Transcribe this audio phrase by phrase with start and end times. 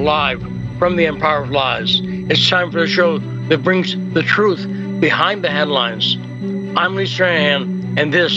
[0.00, 0.40] live
[0.78, 2.00] from the Empire of Lies.
[2.02, 4.66] It's time for the show that brings the truth
[4.98, 6.16] behind the headlines.
[6.76, 8.32] I'm Lee Stranahan, and this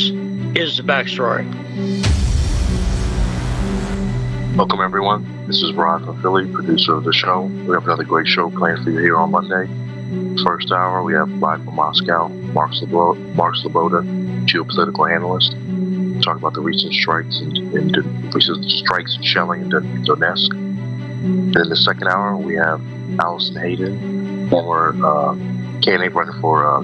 [0.55, 1.45] is the backstory.
[4.57, 5.47] Welcome, everyone.
[5.47, 7.43] This is Rod from Philly, producer of the show.
[7.43, 9.69] We have another great show planned for you here on Monday.
[10.43, 14.03] First hour, we have live from Moscow, Mark Sleboda
[14.45, 15.53] geopolitical analyst,
[16.23, 20.72] talk about the recent strikes and, and recent strikes and shelling in Donetsk.
[21.23, 22.81] And in the second hour, we have
[23.19, 25.33] Allison Hayden, former uh,
[25.81, 26.81] candidate running for uh,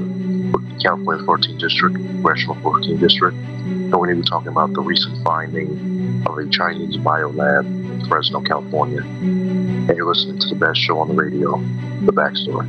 [0.79, 3.35] California 14th District, Congressional 14th District.
[3.35, 8.07] And we're going to be talking about the recent finding of a Chinese biolab in
[8.07, 9.01] Fresno, California.
[9.01, 11.57] And you're listening to the best show on the radio,
[12.05, 12.67] The Backstory.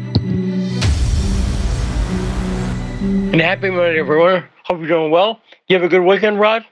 [3.33, 4.45] And happy Monday, everyone.
[4.65, 5.41] Hope you're doing well.
[5.69, 6.65] You have a good weekend, Rod?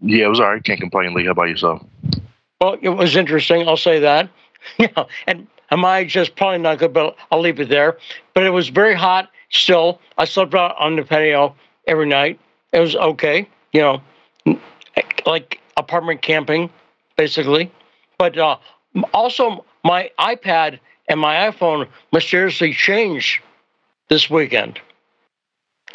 [0.00, 0.64] Yeah, it was all right.
[0.64, 1.26] Can't complain, Lee.
[1.26, 1.82] How about yourself?
[2.64, 3.68] Well, it was interesting.
[3.68, 4.30] I'll say that.
[4.78, 7.98] Yeah, and I just probably not good, but I'll leave it there.
[8.32, 10.00] But it was very hot still.
[10.16, 11.54] I slept out on the patio
[11.86, 12.40] every night.
[12.72, 14.58] It was okay, you know,
[15.26, 16.70] like apartment camping,
[17.18, 17.70] basically.
[18.16, 18.56] But uh,
[19.12, 20.78] also, my iPad
[21.08, 23.42] and my iPhone mysteriously changed
[24.08, 24.80] this weekend.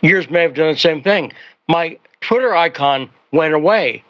[0.03, 1.33] Yours may have done the same thing.
[1.67, 4.03] My Twitter icon went away,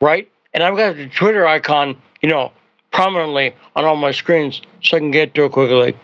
[0.00, 0.28] right?
[0.54, 2.52] And I've got the Twitter icon, you know,
[2.92, 5.96] prominently on all my screens so I can get to it quickly.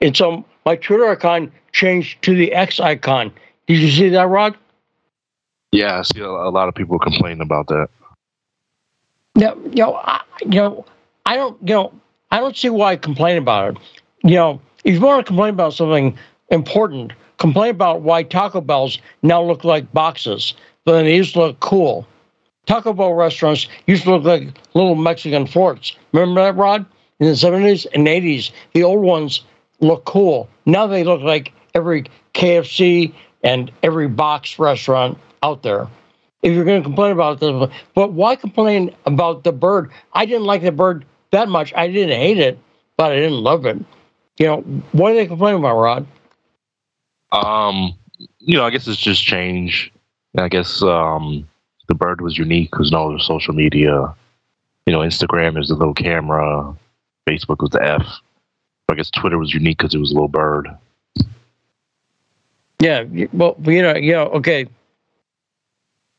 [0.00, 3.30] And so my Twitter icon changed to the X icon.
[3.66, 4.56] Did you see that, Rod?
[5.70, 7.90] Yeah, I see a, lot of people complaining about that.
[9.36, 10.86] No, you know, I, you know,
[11.26, 11.92] I don't, you know,
[12.30, 13.82] I don't see why I complain about it.
[14.24, 16.18] You know, if you want to complain about something
[16.50, 21.40] important, complain about why Taco Bells now look like boxes, but then they used to
[21.40, 22.06] look cool.
[22.68, 25.96] Taco Bell restaurants used to look like little Mexican forts.
[26.12, 26.84] Remember that, Rod?
[27.18, 29.40] In the 70s and 80s, the old ones
[29.80, 30.48] look cool.
[30.66, 35.88] Now they look like every KFC and every box restaurant out there.
[36.42, 39.90] If you're going to complain about this, but why complain about the bird?
[40.12, 41.72] I didn't like the bird that much.
[41.74, 42.58] I didn't hate it,
[42.98, 43.78] but I didn't love it.
[44.36, 44.60] You know,
[44.92, 46.06] what are they complaining about, Rod?
[47.32, 47.94] Um,
[48.38, 49.90] you know, I guess it's just change.
[50.36, 51.48] I guess um,
[51.88, 54.14] the bird was unique because no other social media.
[54.86, 56.74] You know, Instagram is the little camera.
[57.28, 58.06] Facebook was the F.
[58.88, 60.68] I guess Twitter was unique because it was a little bird.
[62.80, 64.66] Yeah, well, you know, you know, okay.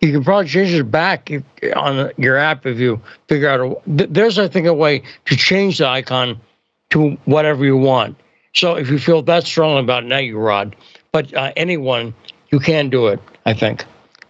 [0.02, 1.44] You can probably change it back if,
[1.76, 3.60] on your app if you figure out.
[3.60, 6.40] A, there's, I think, a way to change the icon
[6.92, 8.18] to whatever you want.
[8.54, 10.76] So if you feel that strongly about it, now you Rod.
[11.12, 12.14] But uh, anyone,
[12.52, 13.20] you can do it.
[13.46, 13.84] I think.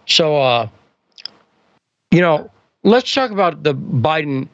[0.06, 0.68] So, uh,
[2.10, 2.50] you know,
[2.82, 4.48] let's talk about the Biden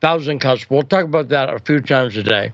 [0.00, 0.68] thousand cuts.
[0.70, 2.52] We'll talk about that a few times a day.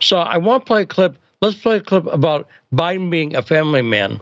[0.00, 1.16] So I want to play a clip.
[1.40, 4.20] Let's play a clip about Biden being a family man.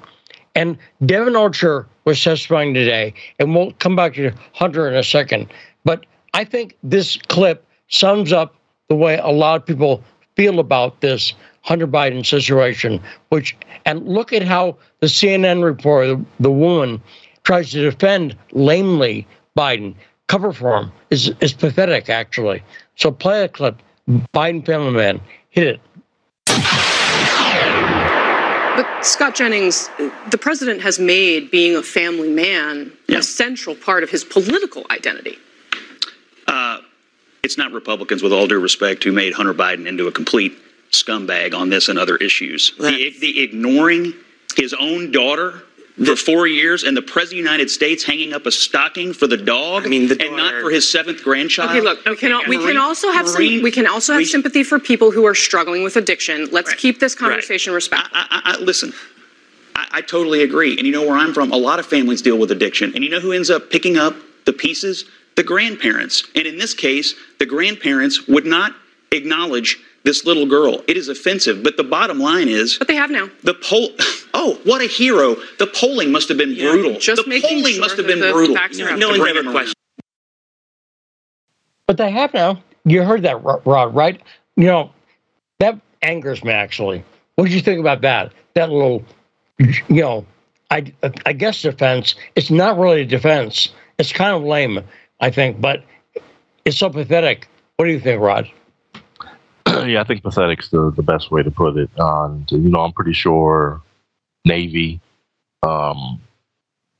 [0.54, 5.48] And Devon Archer was testifying today, and we'll come back to Hunter in a second.
[5.84, 8.54] But I think this clip sums up
[8.88, 10.02] the way a lot of people
[10.36, 16.24] feel about this Hunter Biden situation, which, and look at how the CNN reporter, the,
[16.40, 17.02] the woman,
[17.42, 19.94] tries to defend lamely Biden.
[20.28, 22.62] Cover for him is, is pathetic, actually.
[22.96, 23.80] So play a clip.
[24.34, 25.80] Biden family man, hit it.
[28.76, 29.88] But Scott Jennings,
[30.30, 33.18] the president has made being a family man yeah.
[33.18, 35.38] a central part of his political identity.
[36.46, 36.80] Uh,
[37.42, 40.52] it's not Republicans, with all due respect, who made Hunter Biden into a complete
[40.90, 42.74] scumbag on this and other issues.
[42.78, 44.12] The, the ignoring
[44.56, 45.62] his own daughter
[46.04, 49.26] for four years and the president of the United States hanging up a stocking for
[49.26, 51.70] the dog I mean, the and not for his seventh grandchild.
[51.70, 54.78] Okay, look, we can, we can also have some, we can also have sympathy for
[54.78, 56.48] people who are struggling with addiction.
[56.52, 57.76] Let's right, keep this conversation right.
[57.76, 58.10] respectful.
[58.14, 58.92] I, I, I, listen,
[59.74, 60.76] I, I totally agree.
[60.76, 61.50] And you know where I'm from?
[61.52, 62.94] A lot of families deal with addiction.
[62.94, 65.06] And you know who ends up picking up the pieces?
[65.36, 66.24] The grandparents.
[66.34, 68.74] And in this case, the grandparents would not
[69.12, 70.82] acknowledge this little girl.
[70.88, 72.78] It is offensive, but the bottom line is.
[72.78, 73.28] But they have now.
[73.42, 73.90] The poll.
[74.38, 75.36] Oh, what a hero!
[75.58, 77.00] The polling must have been yeah, brutal.
[77.00, 78.54] Just the polling sure must have been brutal.
[78.54, 79.74] No, no one ever questioned.
[81.86, 82.62] But they have now.
[82.84, 84.20] You heard that, Rod, right?
[84.56, 84.90] You know,
[85.58, 87.02] that angers me actually.
[87.36, 88.34] What did you think about that?
[88.52, 89.02] That little,
[89.58, 90.26] you know,
[90.70, 90.92] I
[91.24, 92.14] I guess defense.
[92.34, 93.70] It's not really a defense.
[93.96, 94.80] It's kind of lame,
[95.20, 95.82] I think, but
[96.66, 97.48] it's so pathetic.
[97.76, 98.50] What do you think, Rod?
[99.90, 101.90] Yeah, I think pathetic's the, the best way to put it.
[101.96, 103.82] And you know, I'm pretty sure
[104.44, 105.00] Navy
[105.62, 106.20] um,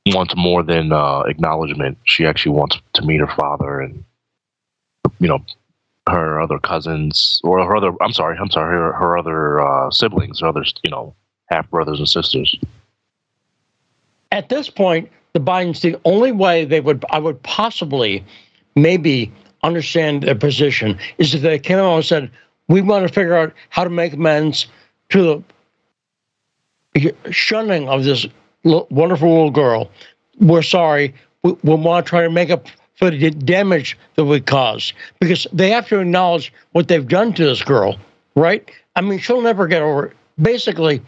[0.07, 1.97] wants more than uh, acknowledgement.
[2.05, 4.03] She actually wants to meet her father and
[5.19, 5.43] you know
[6.09, 7.91] her other cousins or her other.
[8.01, 11.15] I'm sorry, I'm sorry, her, her other uh, siblings, her other you know
[11.49, 12.55] half brothers and sisters.
[14.31, 18.23] At this point, the Bidens, the only way they would, I would possibly,
[18.75, 19.31] maybe
[19.63, 22.31] understand their position is if they came out and said,
[22.67, 24.67] "We want to figure out how to make amends
[25.09, 25.43] to
[26.93, 28.25] the shunning of this
[28.63, 29.89] wonderful little girl.
[30.39, 31.13] We're sorry.
[31.43, 35.45] We, we want to try to make up for the damage that we caused because
[35.53, 37.97] they have to acknowledge what they've done to this girl,
[38.35, 38.69] right?
[38.95, 40.17] I mean, she'll never get over it.
[40.41, 41.01] Basically,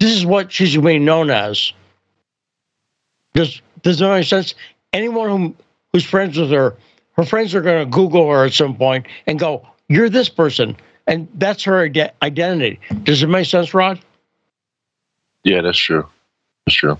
[0.00, 1.72] this is what she's being known as.
[3.34, 4.54] Does does that make sense?
[4.92, 5.54] Anyone who
[5.92, 6.76] who's friends with her,
[7.12, 10.76] her friends are going to Google her at some point and go, "You're this person,"
[11.06, 11.88] and that's her
[12.22, 12.80] identity.
[13.02, 14.00] Does it make sense, Rod?
[15.44, 16.06] Yeah, that's true.
[16.66, 16.98] That's true.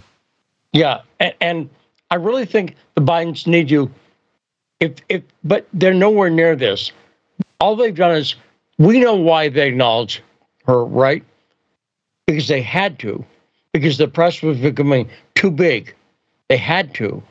[0.72, 1.70] Yeah, and, and
[2.10, 3.90] I really think the Bidens need you
[4.80, 6.92] if if but they're nowhere near this.
[7.60, 8.36] All they've done is
[8.78, 10.22] we know why they acknowledge
[10.66, 11.24] her, right?
[12.26, 13.24] Because they had to,
[13.72, 15.94] because the press was becoming too big.
[16.48, 17.22] They had to.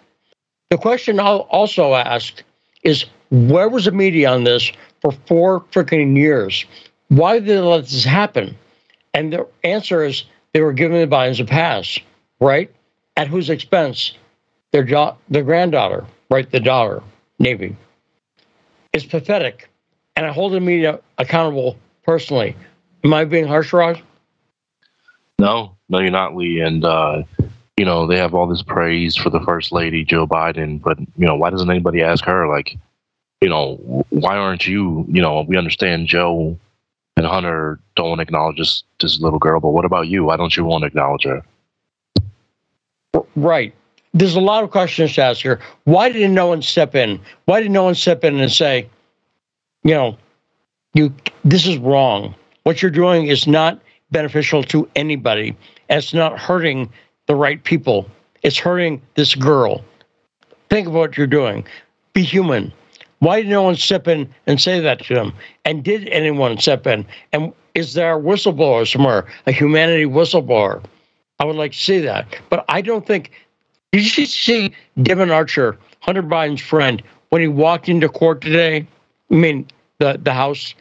[0.70, 2.44] The question I'll also ask
[2.84, 4.72] is where was the media on this
[5.06, 6.66] for four freaking years?
[7.10, 8.58] Why did they let this happen?
[9.14, 10.24] And the answer is
[10.54, 12.00] they were giving the Bidens a pass,
[12.40, 12.74] right?
[13.16, 14.14] At whose expense?
[14.72, 16.50] Their, jo- their granddaughter, right?
[16.50, 17.04] The daughter.
[17.38, 17.76] Navy.
[18.94, 19.70] It's pathetic,
[20.16, 22.56] and I hold the media accountable personally.
[23.04, 24.02] Am I being harsh, Rod?
[25.38, 26.62] No, no, you're not, Lee.
[26.62, 27.24] And uh,
[27.78, 31.28] you know they have all this praise for the first lady, Joe Biden, but you
[31.28, 32.78] know why doesn't anybody ask her, like,
[33.46, 35.06] you know, why aren't you?
[35.08, 36.58] You know, we understand Joe
[37.16, 40.24] and Hunter don't acknowledge this this little girl, but what about you?
[40.26, 41.44] Why don't you want to acknowledge her?
[43.36, 43.74] Right
[44.16, 45.60] there's a lot of questions to ask here.
[45.84, 47.20] Why didn't no one step in?
[47.46, 48.90] Why did no one step in and say,
[49.84, 50.18] you know,
[50.94, 51.14] you
[51.44, 52.34] this is wrong.
[52.64, 53.82] What you're doing is not
[54.12, 55.56] beneficial to anybody.
[55.90, 56.90] It's not hurting
[57.28, 58.10] the right people.
[58.42, 59.84] It's hurting this girl.
[60.70, 61.66] Think of what you're doing.
[62.14, 62.72] Be human.
[63.20, 65.34] Why did no one step in and say that to him?
[65.64, 67.06] And did anyone step in?
[67.32, 70.84] And is there a whistleblower somewhere, a humanity whistleblower?
[71.40, 72.28] I would like to see that.
[72.50, 73.32] But I don't think
[73.96, 78.86] did you see Devon Archer, Hunter Biden's friend, when he walked into court today?
[79.32, 79.68] I mean,
[80.00, 80.76] the, the House.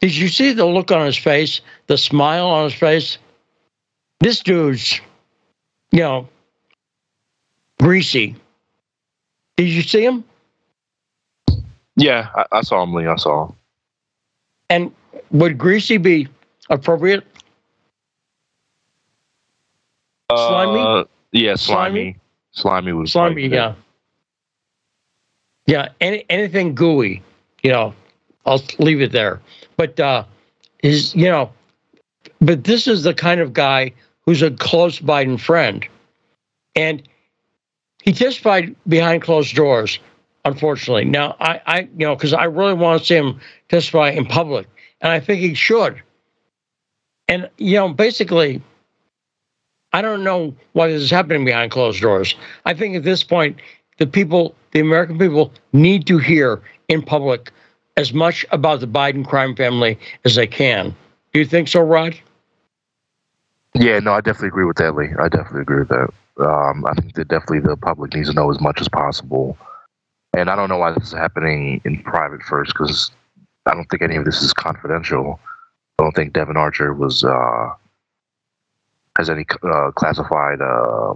[0.00, 3.18] Did you see the look on his face, the smile on his face?
[4.18, 5.00] This dude's,
[5.92, 6.28] you know,
[7.78, 8.34] greasy.
[9.56, 10.24] Did you see him?
[11.98, 13.06] Yeah, I, I saw him, Lee.
[13.06, 13.54] I saw him.
[14.70, 14.92] And
[15.32, 16.28] would greasy be
[16.70, 17.24] appropriate?
[20.30, 20.80] Slimy?
[20.80, 22.16] Uh, yeah, slimy.
[22.52, 23.48] Slimy, was slimy.
[23.48, 23.74] yeah.
[25.66, 27.22] Yeah, any, anything gooey,
[27.62, 27.94] you know,
[28.46, 29.40] I'll leave it there.
[29.76, 30.24] But uh,
[30.82, 31.50] is you know,
[32.40, 33.92] but this is the kind of guy
[34.24, 35.86] who's a close Biden friend,
[36.74, 37.02] and
[38.02, 39.98] he testified behind closed doors.
[40.44, 44.24] Unfortunately, now I, I you know, because I really want to see him testify in
[44.24, 44.66] public,
[45.00, 46.00] and I think he should.
[47.28, 48.62] And you know, basically,
[49.92, 52.34] I don't know why this is happening behind closed doors.
[52.64, 53.58] I think at this point,
[53.98, 57.52] the people, the American people, need to hear in public
[57.96, 60.94] as much about the Biden crime family as they can.
[61.32, 62.18] Do you think so, Rod?
[63.74, 65.10] Yeah, no, I definitely agree with that, Lee.
[65.18, 66.08] I definitely agree with that.
[66.38, 69.58] Um, I think that definitely the public needs to know as much as possible.
[70.36, 73.10] And I don't know why this is happening in private first, because
[73.66, 75.40] I don't think any of this is confidential.
[75.98, 77.70] I don't think Devon Archer was uh,
[79.16, 81.14] has any uh, classified uh,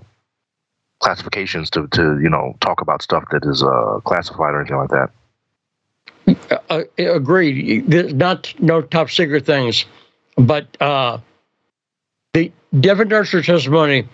[0.99, 4.91] classifications to, to you know talk about stuff that is uh, classified or anything like
[4.91, 5.11] that.
[6.69, 7.89] Uh, uh agreed.
[8.15, 9.85] Not no top secret things,
[10.37, 12.51] but the
[12.81, 14.09] Devon Archer testimony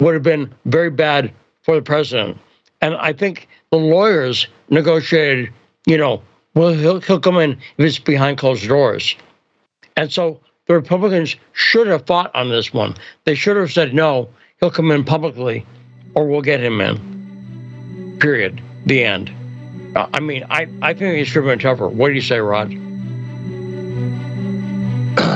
[0.00, 2.38] would have been very bad for the president,
[2.80, 5.52] and I think the lawyers negotiated.
[5.86, 6.22] You know,
[6.54, 9.16] well, he'll, he'll come in if it's behind closed doors,
[9.96, 12.94] and so the Republicans should have fought on this one.
[13.24, 14.28] They should have said, no,
[14.60, 15.66] he'll come in publicly
[16.14, 18.16] or we'll get him in.
[18.20, 18.60] Period.
[18.86, 19.32] The end.
[19.96, 21.88] Uh, I mean, I, I think he should have been tougher.
[21.88, 22.70] What do you say, Rod?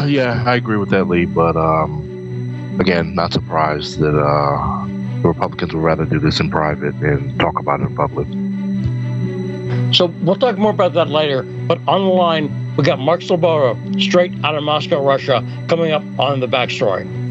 [0.06, 1.24] yeah, I agree with that, Lee.
[1.24, 4.86] But um, again, not surprised that uh,
[5.22, 8.26] the Republicans would rather do this in private and talk about it in public.
[9.94, 11.42] So we'll talk more about that later.
[11.42, 16.02] But on the line, we got Mark Sleboda, straight out of Moscow, Russia, coming up
[16.18, 17.21] on the backstory.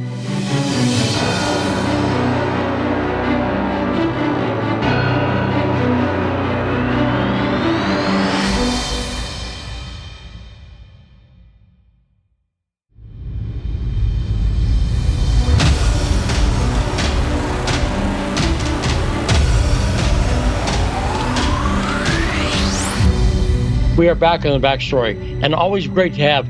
[24.02, 26.48] We are back on the backstory, and always great to have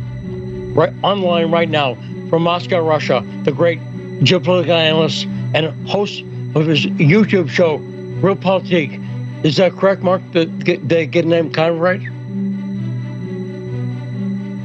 [0.74, 1.96] right online right now
[2.30, 3.78] from Moscow, Russia, the great
[4.22, 6.22] geopolitical analyst and host
[6.56, 9.44] of his YouTube show, Real Realpolitik.
[9.44, 10.22] Is that correct, Mark?
[10.32, 12.00] Did they get the name kind of right?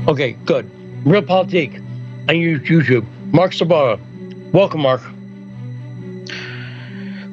[0.08, 0.70] Okay, good.
[1.02, 1.78] Realpolitik
[2.28, 3.04] on YouTube.
[3.32, 3.98] Mark Sleboda.
[4.52, 5.02] Welcome, Mark.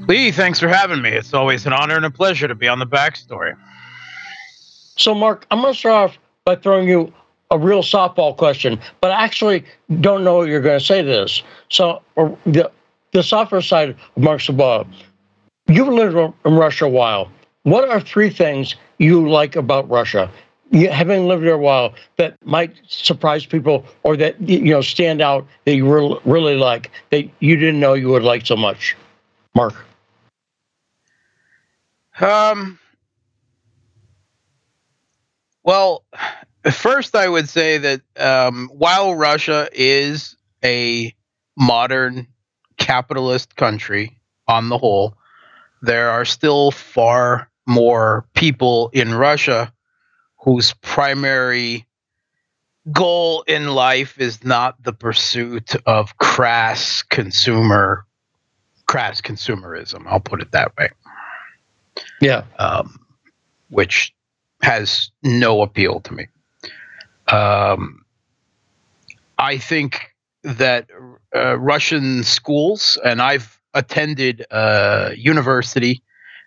[0.08, 1.12] Lee, thanks for having me.
[1.12, 3.56] It's always an honor and a pleasure to be on the backstory.
[4.96, 7.14] So, Mark, I'm going to start off by throwing you
[7.52, 9.64] a real softball question, but I actually
[10.02, 11.44] don't know what you're going to say to this.
[11.70, 12.02] So,
[12.46, 12.72] the,
[13.12, 14.88] the software side of Mark Sleboda,
[15.68, 17.32] you've lived in Russia a while.
[17.64, 20.30] What are three things you like about Russia?
[20.72, 25.22] You, having lived there a while, that might surprise people, or that you know stand
[25.22, 28.96] out that you really, really like that you didn't know you would like so much,
[29.56, 29.76] Mark.
[32.20, 32.80] Um.
[35.64, 36.04] Well,
[36.72, 41.14] first, I would say that um, while Russia is a
[41.58, 42.28] modern
[42.78, 45.16] capitalist country on the whole,
[45.82, 49.72] there are still far more people in Russia
[50.38, 51.86] whose primary
[52.92, 58.06] goal in life is not the pursuit of crass consumer
[58.88, 60.90] crass consumerism i'll put it that way.
[62.20, 62.44] Yeah.
[62.60, 63.00] Um,
[63.70, 64.14] which
[64.64, 66.28] has no appeal to me
[67.28, 68.04] um,
[69.38, 70.88] i think that
[71.36, 76.04] uh, russian schools and i've attended uh, university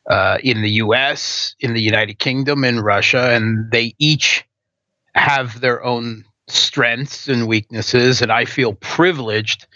[0.09, 4.45] uh, in the US, in the United Kingdom, in Russia, and they each
[5.15, 8.23] have their own strengths and weaknesses.
[8.23, 9.67] And I feel privileged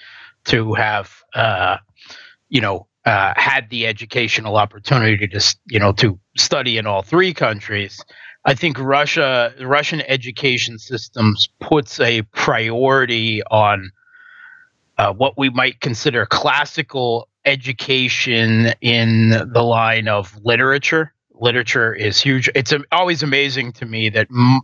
[0.44, 1.78] to have, uh,
[2.49, 7.35] you know, uh, had the educational opportunity to, you know, to study in all three
[7.35, 8.00] countries.
[8.44, 13.90] I think Russia, the Russian education systems puts a priority on
[14.99, 21.12] uh, what we might consider classical education in the line of literature.
[21.35, 22.50] Literature is huge.
[22.54, 24.61] It's always amazing to me that m-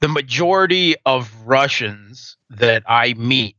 [0.00, 3.56] the majority of Russians that I meet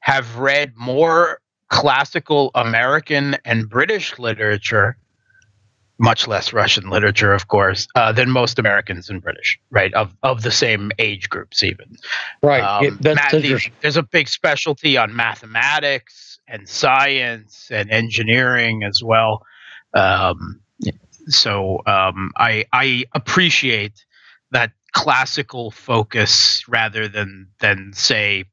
[0.00, 4.96] have read more classical American and British literature,
[5.98, 9.92] much less Russian literature, of course, uh, than most Americans and British, right?
[9.94, 11.96] Of of the same age groups, even.
[12.42, 12.62] Right.
[12.62, 13.32] Um, math,
[13.80, 19.44] there's a big specialty on mathematics and science and engineering as well.
[19.94, 20.60] Um,
[21.28, 24.04] so um, I I appreciate
[24.52, 28.44] that classical focus rather than than say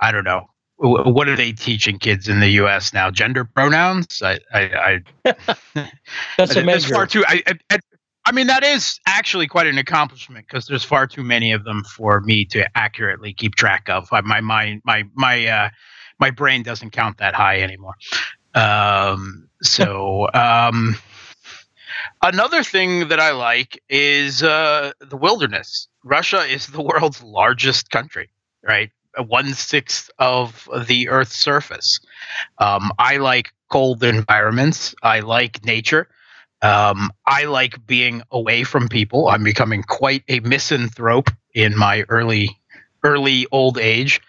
[0.00, 0.48] I don't know
[0.84, 2.92] what are they teaching kids in the U.S.
[2.92, 3.10] now?
[3.10, 4.22] Gender pronouns?
[4.22, 5.34] I, I, I
[6.36, 7.24] that's That's far too.
[7.26, 7.78] I, I,
[8.26, 11.84] I mean, that is actually quite an accomplishment because there's far too many of them
[11.84, 14.08] for me to accurately keep track of.
[14.10, 15.70] My mind, my my uh,
[16.18, 17.94] my brain doesn't count that high anymore.
[18.54, 20.96] Um, so um,
[22.22, 25.88] another thing that I like is uh, the wilderness.
[26.02, 28.30] Russia is the world's largest country,
[28.62, 28.90] right?
[29.18, 32.00] One sixth of the Earth's surface.
[32.58, 34.94] Um, I like cold environments.
[35.02, 36.08] I like nature.
[36.62, 39.28] Um, I like being away from people.
[39.28, 42.48] I'm becoming quite a misanthrope in my early
[43.02, 44.20] early old age.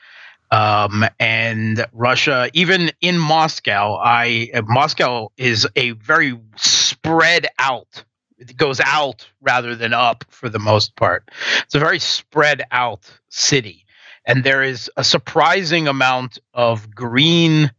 [0.52, 8.04] Um, and Russia, even in Moscow, I uh, Moscow is a very spread out.
[8.38, 11.30] It goes out rather than up for the most part.
[11.64, 13.85] It's a very spread out city,
[14.26, 17.72] and there is a surprising amount of green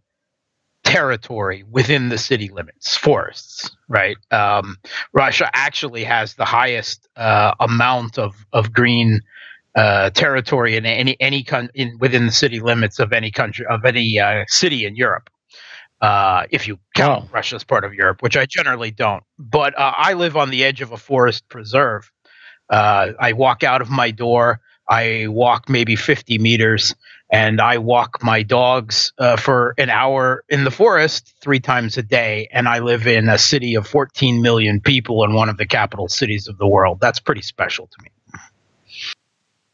[0.85, 3.71] territory within the city limits, forests.
[3.89, 4.17] Right.
[4.31, 4.77] Um,
[5.13, 9.21] Russia actually has the highest uh, amount of of green
[9.75, 13.85] uh, territory in any any con- in within the city limits of any country of
[13.85, 15.29] any uh, city in Europe.
[16.01, 17.31] Uh, if you count oh.
[17.33, 19.25] Russia as part of Europe, which I generally don't.
[19.39, 22.11] But uh, I live on the edge of a forest preserve.
[22.69, 24.61] Uh, I walk out of my door.
[24.89, 26.95] I walk maybe 50 meters,
[27.31, 32.03] and I walk my dogs uh, for an hour in the forest three times a
[32.03, 32.49] day.
[32.53, 36.09] And I live in a city of 14 million people in one of the capital
[36.09, 37.01] cities of the world.
[37.01, 38.11] That's pretty special to me.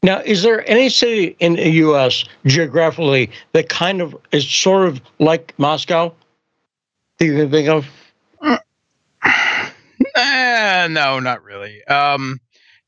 [0.05, 2.25] Now, is there any city in the U.S.
[2.45, 6.13] geographically that kind of is sort of like Moscow?
[7.19, 7.87] Do you think of?
[8.41, 8.59] Uh,
[10.89, 11.85] no, not really.
[11.85, 12.41] Um,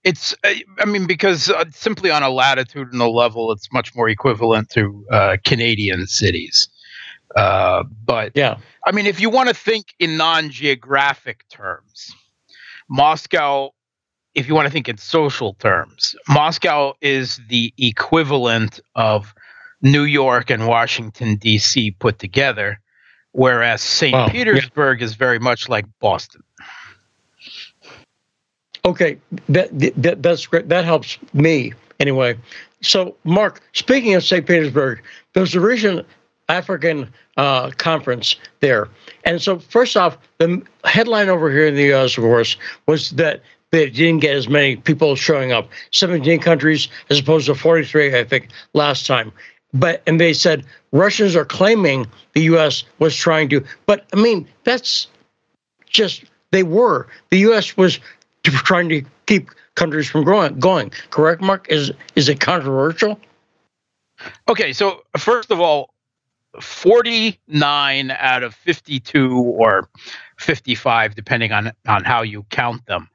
[0.04, 4.70] it's, uh, I mean, because uh, simply on a latitudinal level, it's much more equivalent
[4.70, 6.68] to uh, Canadian cities.
[7.34, 12.14] Uh, but yeah, I mean, if you want to think in non-geographic terms,
[12.88, 13.70] Moscow
[14.34, 19.34] if you want to think in social terms, Moscow is the equivalent of
[19.80, 21.92] New York and Washington D.C.
[21.92, 22.80] put together,
[23.32, 24.12] whereas St.
[24.12, 24.28] Wow.
[24.28, 25.04] Petersburg yeah.
[25.04, 26.42] is very much like Boston.
[28.84, 29.70] Okay, that,
[30.02, 30.68] that that's great.
[30.68, 32.36] That helps me anyway.
[32.82, 34.46] So, Mark, speaking of St.
[34.46, 36.06] Petersburg, there's a recent
[36.48, 38.88] African uh, conference there.
[39.24, 43.42] And so, first off, the headline over here in the U.S., of course, was that
[43.70, 48.24] they didn't get as many people showing up 17 countries as opposed to 43, I
[48.24, 49.32] think, last time.
[49.72, 52.84] But, and they said Russians are claiming the U.S.
[53.00, 55.08] was trying to, but I mean, that's
[55.86, 57.08] just, they were.
[57.30, 57.76] The U.S.
[57.76, 57.98] was
[58.52, 60.90] trying to keep countries from growing, going.
[61.10, 61.66] Correct, Mark?
[61.70, 63.18] Is is it controversial?
[64.48, 65.94] Okay, so first of all,
[66.60, 69.88] 49 out of 52 or
[70.38, 73.08] 55, depending on, on how you count them,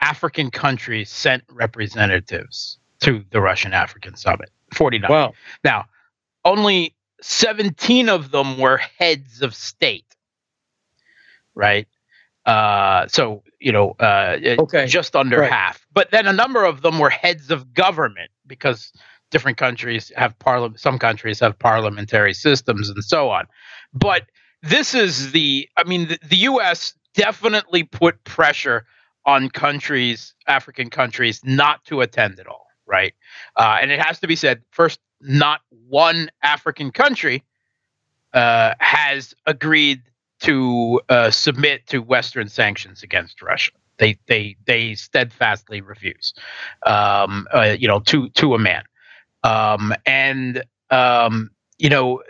[0.00, 4.50] African countries sent representatives to the Russian African Summit.
[4.74, 5.10] 49.
[5.10, 5.34] Wow.
[5.62, 5.84] Now,
[6.44, 10.16] only 17 of them were heads of state,
[11.54, 11.86] right?
[12.46, 14.86] Uh, so you know, uh, okay.
[14.86, 15.50] just under right.
[15.50, 15.84] half.
[15.92, 18.92] But then a number of them were heads of government because
[19.30, 20.80] different countries have parliament.
[20.80, 23.46] Some countries have parliamentary systems and so on.
[23.92, 24.22] But
[24.62, 25.68] this is the.
[25.76, 26.94] I mean, the, the U.S.
[27.14, 28.86] definitely put pressure
[29.24, 32.66] on countries, African countries, not to attend at all.
[32.86, 33.14] Right,
[33.56, 35.00] uh, and it has to be said first.
[35.20, 37.42] Not one African country
[38.32, 40.02] uh, has agreed
[40.40, 43.72] to uh, submit to Western sanctions against Russia.
[43.98, 46.34] They they they steadfastly refuse.
[46.84, 48.84] Um, uh, you know, to to a man,
[49.42, 52.22] um, and um, you know,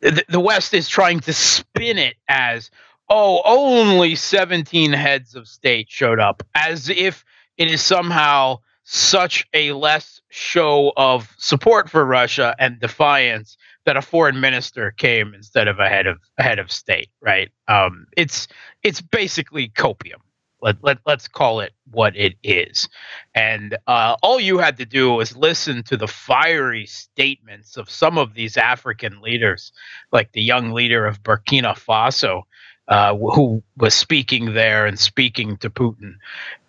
[0.00, 2.70] the, the West is trying to spin it as
[3.08, 7.24] oh, only 17 heads of state showed up, as if
[7.56, 14.02] it is somehow such a less show of support for Russia and defiance that a
[14.02, 17.50] foreign minister came instead of a head of a head of state, right?
[17.66, 18.46] Um, it's
[18.84, 20.20] it's basically copium.
[20.62, 22.88] Let, let, let's call it what it is.
[23.34, 28.16] And uh, all you had to do was listen to the fiery statements of some
[28.16, 29.70] of these African leaders,
[30.12, 32.44] like the young leader of Burkina Faso,
[32.88, 36.14] uh, who was speaking there and speaking to Putin.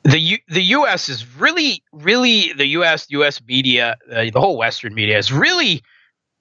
[0.03, 1.09] The U- the U.S.
[1.09, 3.07] is really, really the U.S.
[3.09, 3.41] U.S.
[3.47, 5.83] media, uh, the whole Western media is really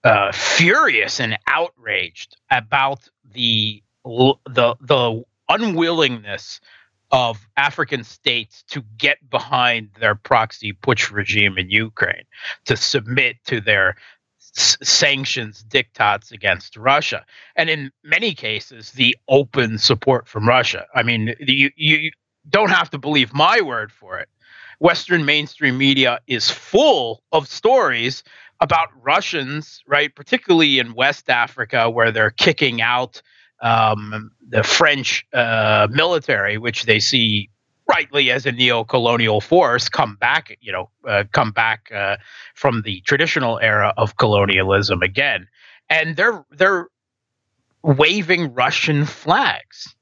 [0.05, 6.61] uh, furious and outraged about the the the unwillingness
[7.12, 12.25] of African states to get behind their proxy putsch regime in Ukraine,
[12.65, 13.97] to submit to their
[14.57, 17.25] sanctions diktats against Russia,
[17.57, 20.87] and in many cases, the open support from Russia.
[20.95, 22.11] I mean, you, you
[22.49, 24.29] don't have to believe my word for it.
[24.79, 28.23] Western mainstream media is full of stories
[28.61, 33.23] about Russians, right, particularly in West Africa, where they're kicking out
[33.61, 37.51] um, the French uh, military, which they see
[37.88, 42.16] rightly as a neo-colonial force, come back, you know, uh, come back uh,
[42.55, 45.49] from the traditional era of colonialism again,
[45.88, 46.88] and they're they're
[47.83, 49.94] waving Russian flags.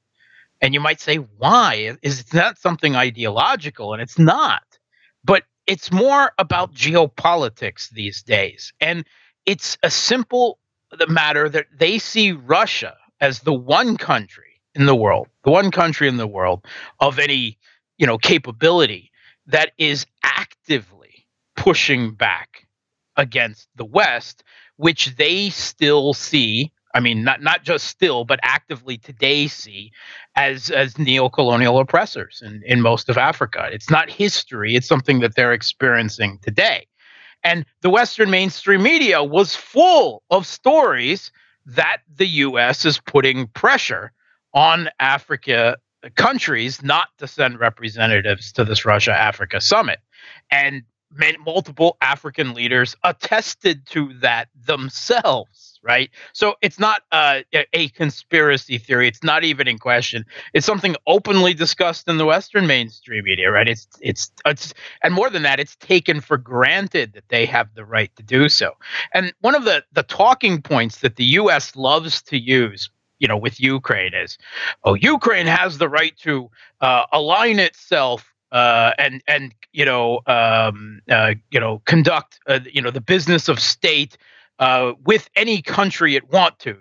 [0.61, 1.97] And you might say, why?
[2.01, 3.93] Is it not something ideological?
[3.93, 4.63] And it's not.
[5.23, 8.73] But it's more about geopolitics these days.
[8.79, 9.05] And
[9.45, 10.57] it's a simple
[10.97, 15.71] the matter that they see Russia as the one country in the world, the one
[15.71, 16.65] country in the world
[16.99, 17.57] of any,
[17.97, 19.11] you know, capability
[19.47, 22.67] that is actively pushing back
[23.17, 24.43] against the West,
[24.77, 29.91] which they still see I mean, not not just still, but actively today see
[30.37, 33.67] as as neo-colonial oppressors in, in most of Africa.
[33.69, 36.87] It's not history; it's something that they're experiencing today.
[37.43, 41.31] And the Western mainstream media was full of stories
[41.65, 42.85] that the U.S.
[42.85, 44.13] is putting pressure
[44.53, 45.75] on Africa
[46.09, 49.99] countries not to send representatives to this Russia Africa summit.
[50.51, 50.83] And
[51.45, 56.09] multiple African leaders attested to that themselves right?
[56.33, 57.41] So it's not uh,
[57.71, 59.07] a conspiracy theory.
[59.07, 60.25] It's not even in question.
[60.53, 63.69] It's something openly discussed in the Western mainstream media, right?
[63.69, 67.85] It's it's it's and more than that, it's taken for granted that they have the
[67.85, 68.73] right to do so.
[69.13, 71.75] And one of the the talking points that the U.S.
[71.75, 72.89] loves to use.
[73.19, 74.37] You know, with Ukraine is,
[74.83, 76.49] oh, Ukraine has the right to
[76.81, 82.81] uh, align itself uh, and and you know um, uh, you know conduct uh, you
[82.81, 84.17] know the business of state
[84.59, 86.77] uh, with any country it want to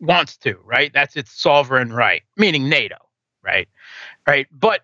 [0.00, 0.92] wants to, right?
[0.92, 2.96] That's its sovereign right, meaning NATO,
[3.42, 3.68] right?
[4.26, 4.46] Right.
[4.52, 4.82] But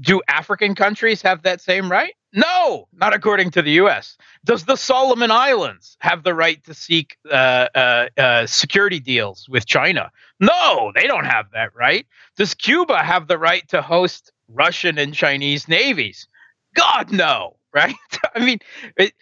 [0.00, 2.14] do African countries have that same right?
[2.32, 4.16] No, not according to the U.S.
[4.44, 9.66] Does the Solomon Islands have the right to seek uh, uh, uh, security deals with
[9.66, 10.10] China?
[10.40, 12.06] No, they don't have that right.
[12.36, 16.26] Does Cuba have the right to host Russian and Chinese navies?
[16.74, 17.94] God, no, right?
[18.34, 18.60] I mean,
[18.96, 19.12] it,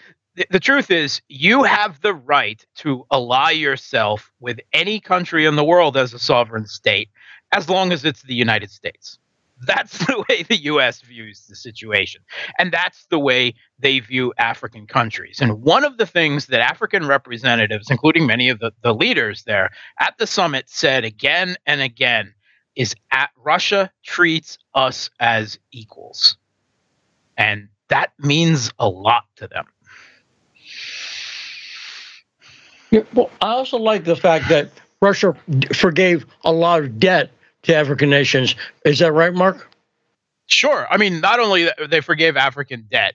[0.51, 5.65] the truth is, you have the right to ally yourself with any country in the
[5.65, 7.09] world as a sovereign state,
[7.51, 9.19] as long as it's the United States.
[9.67, 12.23] That's the way the US views the situation.
[12.59, 15.41] And that's the way they view African countries.
[15.41, 19.71] And one of the things that African representatives, including many of the, the leaders there
[19.99, 22.35] at the summit, said again and again
[22.77, 26.37] is at Russia treats us as equals.
[27.37, 29.67] And that means a lot to them.
[32.91, 34.71] Yeah, well, I also like the fact that
[35.01, 35.35] Russia
[35.75, 37.31] forgave a lot of debt
[37.63, 38.55] to African nations.
[38.85, 39.69] Is that right, Mark?
[40.47, 40.87] Sure.
[40.91, 43.15] I mean, not only they forgave African debt,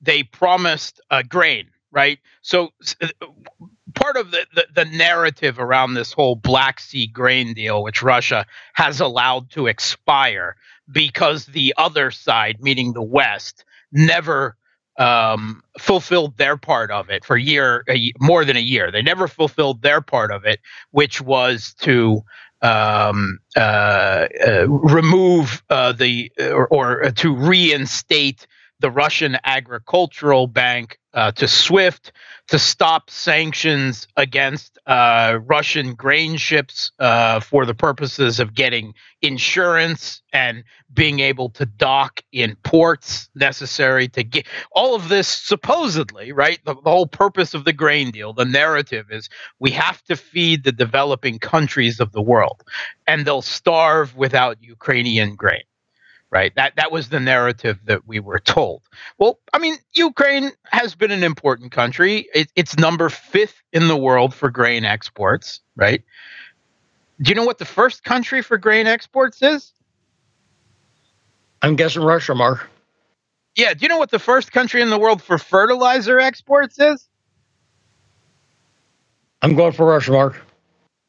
[0.00, 2.18] they promised uh, grain, right?
[2.42, 3.08] So uh,
[3.94, 8.46] part of the, the, the narrative around this whole Black Sea grain deal, which Russia
[8.74, 10.56] has allowed to expire
[10.90, 14.56] because the other side, meaning the West, never
[14.98, 18.90] um, fulfilled their part of it for a year, a, more than a year.
[18.90, 22.22] They never fulfilled their part of it, which was to
[22.62, 28.46] um, uh, uh, remove uh, the or, or, to reinstate
[28.80, 32.12] the Russian Agricultural Bank uh, to SWIFT
[32.48, 40.22] to stop sanctions against uh, Russian grain ships uh, for the purposes of getting insurance
[40.32, 46.60] and being able to dock in ports necessary to get all of this supposedly, right?
[46.64, 50.62] The, the whole purpose of the grain deal, the narrative is we have to feed
[50.62, 52.62] the developing countries of the world
[53.06, 55.62] and they'll starve without Ukrainian grain
[56.36, 56.54] right?
[56.54, 58.82] That that was the narrative that we were told.
[59.16, 62.28] Well, I mean, Ukraine has been an important country.
[62.34, 66.02] It, it's number fifth in the world for grain exports, right?
[67.22, 69.72] Do you know what the first country for grain exports is?
[71.62, 72.68] I'm guessing Russia, Mark.
[73.54, 73.72] Yeah.
[73.72, 77.08] Do you know what the first country in the world for fertilizer exports is?
[79.40, 80.42] I'm going for Russia, Mark.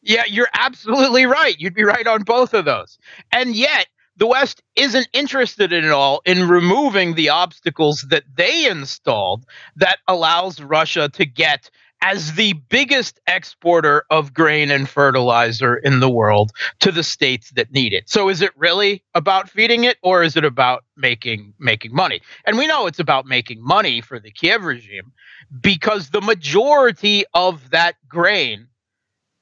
[0.01, 1.59] Yeah, you're absolutely right.
[1.59, 2.97] You'd be right on both of those.
[3.33, 3.87] And yet,
[4.17, 10.60] the West isn't interested at all in removing the obstacles that they installed that allows
[10.60, 11.69] Russia to get
[12.01, 17.71] as the biggest exporter of grain and fertilizer in the world to the states that
[17.71, 18.08] need it.
[18.10, 22.21] So is it really about feeding it or is it about making making money?
[22.45, 25.12] And we know it's about making money for the Kiev regime
[25.60, 28.67] because the majority of that grain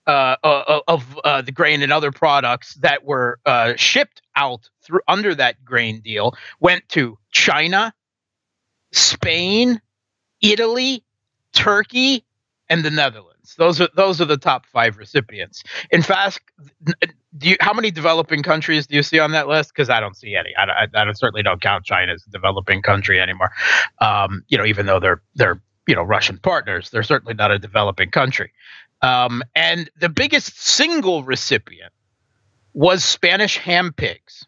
[0.07, 4.69] uh, uh, uh, of uh, the grain and other products that were uh, shipped out
[4.83, 7.93] through under that grain deal went to China,
[8.91, 9.81] Spain,
[10.41, 11.03] Italy,
[11.53, 12.25] Turkey,
[12.69, 13.55] and the Netherlands.
[13.57, 15.63] Those are those are the top five recipients.
[15.91, 16.39] In fact,
[17.37, 19.71] do you, how many developing countries do you see on that list?
[19.73, 20.55] Because I don't see any.
[20.57, 23.51] I, I, I, certainly don't count China as a developing country anymore.
[23.99, 27.59] Um, you know, even though they're they're you know Russian partners, they're certainly not a
[27.59, 28.51] developing country.
[29.05, 31.93] Um, and the biggest single recipient
[32.73, 34.47] was Spanish ham pigs,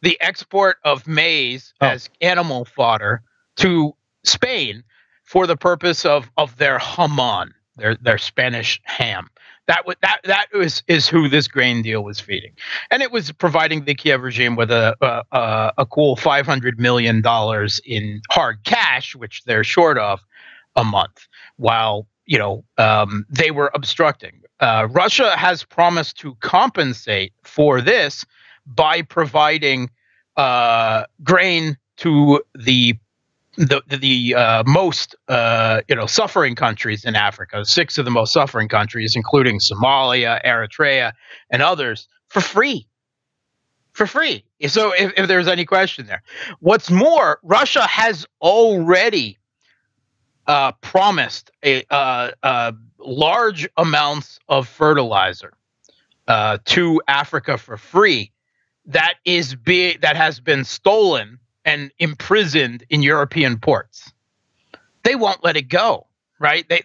[0.00, 1.88] the export of maize oh.
[1.88, 3.22] as animal fodder
[3.56, 4.82] to Spain
[5.24, 9.28] for the purpose of, of their jamon, their, their Spanish ham.
[9.66, 12.52] That was that that was is who this grain deal was feeding,
[12.90, 14.96] and it was providing the Kiev regime with a
[15.30, 20.20] a, a cool five hundred million dollars in hard cash, which they're short of
[20.74, 21.28] a month,
[21.58, 24.40] while you know, um, they were obstructing.
[24.60, 28.24] Uh, Russia has promised to compensate for this
[28.66, 29.90] by providing
[30.36, 32.94] uh, grain to the
[33.56, 38.32] the the uh, most uh, you know suffering countries in Africa, six of the most
[38.32, 41.12] suffering countries, including Somalia, Eritrea,
[41.50, 42.86] and others, for free.
[43.92, 44.42] For free.
[44.68, 46.22] So, if, if there's any question there,
[46.60, 49.38] what's more, Russia has already
[50.46, 55.52] uh, promised a uh, uh, large amounts of fertilizer
[56.28, 58.32] uh, to Africa for free.
[58.86, 64.12] That is be that has been stolen and imprisoned in European ports.
[65.04, 66.06] They won't let it go,
[66.40, 66.68] right?
[66.68, 66.82] They,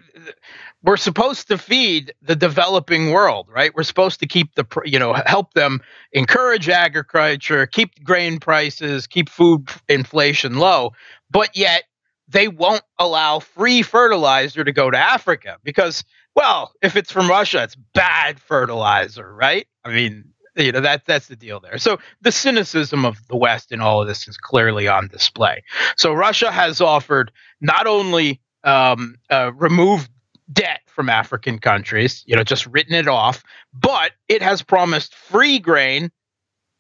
[0.84, 3.74] we're supposed to feed the developing world, right?
[3.76, 5.82] We're supposed to keep the, you know, help them
[6.14, 10.94] encourage agriculture, keep grain prices, keep food inflation low.
[11.32, 11.84] But yet
[12.28, 16.04] they won't allow free fertilizer to go to Africa because,
[16.36, 19.68] well, if it's from Russia, it's bad fertilizer, right?
[19.84, 21.78] I mean, you know that that's the deal there.
[21.78, 25.64] So the cynicism of the West in all of this is clearly on display.
[25.96, 30.10] So Russia has offered not only um, uh, removed
[30.52, 35.60] debt from African countries, you know, just written it off, but it has promised free
[35.60, 36.10] grain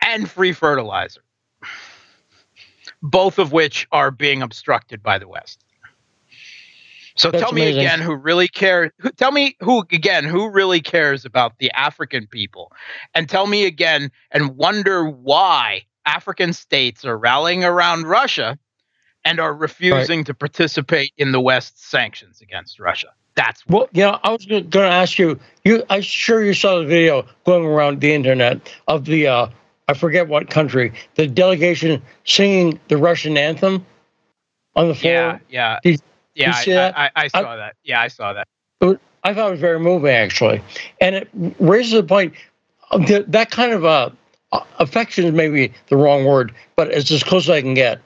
[0.03, 1.21] and free fertilizer,
[3.01, 5.63] both of which are being obstructed by the West.
[7.15, 7.81] So That's tell me amazing.
[7.81, 8.91] again who really cares.
[9.17, 12.71] Tell me who again who really cares about the African people,
[13.15, 18.59] and tell me again and wonder why African states are rallying around Russia
[19.25, 20.25] and are refusing right.
[20.27, 23.07] to participate in the West's sanctions against Russia.
[23.35, 24.19] That's well, yeah.
[24.23, 25.39] I was going to ask you.
[25.65, 29.49] You, I'm sure you saw the video going around the internet of the uh,
[29.87, 33.85] I forget what country the delegation singing the Russian anthem
[34.75, 35.13] on the floor.
[35.13, 35.79] Yeah, yeah.
[35.83, 36.01] Did,
[36.35, 37.75] yeah, I, I, I, saw I, that.
[37.83, 38.47] Yeah, I saw that.
[39.23, 40.61] I thought it was very moving, actually,
[41.01, 42.33] and it raises the point
[43.07, 44.09] that, that kind of uh,
[44.79, 47.99] affection is maybe the wrong word, but it's as close as I can get.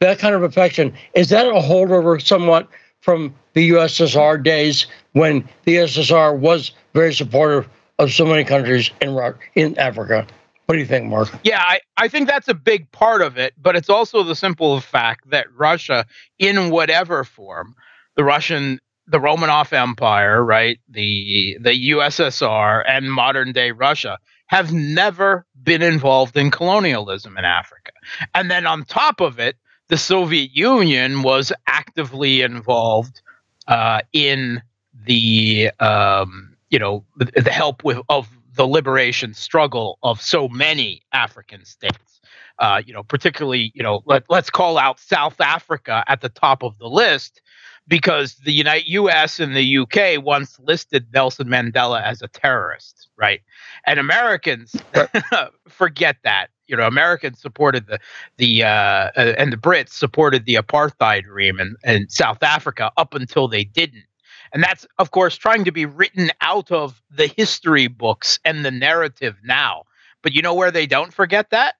[0.00, 2.68] That kind of affection is that a holdover somewhat
[3.00, 9.16] from the USSR days when the USSR was very supportive of so many countries in
[9.54, 10.26] in Africa.
[10.66, 11.28] What do you think, Mark?
[11.44, 14.80] Yeah, I, I think that's a big part of it, but it's also the simple
[14.80, 16.06] fact that Russia,
[16.40, 17.76] in whatever form,
[18.16, 25.46] the Russian, the Romanov Empire, right, the the USSR, and modern day Russia have never
[25.62, 27.92] been involved in colonialism in Africa.
[28.34, 29.56] And then on top of it,
[29.88, 33.20] the Soviet Union was actively involved
[33.68, 34.62] uh, in
[35.04, 41.02] the um, you know the, the help with of the liberation struggle of so many
[41.12, 42.20] African states.
[42.58, 46.62] Uh, you know, particularly, you know, let, let's call out South Africa at the top
[46.62, 47.42] of the list
[47.88, 49.38] because the United U.S.
[49.40, 50.18] and the U.K.
[50.18, 53.42] once listed Nelson Mandela as a terrorist, right?
[53.86, 54.74] And Americans
[55.68, 56.48] forget that.
[56.66, 58.00] You know, Americans supported the
[58.38, 63.14] the uh, uh, and the Brits supported the apartheid regime in, in South Africa up
[63.14, 64.02] until they didn't.
[64.52, 68.70] And that's, of course, trying to be written out of the history books and the
[68.70, 69.84] narrative now.
[70.22, 71.74] But you know where they don't forget that?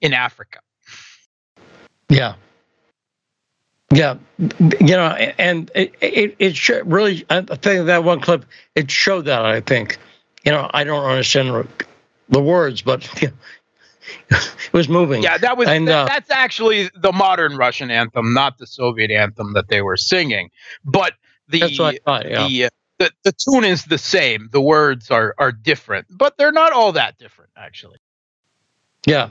[0.00, 0.60] In Africa.
[2.08, 2.34] Yeah.
[3.94, 7.26] Yeah, you know, and it it, it really.
[7.28, 9.44] I think that one clip it showed that.
[9.44, 9.98] I think,
[10.44, 11.68] you know, I don't understand
[12.30, 15.22] the words, but you know, it was moving.
[15.22, 19.52] Yeah, that was and, uh, that's actually the modern Russian anthem, not the Soviet anthem
[19.52, 20.50] that they were singing.
[20.84, 21.12] But
[21.48, 22.46] the That's what I thought, yeah.
[22.46, 24.48] the, uh, the the tune is the same.
[24.52, 27.98] The words are are different, but they're not all that different actually.
[29.06, 29.30] Yeah.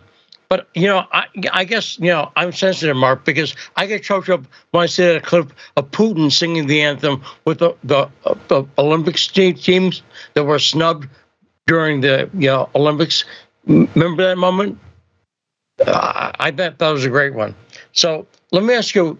[0.49, 4.27] But you know, I, I guess you know I'm sensitive, Mark, because I get choked
[4.27, 8.35] up when I see a clip of Putin singing the anthem with the the, uh,
[8.49, 10.01] the Olympics teams
[10.33, 11.07] that were snubbed
[11.67, 13.23] during the you know Olympics.
[13.65, 14.77] Remember that moment?
[15.85, 17.55] Uh, I bet that was a great one.
[17.93, 19.17] So let me ask you,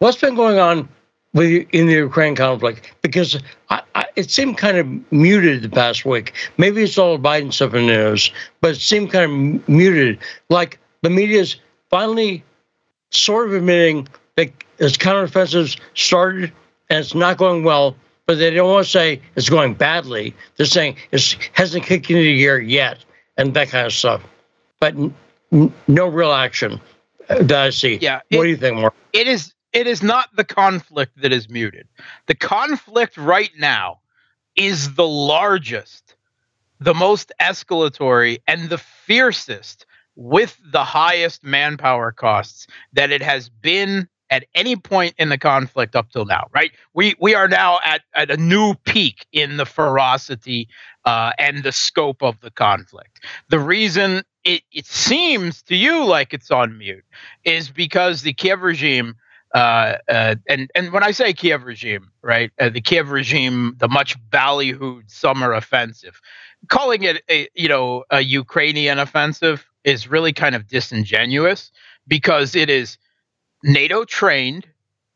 [0.00, 0.86] what's been going on
[1.34, 6.32] in the Ukraine conflict because I, I, it seemed kind of muted the past week.
[6.56, 10.18] Maybe it's all Biden stuff in the news, but it seemed kind of muted.
[10.48, 11.56] Like the media's
[11.90, 12.42] finally
[13.10, 16.52] sort of admitting that its counteroffensive started
[16.90, 20.34] and it's not going well, but they don't want to say it's going badly.
[20.56, 23.04] They're saying it hasn't kicked into gear yet
[23.36, 24.22] and that kind of stuff.
[24.80, 24.94] But
[25.52, 26.80] n- no real action
[27.28, 27.96] uh, that I see.
[27.96, 28.20] Yeah.
[28.30, 28.94] What it, do you think, Mark?
[29.12, 31.88] It is it is not the conflict that is muted.
[32.26, 34.00] The conflict right now
[34.56, 36.16] is the largest,
[36.80, 44.08] the most escalatory, and the fiercest with the highest manpower costs that it has been
[44.30, 46.72] at any point in the conflict up till now, right?
[46.92, 50.68] We we are now at, at a new peak in the ferocity
[51.04, 53.24] uh, and the scope of the conflict.
[53.48, 57.04] The reason it, it seems to you like it's on mute
[57.44, 59.14] is because the Kiev regime
[59.54, 63.88] uh, uh, and and when I say Kiev regime, right, uh, the Kiev regime, the
[63.88, 66.20] much ballyhooed summer offensive,
[66.68, 71.72] calling it a you know a Ukrainian offensive is really kind of disingenuous
[72.06, 72.98] because it is
[73.64, 74.66] NATO trained,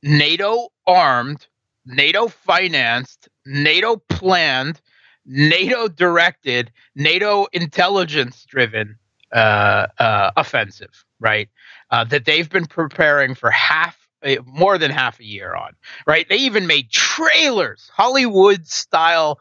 [0.02, 1.46] NATO armed,
[1.84, 4.80] NATO financed, NATO planned,
[5.26, 8.96] NATO directed, NATO intelligence driven
[9.32, 11.50] uh, uh, offensive, right?
[11.90, 14.01] That they've been preparing for half
[14.46, 15.72] more than half a year on,
[16.06, 16.28] right?
[16.28, 19.40] They even made trailers, Hollywood style,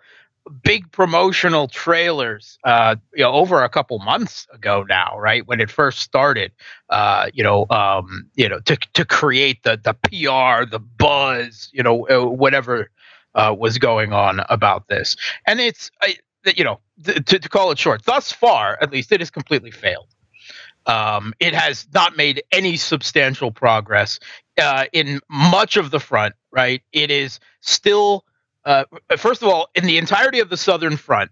[0.63, 5.45] big promotional trailers, uh, you know, over a couple months ago now, right?
[5.47, 6.51] When it first started,
[6.89, 11.83] uh, you know, um, you know, to to create the the PR, the buzz, you
[11.83, 12.89] know, uh, whatever
[13.35, 15.15] uh, was going on about this,
[15.47, 15.91] and it's.
[16.01, 16.15] I,
[16.55, 20.07] you know to, to call it short, thus far, at least, it has completely failed.
[20.85, 24.19] Um, it has not made any substantial progress
[24.59, 26.35] uh, in much of the front.
[26.51, 28.25] Right, it is still.
[28.63, 28.83] Uh,
[29.17, 31.31] first of all, in the entirety of the southern front,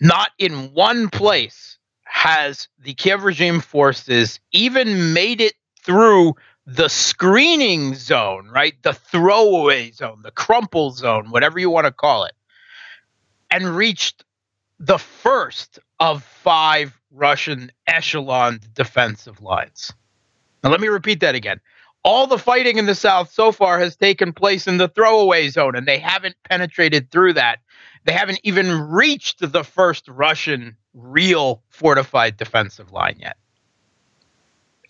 [0.00, 6.34] not in one place has the Kiev regime forces even made it through
[6.66, 8.74] the screening zone, right?
[8.82, 12.32] The throwaway zone, the crumple zone, whatever you want to call it,
[13.50, 14.24] and reached
[14.78, 19.92] the first of five Russian echelon defensive lines.
[20.62, 21.60] Now, let me repeat that again.
[22.02, 25.74] All the fighting in the South so far has taken place in the throwaway zone,
[25.74, 27.60] and they haven't penetrated through that.
[28.04, 33.36] They haven't even reached the first Russian real fortified defensive line yet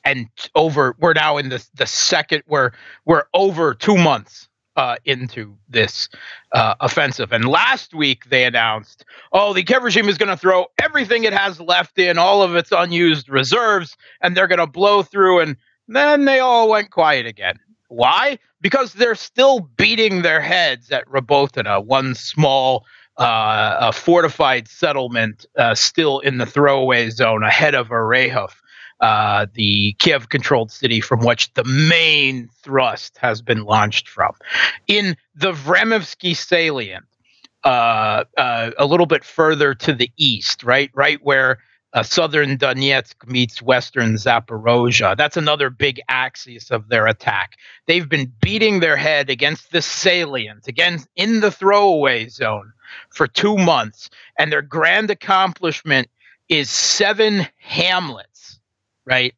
[0.05, 2.71] and over we're now in the the second we're
[3.05, 6.09] we're over two months uh, into this
[6.53, 7.33] uh, offensive.
[7.33, 11.33] And last week they announced, oh, the Kiev regime is going to throw everything it
[11.33, 15.41] has left in, all of its unused reserves, and they're going to blow through.
[15.41, 15.57] And
[15.89, 17.59] then they all went quiet again.
[17.89, 18.39] Why?
[18.61, 22.85] Because they're still beating their heads at Robotyne, one small
[23.17, 28.61] uh, fortified settlement uh, still in the throwaway zone ahead of Orekhov
[29.01, 34.33] uh, the Kiev controlled city from which the main thrust has been launched from.
[34.87, 37.05] In the Vremivsky salient,
[37.65, 41.59] uh, uh, a little bit further to the east, right, right where
[41.95, 45.17] uh, southern Donetsk meets western Zaporozhye.
[45.17, 47.57] That's another big axis of their attack.
[47.87, 52.73] They've been beating their head against the salient, again in the throwaway zone
[53.11, 56.09] for two months, and their grand accomplishment
[56.49, 58.34] is seven hamlets
[59.07, 59.35] right?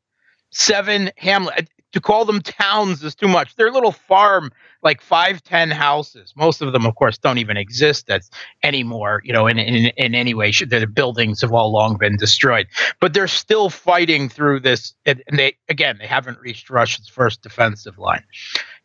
[0.51, 1.55] Seven hamlet.
[1.59, 3.57] Uh, to call them towns is too much.
[3.57, 4.53] They're little farm,
[4.83, 6.35] like five, ten houses.
[6.37, 8.29] Most of them, of course, don't even exist as
[8.63, 9.23] anymore.
[9.25, 12.67] You know, in in, in any way, the buildings have all long been destroyed.
[13.01, 17.97] But they're still fighting through this, and they again, they haven't reached Russia's first defensive
[17.97, 18.25] line.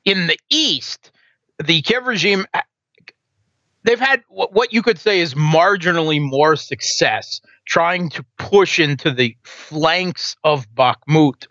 [0.06, 1.12] In the east,
[1.62, 2.62] the Kiev regime uh,
[3.84, 9.36] they've had what you could say is marginally more success trying to push into the
[9.44, 11.48] flanks of Bakhmut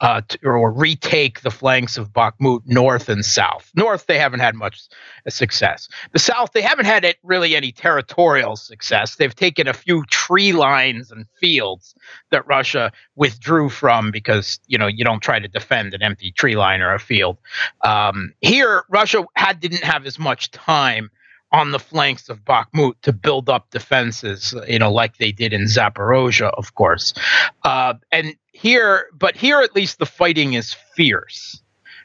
[0.00, 3.70] uh, to, or retake the flanks of Bakhmut north and south.
[3.74, 4.82] North, they haven't had much
[5.28, 5.88] success.
[6.12, 9.16] The south, they haven't had it really any territorial success.
[9.16, 11.94] They've taken a few tree lines and fields
[12.30, 16.56] that Russia withdrew from because you know you don't try to defend an empty tree
[16.56, 17.38] line or a field.
[17.80, 21.10] Um, here, Russia had didn't have as much time
[21.54, 25.66] on the flanks of Bakhmut to build up defenses, you know, like they did in
[25.66, 27.14] Zaporozhye, of course.
[27.62, 31.62] Uh, and here, but here at least the fighting is fierce,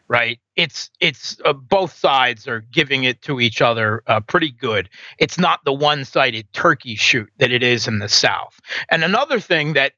[0.08, 0.40] right?
[0.56, 4.88] It's it's uh, both sides are giving it to each other uh, pretty good.
[5.18, 8.60] It's not the one-sided turkey shoot that it is in the South.
[8.92, 9.94] And another thing that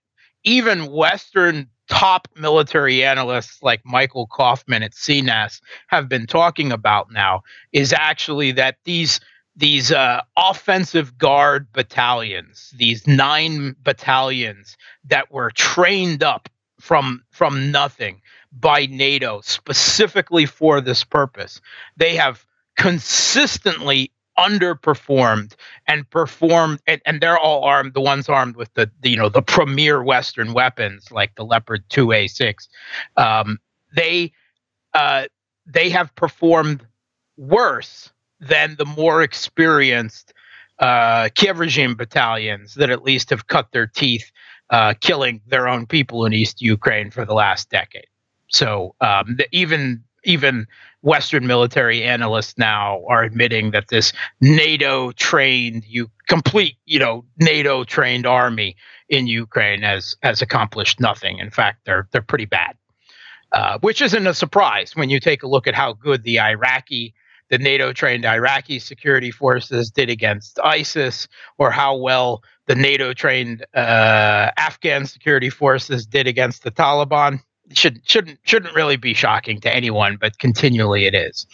[0.46, 7.42] even Western top military analysts like Michael Kofman at CNAS have been talking about now
[7.74, 9.20] is actually that these
[9.62, 18.22] these uh, offensive guard battalions, these nine battalions that were trained up from from nothing
[18.52, 21.62] by NATO specifically for this purpose.
[21.96, 22.44] They have
[22.76, 25.54] consistently underperformed
[25.86, 29.30] and performed and, and they're all armed the ones armed with the, the, you know
[29.30, 32.70] the premier western weapons like the leopard 2a6
[33.18, 33.60] um,
[33.94, 34.32] they
[34.94, 35.26] uh,
[35.68, 36.88] they have performed
[37.36, 38.10] worse
[38.42, 40.34] than the more experienced
[40.80, 44.32] uh, Kiev regime battalions that at least have cut their teeth
[44.72, 48.08] uh, killing their own people in East Ukraine for the last decade.
[48.48, 50.68] So um, the, even even
[51.02, 57.84] Western military analysts now are admitting that this NATO trained, you complete, you know, NATO
[57.84, 58.76] trained army
[59.10, 61.40] in Ukraine has has accomplished nothing.
[61.40, 62.76] In fact, they're they're pretty bad,
[63.52, 67.14] uh, which isn't a surprise when you take a look at how good the Iraqi
[67.52, 71.28] the NATO trained Iraqi security forces did against ISIS,
[71.58, 77.42] or how well the NATO trained uh, Afghan security forces did against the Taliban.
[77.74, 81.46] Should, shouldn't shouldn't really be shocking to anyone, but continually it is.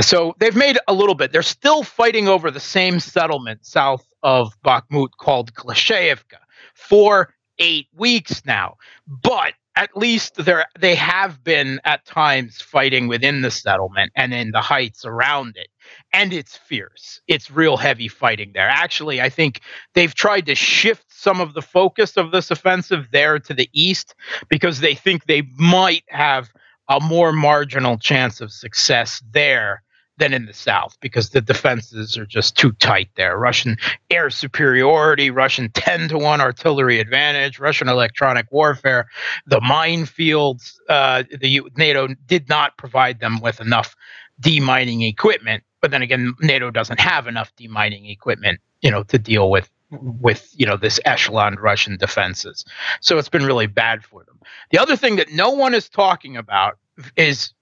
[0.00, 1.32] So they've made a little bit.
[1.32, 6.40] They're still fighting over the same settlement south of Bakhmut called Klashayevka
[6.74, 8.76] for eight weeks now.
[9.06, 14.50] But at least there they have been at times fighting within the settlement and in
[14.50, 15.68] the heights around it.
[16.12, 17.20] And it's fierce.
[17.28, 18.68] It's real heavy fighting there.
[18.68, 19.60] Actually i think
[19.94, 24.14] they've tried to shift some of the focus of this offensive there to the east
[24.48, 26.50] because they think they might have
[26.88, 29.82] a more marginal chance of success there
[30.18, 33.36] than in the south because the defenses are just too tight there.
[33.38, 33.76] Russian
[34.10, 39.08] air superiority, Russian 10 to 1 artillery advantage, Russian electronic warfare,
[39.46, 40.74] the minefields.
[40.88, 43.94] Uh, the NATO did not provide them with enough
[44.40, 45.62] demining equipment.
[45.80, 50.52] But then again, NATO doesn't have enough demining equipment, you know, to deal with with
[50.56, 52.64] you know this echelon Russian defenses.
[53.00, 54.40] So it's been really bad for them.
[54.70, 56.78] The other thing that no one is talking about
[57.16, 57.52] is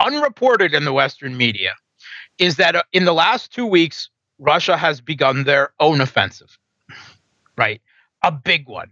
[0.00, 1.74] unreported in the Western media
[2.38, 6.58] is that uh, in the last two weeks, Russia has begun their own offensive,
[7.56, 7.80] right?
[8.22, 8.90] A big one.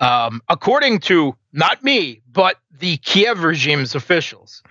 [0.00, 4.62] Um, according to not me, but the Kiev regime's officials,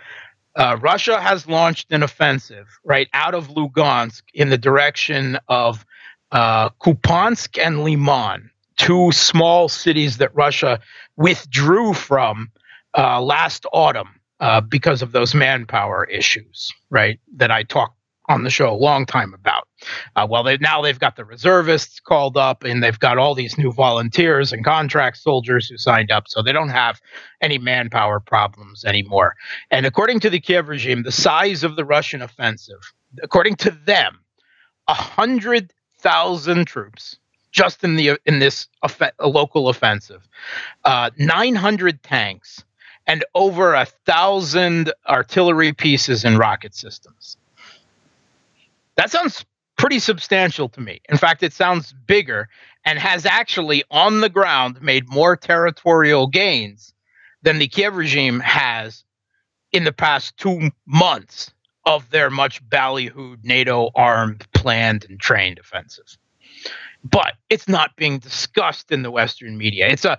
[0.56, 5.86] uh, Russia has launched an offensive right out of Lugansk in the direction of
[6.32, 10.80] uh, Kupiansk and Liman, two small cities that Russia
[11.16, 12.52] withdrew from
[12.98, 17.18] uh, last autumn uh, because of those manpower issues, right?
[17.38, 19.70] That I talked on the show a long time about.
[20.18, 23.58] Uh, well, they, now they've got the reservists called up, and they've got all these
[23.58, 27.00] new volunteers and contract soldiers who signed up, so they don't have
[27.40, 29.36] any manpower problems anymore.
[29.72, 34.20] And according to the Kiev regime, the size of the Russian offensive, according to them,
[34.90, 37.18] a hundred thousand troops
[37.54, 40.28] just in the in this off- local offensive,
[40.84, 42.66] uh, 900 tanks,
[43.08, 47.38] and over a thousand artillery pieces and rocket systems.
[48.96, 49.46] That sounds
[49.78, 51.02] pretty substantial to me.
[51.10, 52.48] In fact, it sounds bigger
[52.86, 56.94] and has actually on the ground made more territorial gains
[57.42, 59.04] than the Kiev regime has
[59.72, 61.52] in the past two months
[61.86, 66.18] of their much ballyhooed NATO armed, planned, and trained offensive
[67.04, 69.88] but it's not being discussed in the Western media.
[69.88, 70.18] It's a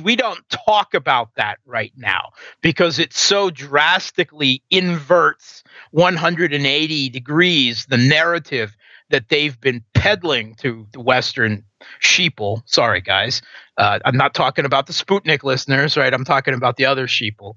[0.00, 2.30] we don't talk about that right now
[2.60, 8.76] because it so drastically inverts 180 degrees the narrative
[9.10, 11.64] that they've been peddling to the Western
[12.02, 12.62] sheeple.
[12.66, 13.42] Sorry, guys.
[13.76, 16.12] Uh, I'm not talking about the Sputnik listeners, right?
[16.12, 17.54] I'm talking about the other sheeple.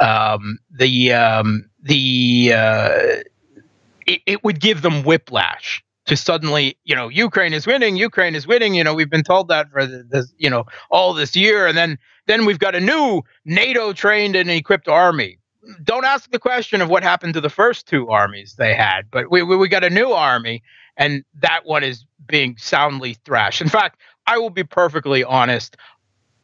[0.00, 2.90] Um, the um, the uh,
[4.06, 8.46] it, it would give them whiplash to suddenly, you know, Ukraine is winning, Ukraine is
[8.46, 8.74] winning.
[8.74, 11.98] You know, we've been told that for this, you know, all this year, and then
[12.26, 15.38] then we've got a new NATO trained and equipped army.
[15.82, 19.30] Don't ask the question of what happened to the first two armies they had, but
[19.30, 20.62] we we, we got a new army,
[20.96, 23.60] and that one is being soundly thrashed.
[23.60, 25.76] In fact, I will be perfectly honest.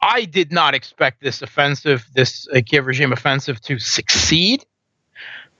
[0.01, 4.65] I did not expect this offensive, this uh, Kiev regime offensive, to succeed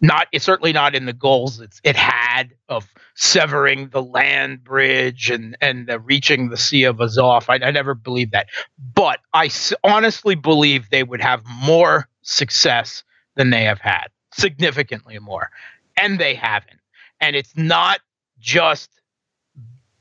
[0.02, 5.30] not it's certainly not in the goals it's, it had of severing the land bridge
[5.30, 7.50] and and reaching the Sea of Azov.
[7.50, 8.48] I, I never believed that,
[8.96, 13.04] but I s- honestly believe they would have more success
[13.36, 15.52] than they have had, significantly more,
[15.98, 16.80] and they haven't.
[17.22, 18.00] And it's not
[18.40, 18.90] just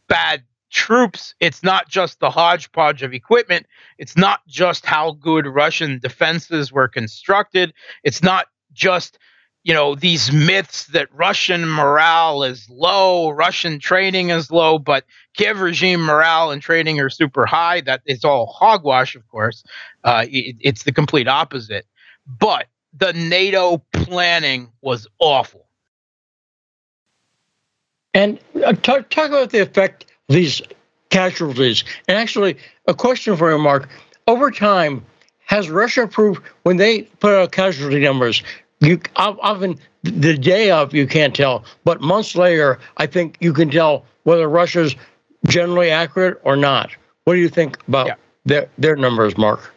[0.09, 1.35] bad troops.
[1.41, 3.67] It's not just the hodgepodge of equipment.
[3.99, 7.73] It's not just how good Russian defenses were constructed.
[8.03, 9.19] It's not just
[9.63, 15.05] you know these myths that Russian morale is low, Russian training is low, but
[15.35, 17.81] Kiev regime morale and training are super high.
[17.83, 19.63] That is all hogwash, of course.
[20.05, 21.87] Uh, it, it's the complete opposite.
[22.27, 22.67] But
[22.99, 25.67] the NATO planning was awful.
[28.15, 30.61] And uh, talk, talk about the effect these
[31.11, 31.85] casualties.
[32.09, 32.57] And actually,
[32.87, 33.89] a question for you, Mark.
[34.27, 35.05] Over time,
[35.47, 38.43] has Russia proved when they put out casualty numbers,
[38.81, 43.71] you often the day of you can't tell, but months later, I think you can
[43.71, 44.97] tell whether Russia's
[45.47, 46.91] generally accurate or not.
[47.25, 48.15] What do you think about yeah.
[48.45, 49.75] their their numbers, Mark?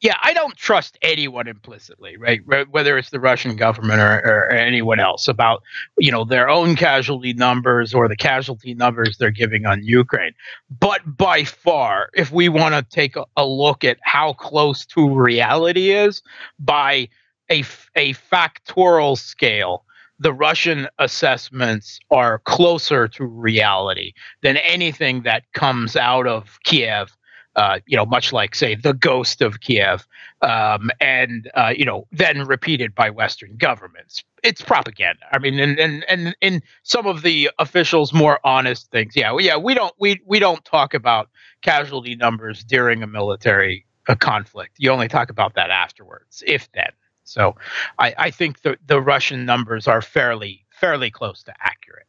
[0.00, 2.40] Yeah, I don't trust anyone implicitly, right?
[2.70, 5.62] Whether it's the Russian government or, or, anyone else about
[5.98, 10.32] you know their own casualty numbers or the casualty numbers they're giving on Ukraine.
[10.70, 15.10] But by far, if we want to take a, a look at how close to
[15.10, 16.22] reality is
[16.58, 17.08] by
[17.50, 17.60] a,
[17.96, 19.84] a factorial scale,
[20.18, 27.16] the Russian assessments are closer to reality than anything that comes out of Kiev.
[27.56, 30.06] Uh, you know, much like say the ghost of Kiev,
[30.40, 34.22] um, and uh, you know, then repeated by Western governments.
[34.44, 35.24] It's propaganda.
[35.32, 39.56] I mean, and and and in some of the officials' more honest things, yeah, yeah,
[39.56, 41.28] we don't we we don't talk about
[41.60, 44.76] casualty numbers during a military a conflict.
[44.78, 46.90] You only talk about that afterwards, if then.
[47.30, 47.54] So
[47.98, 52.06] I, I think the, the Russian numbers are fairly fairly close to accurate.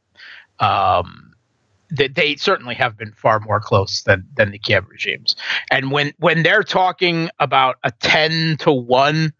[0.60, 1.34] Um,
[1.92, 5.36] they, they certainly have been far more close than than the Kiev regimes.
[5.70, 9.34] And when when they're talking about a ten to one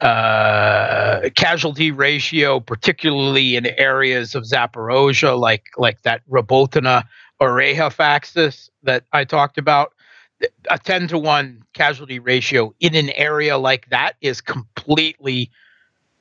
[0.00, 7.04] uh, casualty ratio, particularly in areas of Zaporozhia, like like that Robotyne
[7.40, 9.94] Orekhov axis that I talked about.
[10.70, 15.50] A 10 to 1 casualty ratio in an area like that is completely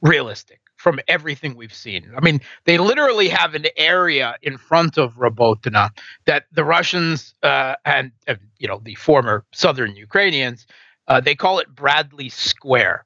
[0.01, 2.11] realistic from everything we've seen.
[2.17, 5.91] I mean, they literally have an area in front of Robotyne
[6.25, 10.65] that the Russians uh, and, uh, you know the former southern Ukrainians
[11.07, 13.05] uh, they call it Bradley Square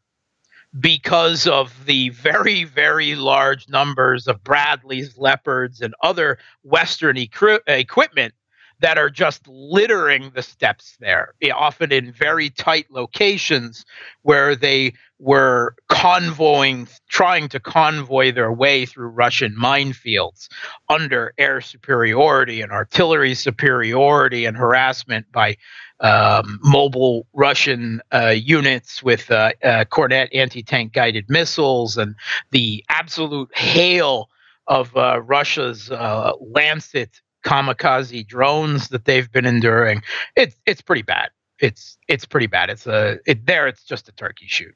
[0.80, 8.34] because of the very very large numbers of Bradleys, Leopards, and other Western equi- equipment
[8.80, 13.86] that are just littering the steppes there, often in very tight locations
[14.24, 20.50] where they were convoying, trying to convoy their way through Russian minefields
[20.90, 25.56] under air superiority and artillery superiority and harassment by
[26.02, 32.16] um, mobile Russian uh, units with uh, uh, Kornet anti tank guided missiles and
[32.52, 34.30] the absolute hail
[34.68, 40.02] of uh, Russia's uh, Lancet kamikaze drones that they've been enduring.
[40.36, 41.30] It's it's pretty bad.
[41.60, 42.70] It's it's pretty bad.
[42.70, 43.68] It's a it, there.
[43.68, 44.76] It's just a turkey shoot.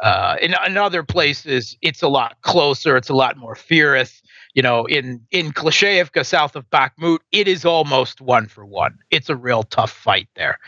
[0.00, 2.96] Uh, in, in other places, it's a lot closer.
[2.96, 4.22] It's a lot more fierce.
[4.54, 8.98] You know, in in Klishchiivka, south of Bakhmut, it is almost one for one.
[9.10, 10.58] It's a real tough fight there,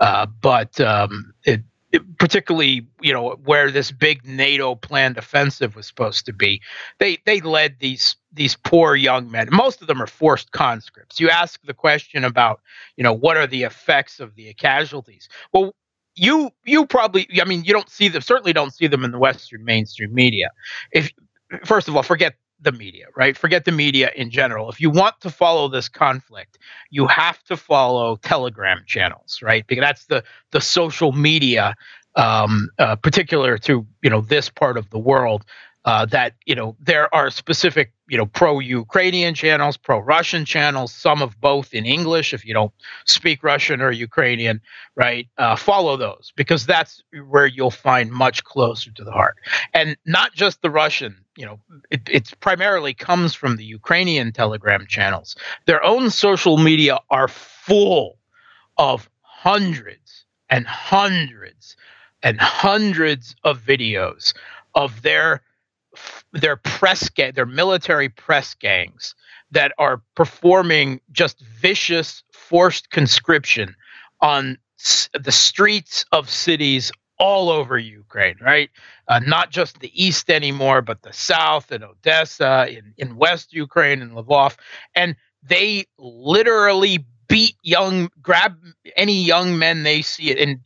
[0.00, 1.62] uh, but um, it,
[2.18, 6.60] particularly you know where this big NATO planned offensive was supposed to be.
[6.98, 9.48] They they led these these poor young men.
[9.50, 11.18] Most of them are forced conscripts.
[11.20, 12.60] You ask the question about
[12.96, 15.28] you know what are the effects of the casualties.
[15.52, 15.74] Well,
[16.14, 19.18] you you probably I mean you don't see them certainly don't see them in the
[19.18, 20.50] Western mainstream media.
[20.92, 21.10] If
[21.64, 23.36] first of all, forget the media, right?
[23.36, 24.70] Forget the media in general.
[24.70, 26.58] If you want to follow this conflict,
[26.90, 29.66] you have to follow Telegram channels, right?
[29.66, 30.22] Because that's the
[30.52, 31.74] the social media,
[32.16, 35.44] um, uh, particular to you know this part of the world.
[35.86, 41.40] Uh, that you know there are specific you know pro-Ukrainian channels, pro-Russian channels, some of
[41.40, 42.72] both in English if you don't
[43.06, 44.60] speak Russian or Ukrainian,
[44.94, 45.26] right?
[45.38, 49.36] Uh, follow those because that's where you'll find much closer to the heart,
[49.72, 51.16] and not just the Russian.
[51.38, 55.34] You know, it it's primarily comes from the Ukrainian Telegram channels.
[55.64, 58.18] Their own social media are full
[58.76, 61.76] of hundreds and hundreds
[62.22, 64.34] and hundreds of videos
[64.74, 65.40] of their
[66.32, 69.14] their press gang, their military press gangs
[69.50, 73.74] that are performing just vicious forced conscription
[74.20, 74.58] on
[75.18, 78.70] the streets of cities all over Ukraine, right?
[79.06, 84.00] Uh, not just the east anymore, but the south and Odessa, in, in West Ukraine
[84.00, 84.56] and Lvov.
[84.94, 88.56] And they literally beat young, grab
[88.96, 90.38] any young men they see it.
[90.38, 90.60] And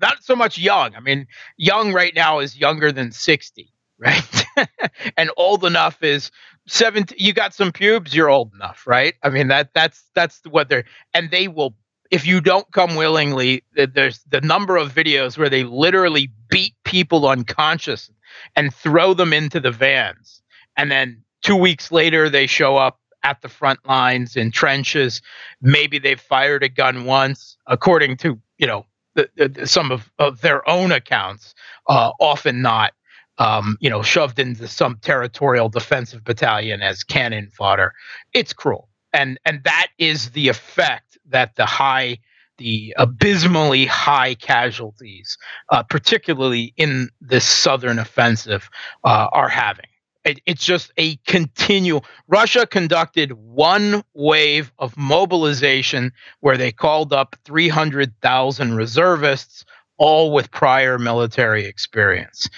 [0.00, 0.94] not so much young.
[0.94, 1.26] I mean,
[1.58, 4.44] young right now is younger than 60 right?
[5.16, 6.30] and old enough is
[6.68, 9.14] 17 you got some pubes, you're old enough, right?
[9.22, 10.84] I mean that that's that's what they're
[11.14, 11.74] and they will
[12.10, 17.28] if you don't come willingly, there's the number of videos where they literally beat people
[17.28, 18.10] unconscious
[18.56, 20.40] and throw them into the vans.
[20.78, 25.20] And then 2 weeks later they show up at the front lines in trenches.
[25.60, 30.40] Maybe they've fired a gun once, according to, you know, the, the, some of, of
[30.40, 31.54] their own accounts,
[31.88, 32.92] uh, often not
[33.38, 37.94] um, you know, shoved into some territorial defensive battalion as cannon fodder.
[38.32, 42.18] It's cruel, and and that is the effect that the high,
[42.58, 45.38] the abysmally high casualties,
[45.70, 48.68] uh, particularly in this southern offensive,
[49.04, 49.86] uh, are having.
[50.24, 52.04] It, it's just a continual.
[52.26, 59.64] Russia conducted one wave of mobilization where they called up 300,000 reservists
[59.96, 62.48] all with prior military experience.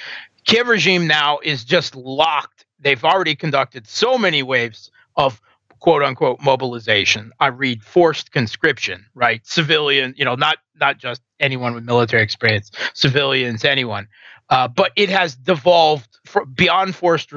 [0.50, 2.66] Kiev regime now is just locked.
[2.80, 5.40] They've already conducted so many waves of
[5.78, 7.30] quote unquote mobilization.
[7.38, 9.46] I read forced conscription, right?
[9.46, 14.08] Civilian, you know, not not just anyone with military experience, civilians, anyone.
[14.48, 17.30] Uh, but it has devolved for, beyond forced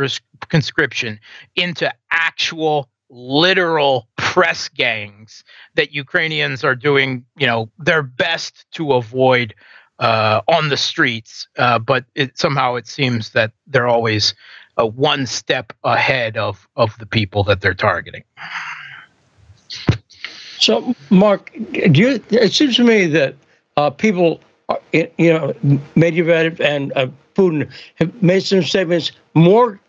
[0.49, 1.19] conscription
[1.55, 5.43] into actual literal press gangs
[5.75, 9.53] that Ukrainians are doing, you know, their best to avoid
[9.99, 14.33] uh, on the streets, uh, but it, somehow it seems that they're always
[14.77, 18.23] uh, one step ahead of, of the people that they're targeting.
[20.59, 23.35] So, Mark, you, it seems to me that
[23.77, 24.39] uh, people,
[24.69, 25.53] uh, you know,
[25.95, 29.79] Medvedev and uh, Putin have made some statements more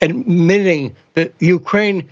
[0.00, 2.08] admitting that Ukraine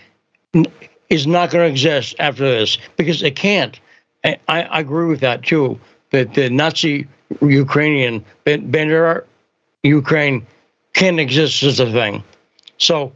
[1.11, 3.79] is not going to exist after this because it can't.
[4.25, 5.79] I, I agree with that too.
[6.11, 7.09] That the Nazi
[7.43, 9.27] Ukrainian Bender
[9.83, 10.47] Ukraine
[10.95, 12.25] can exist as a thing.
[12.79, 13.13] So,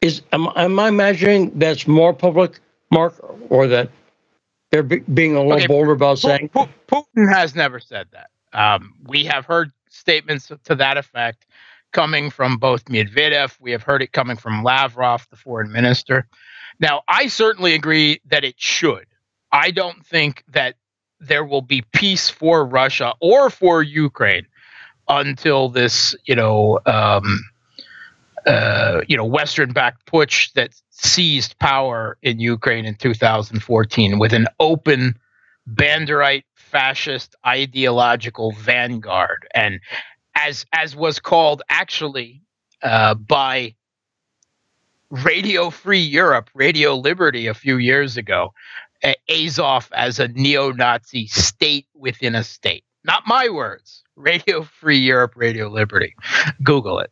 [0.00, 2.58] is am, am I imagining that's more public,
[2.90, 3.14] Mark,
[3.50, 3.90] or that
[4.70, 8.30] they're be, being a little okay, bolder about saying Putin has never said that.
[8.52, 11.46] Um, we have heard statements to that effect
[11.92, 13.56] coming from both Medvedev.
[13.60, 16.26] We have heard it coming from Lavrov, the foreign minister.
[16.80, 19.06] Now, I certainly agree that it should.
[19.52, 20.76] I don't think that
[21.22, 24.46] there will be peace for Russia or for Ukraine
[25.08, 27.44] until this, you know, um,
[28.46, 35.18] uh, you know, Western-backed putsch that seized power in Ukraine in 2014 with an open
[35.68, 39.78] Banderite fascist ideological vanguard, and
[40.34, 42.42] as as was called actually
[42.82, 43.74] uh, by
[45.10, 48.54] Radio Free Europe, Radio Liberty, a few years ago,
[49.28, 52.84] Azov as a neo-Nazi state within a state.
[53.04, 54.04] Not my words.
[54.16, 56.14] Radio Free Europe, Radio Liberty.
[56.62, 57.10] Google it.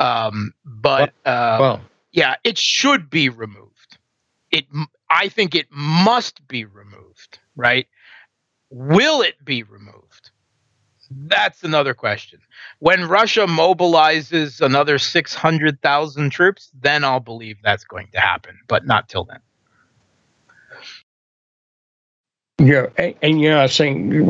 [0.00, 1.80] Um, but uh, well,
[2.12, 3.98] yeah, it should be removed.
[4.50, 4.66] It,
[5.10, 7.38] I think, it must be removed.
[7.56, 7.86] Right?
[8.70, 10.30] Will it be removed?
[11.10, 12.40] That's another question.
[12.80, 19.08] When Russia mobilizes another 600,000 troops, then I'll believe that's going to happen, but not
[19.08, 19.40] till then.
[22.58, 24.28] Yeah, and, and, you're not saying,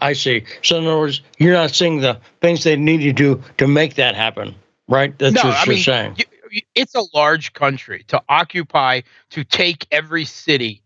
[0.00, 0.44] I see.
[0.62, 3.94] So, in other words, you're not saying the things they need to do to make
[3.94, 4.56] that happen,
[4.88, 5.16] right?
[5.16, 6.16] That's no, what I you're mean, saying.
[6.50, 10.82] You, it's a large country to occupy, to take every city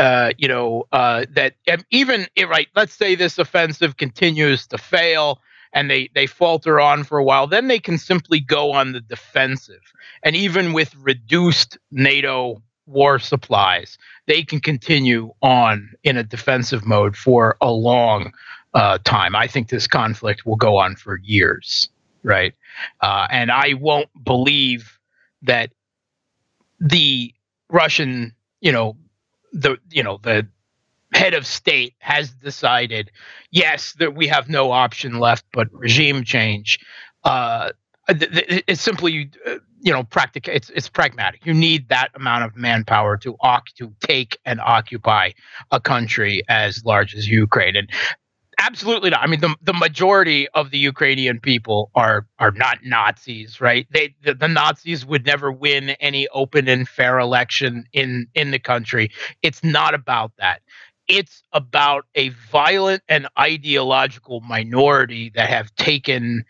[0.00, 1.54] uh, you know, uh, that
[1.90, 5.40] even right, let's say this offensive continues to fail
[5.74, 9.00] and they they falter on for a while, then they can simply go on the
[9.02, 9.92] defensive.
[10.22, 17.16] And even with reduced NATO war supplies, they can continue on in a defensive mode
[17.16, 18.32] for a long
[18.74, 19.34] uh, time.
[19.34, 21.88] I think this conflict will go on for years,
[22.22, 22.54] right?
[23.00, 24.98] Uh, and I won't believe
[25.42, 25.70] that
[26.78, 27.34] the
[27.68, 28.96] Russian, you know,
[29.52, 30.46] the you know the
[31.12, 33.10] head of state has decided,
[33.50, 36.78] yes, that we have no option left but regime change.
[37.24, 37.70] Uh,
[38.08, 40.52] it's simply, uh, you know, practical.
[40.54, 41.44] It's it's pragmatic.
[41.44, 43.36] You need that amount of manpower to
[43.76, 45.30] to take and occupy
[45.70, 47.88] a country as large as Ukraine, and
[48.58, 49.22] absolutely not.
[49.22, 53.86] I mean, the the majority of the Ukrainian people are are not Nazis, right?
[53.90, 58.58] They the, the, Nazis would never win any open and fair election in in the
[58.58, 59.10] country.
[59.42, 60.60] It's not about that.
[61.08, 66.44] It's about a violent and ideological minority that have taken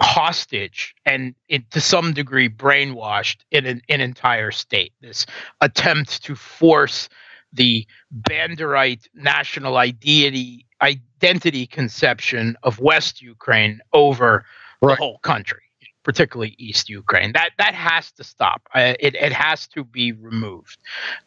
[0.00, 4.92] hostage and it, to some degree brainwashed in an, an entire state.
[5.00, 5.26] This
[5.60, 7.08] attempt to force
[7.52, 14.44] the Banderite national identity identity conception of West Ukraine over
[14.80, 14.96] right.
[14.96, 15.62] the whole country,
[16.02, 17.32] particularly East Ukraine.
[17.32, 18.62] That that has to stop.
[18.74, 20.78] Uh, it it has to be removed.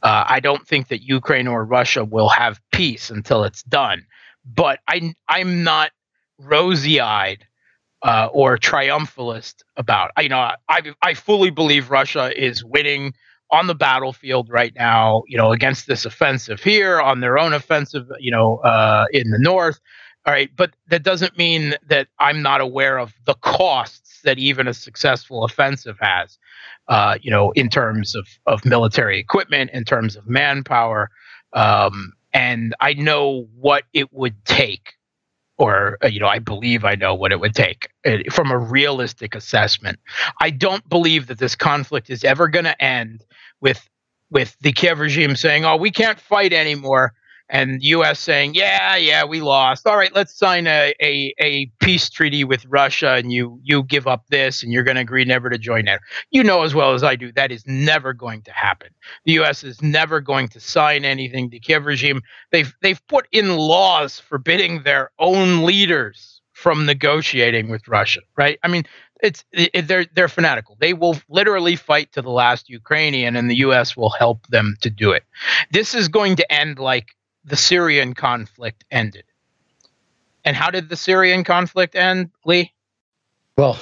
[0.02, 4.06] Uh, I don't think that Ukraine or Russia will have peace until it's done.
[4.46, 5.92] But I I'm not
[6.40, 7.46] rosy eyed.
[8.04, 10.12] Uh, or triumphalist about.
[10.20, 13.14] You know, I I fully believe Russia is winning
[13.50, 18.08] on the battlefield right now, you know, against this offensive here, on their own offensive,
[18.20, 19.80] you know, uh, in the north.
[20.26, 24.68] All right, but that doesn't mean that I'm not aware of the costs that even
[24.68, 26.38] a successful offensive has,
[26.88, 31.10] uh, you know, in terms of, of military equipment, in terms of manpower.
[31.52, 34.94] Um, and I know what it would take
[35.64, 38.58] or uh, you know i believe i know what it would take uh, from a
[38.58, 39.98] realistic assessment.
[40.42, 43.24] I don't believe that this conflict is ever going to end
[43.62, 43.88] with
[44.30, 47.14] with the kiev regime saying oh we can't fight anymore
[47.54, 48.20] and U.S.
[48.20, 49.86] saying, "Yeah, yeah, we lost.
[49.86, 54.08] All right, let's sign a, a, a peace treaty with Russia, and you you give
[54.08, 56.02] up this, and you're going to agree never to join NATO."
[56.32, 58.90] You know as well as I do that is never going to happen.
[59.26, 59.64] The U.S.
[59.64, 61.50] is never going to sign anything.
[61.52, 67.88] The Kiev regime they've they've put in laws forbidding their own leaders from negotiating with
[67.88, 68.22] Russia.
[68.36, 68.58] Right?
[68.64, 68.84] I mean,
[69.22, 70.76] it's it, they're they're fanatical.
[70.80, 73.96] They will literally fight to the last Ukrainian, and the U.S.
[73.96, 75.24] will help them to do it.
[75.72, 77.10] This is going to end like
[77.46, 79.26] the Syrian conflict ended.
[80.46, 82.74] And how did the Syrian conflict end, Lee?
[83.58, 83.80] Well,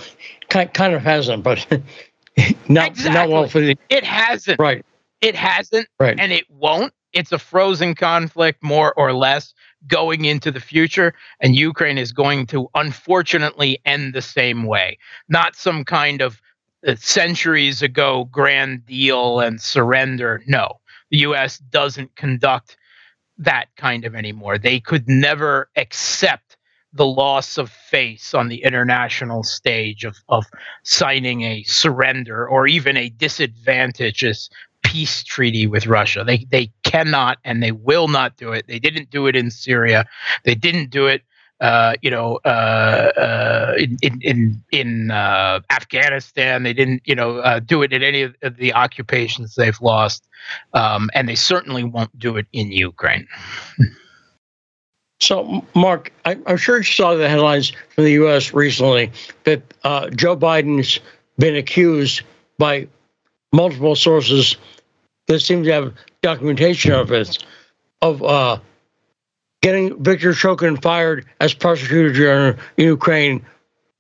[0.50, 1.66] kind of hasn't, but
[2.68, 3.12] not exactly.
[3.12, 3.78] not well for the.
[3.90, 4.60] It hasn't.
[4.60, 4.86] Right.
[5.22, 5.88] It hasn't.
[6.00, 6.20] Right.
[6.20, 6.94] And it won't.
[7.14, 9.54] It's a frozen conflict, more or less,
[9.88, 11.14] going into the future.
[11.40, 14.98] And Ukraine is going to, unfortunately, end the same way.
[15.28, 16.42] Not some kind of
[16.88, 20.42] uh, centuries ago grand deal and surrender.
[20.48, 21.60] No, the U.S.
[21.60, 22.78] doesn't conduct
[23.42, 24.58] that kind of anymore.
[24.58, 26.58] They could never accept
[26.94, 30.46] the loss of face on the international stage of, of
[30.84, 34.50] signing a surrender or even a disadvantageous
[34.84, 36.24] peace treaty with Russia.
[36.26, 38.66] They they cannot and they will not do it.
[38.68, 40.06] They didn't do it in Syria.
[40.44, 41.22] They didn't do it
[41.62, 46.64] uh, you know, uh, uh, in in in uh, Afghanistan.
[46.64, 50.28] They didn't, you know, uh, do it in any of the occupations they've lost,
[50.74, 53.28] um, and they certainly won't do it in Ukraine.
[55.20, 58.56] So, Mark, I, am sure you saw the headlines from the U.S.
[58.56, 59.12] recently
[59.44, 59.62] that
[60.16, 61.00] Joe Biden's
[61.38, 62.24] been accused
[62.58, 62.88] by
[63.54, 64.58] multiple sources
[65.28, 65.94] that seem to have
[66.24, 67.38] documentation of it
[68.02, 68.64] of
[69.62, 73.46] getting Viktor Shokin fired as prosecutor general in Ukraine,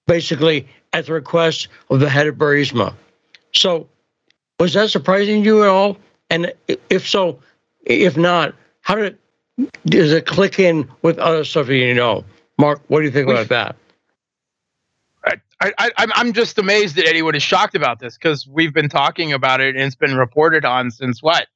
[0.07, 2.93] basically at the request of the head of Burisma.
[3.53, 3.87] So,
[4.59, 5.97] was that surprising to you at all?
[6.29, 6.53] And
[6.89, 7.39] if so,
[7.83, 9.17] if not, how did
[9.85, 12.23] does it click in with other stuff you know?
[12.57, 13.75] Mark, what do you think about that?
[15.61, 19.31] I, I, I'm just amazed that anyone is shocked about this because we've been talking
[19.31, 21.47] about it and it's been reported on since what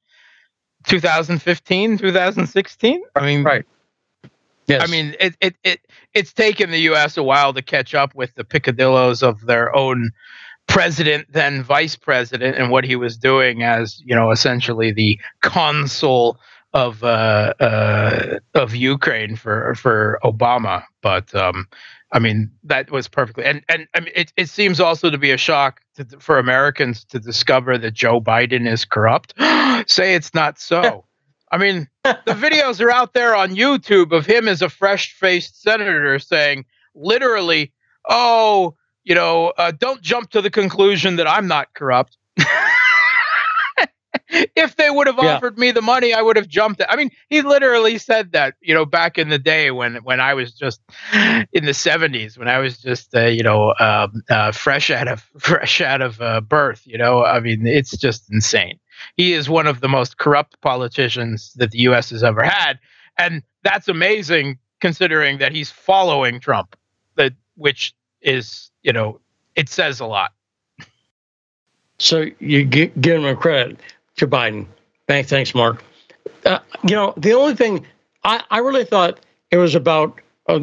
[0.86, 3.66] 2015 2016 i mean right
[4.66, 4.82] Yes.
[4.82, 5.80] I mean, it, it, it,
[6.14, 7.16] it's taken the U.S.
[7.16, 10.10] a while to catch up with the picadillos of their own
[10.66, 16.38] president, then vice president, and what he was doing as, you know, essentially the consul
[16.76, 20.82] of uh, uh, of Ukraine for for Obama.
[21.00, 21.66] But um,
[22.12, 25.30] I mean, that was perfectly, and and I mean, it it seems also to be
[25.30, 29.32] a shock to, for Americans to discover that Joe Biden is corrupt.
[29.90, 31.04] Say it's not so.
[31.56, 35.62] I mean, the videos are out there on YouTube of him as a fresh faced
[35.62, 37.72] senator saying, literally,
[38.06, 42.18] oh, you know, uh, don't jump to the conclusion that I'm not corrupt.
[44.28, 45.36] if they would have yeah.
[45.36, 46.88] offered me the money, I would have jumped it.
[46.90, 50.34] I mean, he literally said that, you know, back in the day when when I
[50.34, 50.82] was just
[51.14, 55.24] in the '70s, when I was just, uh, you know, um, uh, fresh out of
[55.38, 56.82] fresh out of uh, birth.
[56.84, 58.78] You know, I mean, it's just insane
[59.16, 62.10] he is one of the most corrupt politicians that the U.S.
[62.10, 62.78] has ever had,
[63.18, 66.76] and that's amazing considering that he's following Trump.
[67.16, 69.20] That which is you know
[69.54, 70.32] it says a lot.
[71.98, 73.80] So you give, him credit
[74.16, 74.66] to Biden.
[75.08, 75.82] Thanks, thanks, Mark.
[76.44, 77.86] Uh, you know the only thing
[78.24, 79.20] I, I really thought
[79.50, 80.60] it was about uh,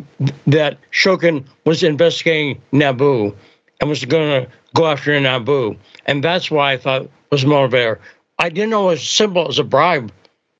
[0.47, 3.35] that Shokin was investigating NABU
[3.79, 7.99] and was going to go after NABU, and that's why I thought was motivator.
[8.43, 10.11] I didn't know it was simple as a bribe,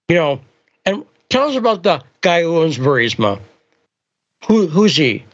[0.07, 0.39] you know.
[0.85, 3.41] And tell us about the guy who owns Burisma.
[4.47, 5.25] Who who's he?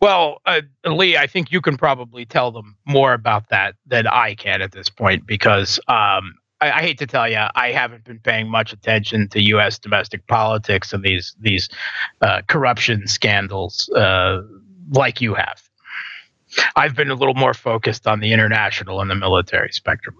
[0.00, 4.34] Well, uh, Lee, I think you can probably tell them more about that than I
[4.34, 8.18] can at this point because um, I, I, hate to tell you, I haven't been
[8.18, 9.78] paying much attention to U.S.
[9.78, 11.68] domestic politics and these these
[12.22, 14.42] uh, corruption scandals uh,
[14.90, 15.62] like you have.
[16.74, 20.16] I've been a little more focused on the international and the military spectrum.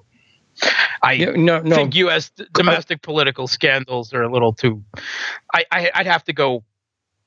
[1.02, 1.74] I no, no.
[1.74, 2.30] think U.S.
[2.52, 4.82] domestic political scandals are a little too.
[5.52, 6.62] I, I would have to go,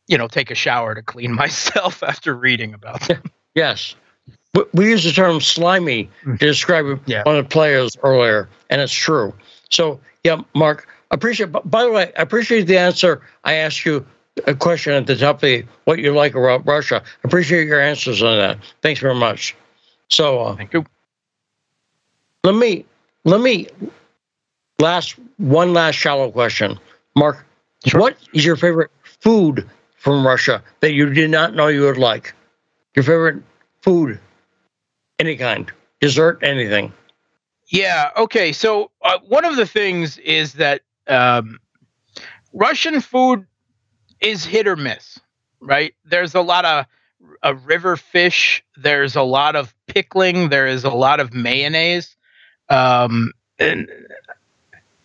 [0.07, 3.23] you know, take a shower to clean myself after reading about them.
[3.53, 3.95] Yes,
[4.73, 7.23] we use the term slimy to describe yeah.
[7.23, 9.33] one of the players earlier, and it's true.
[9.69, 11.51] So yeah, Mark, appreciate.
[11.51, 13.21] By the way, I appreciate the answer.
[13.43, 14.05] I asked you
[14.47, 17.03] a question at the top of the, what you like about Russia.
[17.23, 18.57] Appreciate your answers on that.
[18.81, 19.55] Thanks very much.
[20.09, 20.85] So uh, thank you.
[22.43, 22.85] Let me
[23.25, 23.67] let me
[24.79, 26.79] last one last shallow question,
[27.15, 27.45] Mark.
[27.85, 27.99] Sure.
[27.99, 32.33] What is your favorite food from Russia that you did not know you would like?
[32.95, 33.43] Your favorite
[33.81, 34.19] food,
[35.19, 36.93] any kind, dessert, anything.
[37.71, 38.09] Yeah.
[38.15, 38.51] Okay.
[38.53, 41.59] So uh, one of the things is that um,
[42.53, 43.45] Russian food
[44.21, 45.19] is hit or miss,
[45.59, 45.93] right?
[46.05, 46.85] There's a lot of
[47.43, 48.63] a river fish.
[48.77, 50.49] There's a lot of pickling.
[50.49, 52.14] There is a lot of mayonnaise.
[52.69, 53.89] Um, and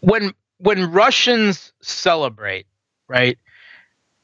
[0.00, 2.66] when when Russians celebrate,
[3.08, 3.38] right,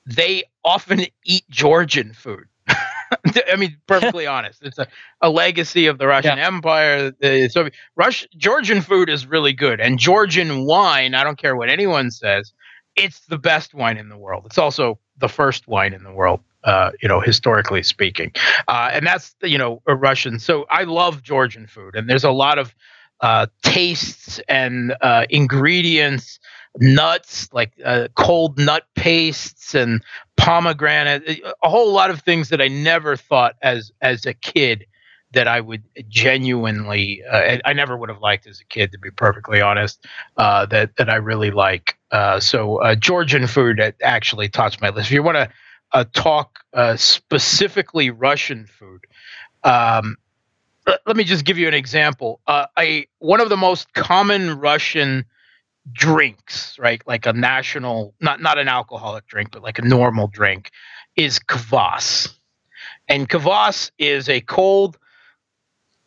[0.07, 2.45] they often eat Georgian food.
[2.68, 4.87] I mean, perfectly honest, it's a,
[5.20, 6.47] a legacy of the Russian yeah.
[6.47, 7.12] Empire.
[7.12, 11.14] The Soviet Rush, Georgian food is really good, and Georgian wine.
[11.14, 12.53] I don't care what anyone says,
[12.97, 14.45] it's the best wine in the world.
[14.47, 16.41] It's also the first wine in the world.
[16.64, 18.32] Uh, you know, historically speaking,
[18.66, 20.41] uh, and that's you know a Russian.
[20.41, 22.74] So I love Georgian food, and there's a lot of
[23.21, 26.39] uh, tastes and uh, ingredients,
[26.79, 30.03] nuts like uh, cold nut pastes and
[30.37, 34.87] pomegranate, a whole lot of things that I never thought as as a kid
[35.33, 39.11] that I would genuinely, uh, I never would have liked as a kid, to be
[39.11, 40.05] perfectly honest.
[40.37, 41.99] Uh, that that I really like.
[42.11, 45.09] Uh, so Georgian food actually tops my list.
[45.09, 45.51] If you want
[45.93, 46.61] to talk
[46.97, 49.01] specifically Russian food.
[49.64, 50.17] Um,
[50.87, 52.41] let, me just give you an example.
[52.47, 55.24] Uh, a one of the most common Russian
[55.93, 57.03] drinks, right?
[57.07, 60.70] Like a national, not not an alcoholic drink, but like a normal drink,
[61.16, 62.32] is kvass.
[63.09, 64.99] And kvass is a cold.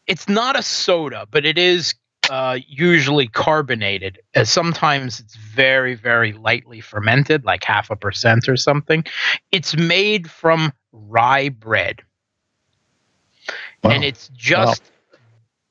[0.07, 1.93] It's not a soda, but it is
[2.29, 4.19] uh, usually carbonated.
[4.35, 9.03] Uh, sometimes it's very, very lightly fermented, like half a percent or something.
[9.51, 12.01] It's made from rye bread.
[13.83, 13.91] Wow.
[13.91, 15.19] And it's just wow.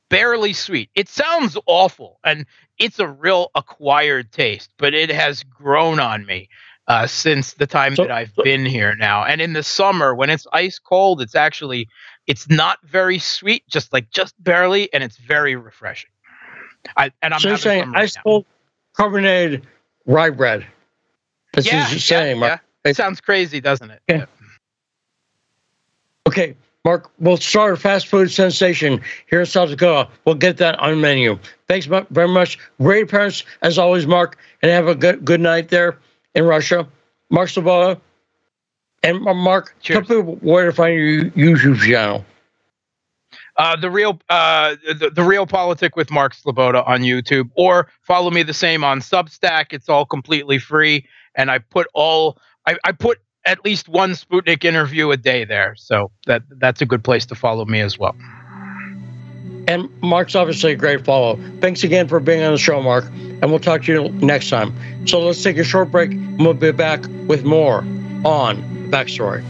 [0.08, 0.90] barely sweet.
[0.94, 2.46] It sounds awful, and
[2.78, 6.48] it's a real acquired taste, but it has grown on me.
[6.86, 10.14] Uh, since the time so, that I've so, been here now, and in the summer
[10.14, 11.86] when it's ice cold, it's actually
[12.26, 16.08] it's not very sweet, just like just barely, and it's very refreshing.
[16.96, 18.46] I, and I'm so you're saying right ice cold
[18.94, 19.66] carbonated
[20.06, 20.66] rye bread.
[21.52, 22.40] That's yeah, what you're saying.
[22.40, 22.58] Yeah.
[22.84, 24.00] It sounds crazy, doesn't it?
[24.08, 24.26] Yeah.
[26.26, 26.56] Okay,
[26.88, 30.08] Mark, we'll start a fast food sensation here in South Dakota.
[30.24, 31.38] We'll get that on menu.
[31.66, 32.58] Thanks very much.
[32.80, 35.98] Great appearance, as always, Mark, and have a good good night there
[36.34, 36.88] in Russia.
[37.28, 38.00] Mark Sleboda.
[39.02, 40.06] And Mark, Cheers.
[40.06, 42.24] tell people where to find your YouTube channel.
[43.58, 48.42] Uh, the real uh, the, the Realpolitik with Mark Sleboda on YouTube, or follow me
[48.42, 49.66] the same on Substack.
[49.72, 53.18] It's all completely free, and I put all I, I put
[53.48, 57.34] at least one Sputnik interview a day there, so that that's a good place to
[57.34, 58.14] follow me as well.
[59.66, 61.38] And Mark's obviously a great follow.
[61.60, 64.74] Thanks again for being on the show, Mark, and we'll talk to you next time.
[65.06, 67.78] So let's take a short break, and we'll be back with more
[68.24, 69.42] on Backstory.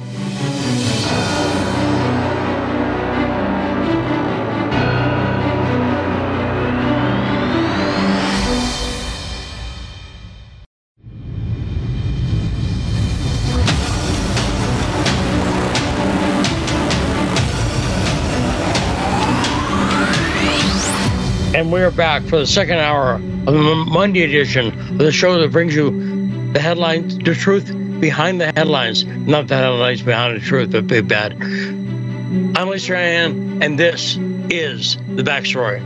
[21.59, 25.40] And we are back for the second hour of the Monday edition of the show
[25.40, 25.90] that brings you
[26.52, 27.66] the headlines, the truth
[27.98, 31.32] behind the headlines, not the headlines behind the truth, but big bad.
[31.32, 34.16] I'm Lee Stranahan, and this
[34.50, 35.82] is the backstory.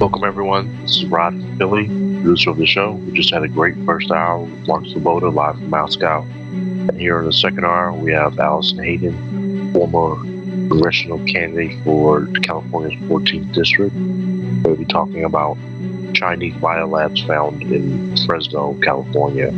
[0.00, 0.82] Welcome, everyone.
[0.82, 2.94] This is Rod Philly, producer of the show.
[2.94, 6.22] We just had a great first hour with Mark Sleboda live from Moscow.
[6.22, 10.31] And here in the second hour, we have Allison Hayden, former
[10.72, 13.94] congressional candidate for California's 14th district.
[13.94, 15.58] We'll be talking about
[16.14, 19.50] Chinese biolabs found in Fresno, California.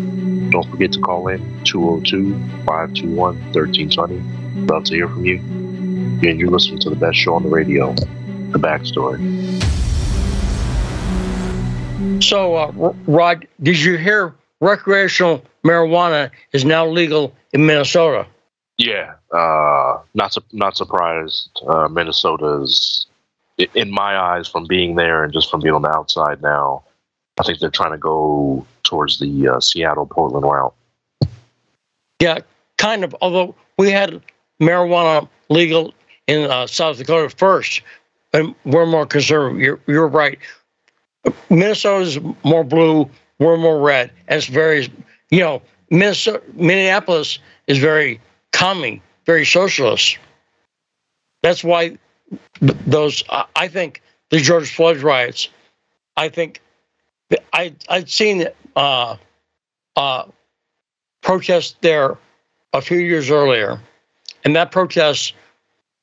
[0.51, 2.33] Don't forget to call in 202
[2.67, 3.17] 521
[3.53, 4.67] 1320.
[4.67, 5.37] Love to hear from you.
[5.37, 9.23] And you're listening to the best show on the radio, The Backstory.
[12.23, 18.27] So, uh, Rod, did you hear recreational marijuana is now legal in Minnesota?
[18.79, 21.51] Yeah, uh, not su- not surprised.
[21.66, 23.07] Uh, Minnesota is,
[23.75, 26.83] in my eyes, from being there and just from being on the outside now.
[27.39, 30.75] I think they're trying to go towards the uh, Seattle Portland route.
[32.20, 32.39] Yeah,
[32.79, 33.14] kind of.
[33.20, 34.20] Although we had
[34.61, 35.93] marijuana legal
[36.27, 37.83] in uh, South Dakota first,
[38.33, 39.61] and we're more conservative.
[39.61, 40.39] You're, you're right.
[41.51, 43.09] Minnesota's more blue.
[43.39, 44.11] We're more red.
[44.29, 44.89] It's very,
[45.31, 45.61] you know,
[45.91, 48.20] Minnesota, Minneapolis is very
[48.55, 50.17] calming, very socialist.
[51.43, 51.99] That's why
[52.61, 54.01] those, I think,
[54.31, 55.49] the George Floyd riots,
[56.17, 56.61] I think,
[57.53, 58.47] I, I'd seen
[58.77, 59.17] uh,
[59.97, 60.25] uh,
[61.21, 62.17] protest there
[62.73, 63.81] a few years earlier,
[64.45, 65.35] and that protest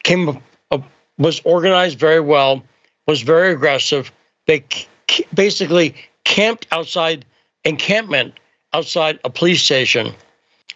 [0.03, 0.41] came
[0.71, 0.79] uh,
[1.17, 2.61] was organized very well,
[3.07, 4.11] was very aggressive.
[4.45, 4.65] They
[5.33, 5.95] basically
[6.25, 7.25] camped outside
[7.63, 8.33] encampment
[8.73, 10.13] outside a police station,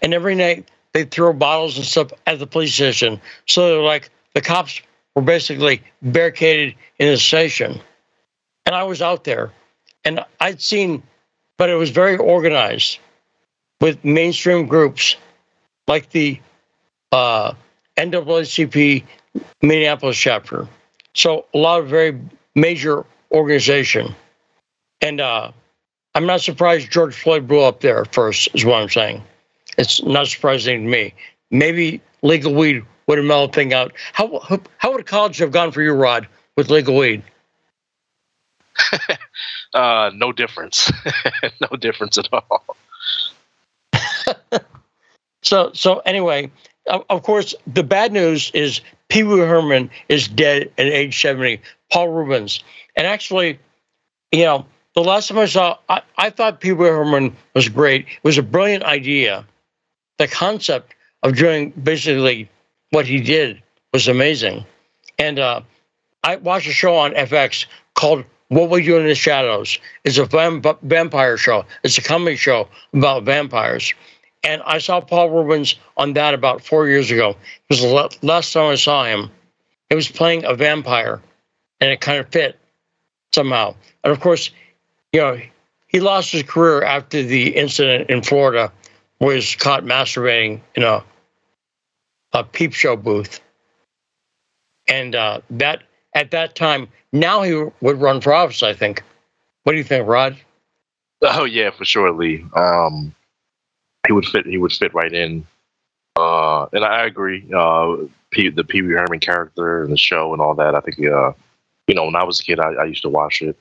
[0.02, 3.20] and every night they throw bottles and stuff at the police station.
[3.48, 4.82] So like the cops
[5.14, 7.82] were basically barricaded in the station.
[8.66, 9.52] And I was out there
[10.06, 11.04] and I'd seen,
[11.58, 13.00] but it was very organized
[13.82, 15.18] with mainstream groups
[15.86, 16.40] like the
[17.12, 17.56] uh,
[17.98, 19.04] NAACP
[19.62, 20.66] Minneapolis chapter.
[21.14, 22.18] So a lot of very
[22.56, 24.16] major organization.
[25.02, 25.52] And uh,
[26.14, 29.22] I'm not surprised George Floyd blew up there first, is what I'm saying.
[29.78, 31.14] It's not surprising to me.
[31.52, 33.94] Maybe legal weed would have mellowed thing out.
[34.14, 37.24] How how would college have gone for you, Rod, with legal weed?
[39.74, 40.92] uh, no difference.
[41.62, 42.76] no difference at all.
[45.44, 46.52] so so anyway,
[46.88, 51.62] of, course, the bad news is Pee Wee Herman is dead at age seventy.
[51.92, 52.64] Paul Reubens,
[52.96, 53.60] and actually,
[54.32, 54.66] you know,
[54.96, 58.02] the last time I saw, I, I thought Pee Wee Herman was great.
[58.08, 59.46] It was a brilliant idea.
[60.18, 62.50] The concept of doing basically
[62.92, 63.62] what he did
[63.94, 64.66] was amazing.
[65.18, 65.62] And uh,
[66.24, 69.80] I watched a show on FX called What We Do in the Shadows.
[70.04, 71.66] It's a vamp- vampire show.
[71.84, 73.94] It's a comedy show about vampires.
[74.44, 77.32] And I saw Paul Reubens on that about four years ago.
[77.32, 77.38] It
[77.70, 79.32] was the last time I saw him.
[79.90, 81.22] He was playing a vampire,
[81.80, 82.58] and it kind of fit
[83.34, 83.76] somehow.
[84.04, 84.52] And of course,
[85.14, 85.40] you know,
[85.88, 88.72] he lost his career after the incident in Florida
[89.20, 91.04] was caught masturbating in a,
[92.34, 93.40] a peep show booth.
[94.88, 99.02] And uh, that at that time, now he would run for office, I think.
[99.64, 100.38] What do you think, Rod?
[101.22, 102.46] Oh yeah, for sure, Lee.
[102.56, 103.16] Um,
[104.06, 104.46] he would fit.
[104.46, 105.46] He would fit right in.
[106.16, 107.44] Uh, and I agree.
[107.54, 107.98] Uh,
[108.32, 110.76] P, the Pee Wee Herman character and the show and all that.
[110.76, 111.00] I think.
[111.00, 111.32] Uh,
[111.88, 113.58] you know, when I was a kid, I, I used to watch it.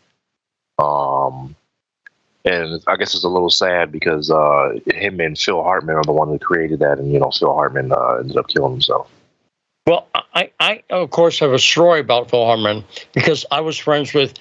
[0.79, 1.55] Um,
[2.45, 6.13] and I guess it's a little sad because uh, him and Phil Hartman are the
[6.13, 9.11] one who created that, and you know, Phil Hartman uh, ended up killing himself.
[9.87, 14.13] Well, I, I of course have a story about Phil Hartman because I was friends
[14.15, 14.35] with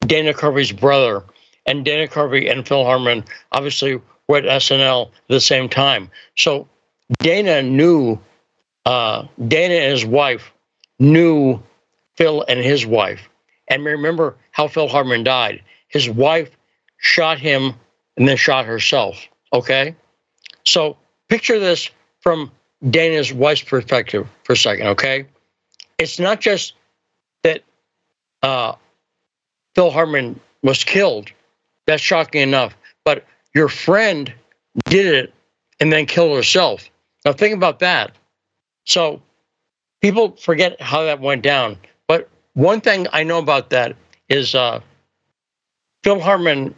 [0.00, 1.22] Dana Carvey's brother,
[1.66, 6.10] and Dana Carvey and Phil Hartman obviously were at SNL at the same time.
[6.36, 6.68] So
[7.18, 8.18] Dana knew
[8.86, 10.52] uh, Dana and his wife
[10.98, 11.60] knew
[12.16, 13.28] Phil and his wife,
[13.68, 15.62] and remember how Phil Hartman died.
[15.88, 16.50] His wife
[17.04, 17.74] shot him
[18.16, 19.26] and then shot herself.
[19.52, 19.94] Okay?
[20.64, 20.96] So
[21.28, 21.90] picture this
[22.20, 22.50] from
[22.90, 25.26] Dana's wife's perspective for a second, okay?
[25.98, 26.74] It's not just
[27.42, 27.62] that
[28.42, 28.74] uh,
[29.74, 31.30] Phil Hartman was killed.
[31.86, 32.74] That's shocking enough.
[33.04, 33.24] But
[33.54, 34.32] your friend
[34.86, 35.34] did it
[35.80, 36.88] and then killed herself.
[37.24, 38.12] Now think about that.
[38.86, 39.22] So
[40.00, 41.78] people forget how that went down.
[42.08, 43.96] But one thing I know about that
[44.28, 44.80] is uh,
[46.02, 46.74] Phil Hartman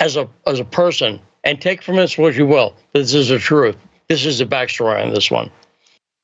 [0.00, 2.74] as a as a person, and take from this what you will.
[2.92, 3.76] This is the truth.
[4.08, 5.50] This is the backstory on this one.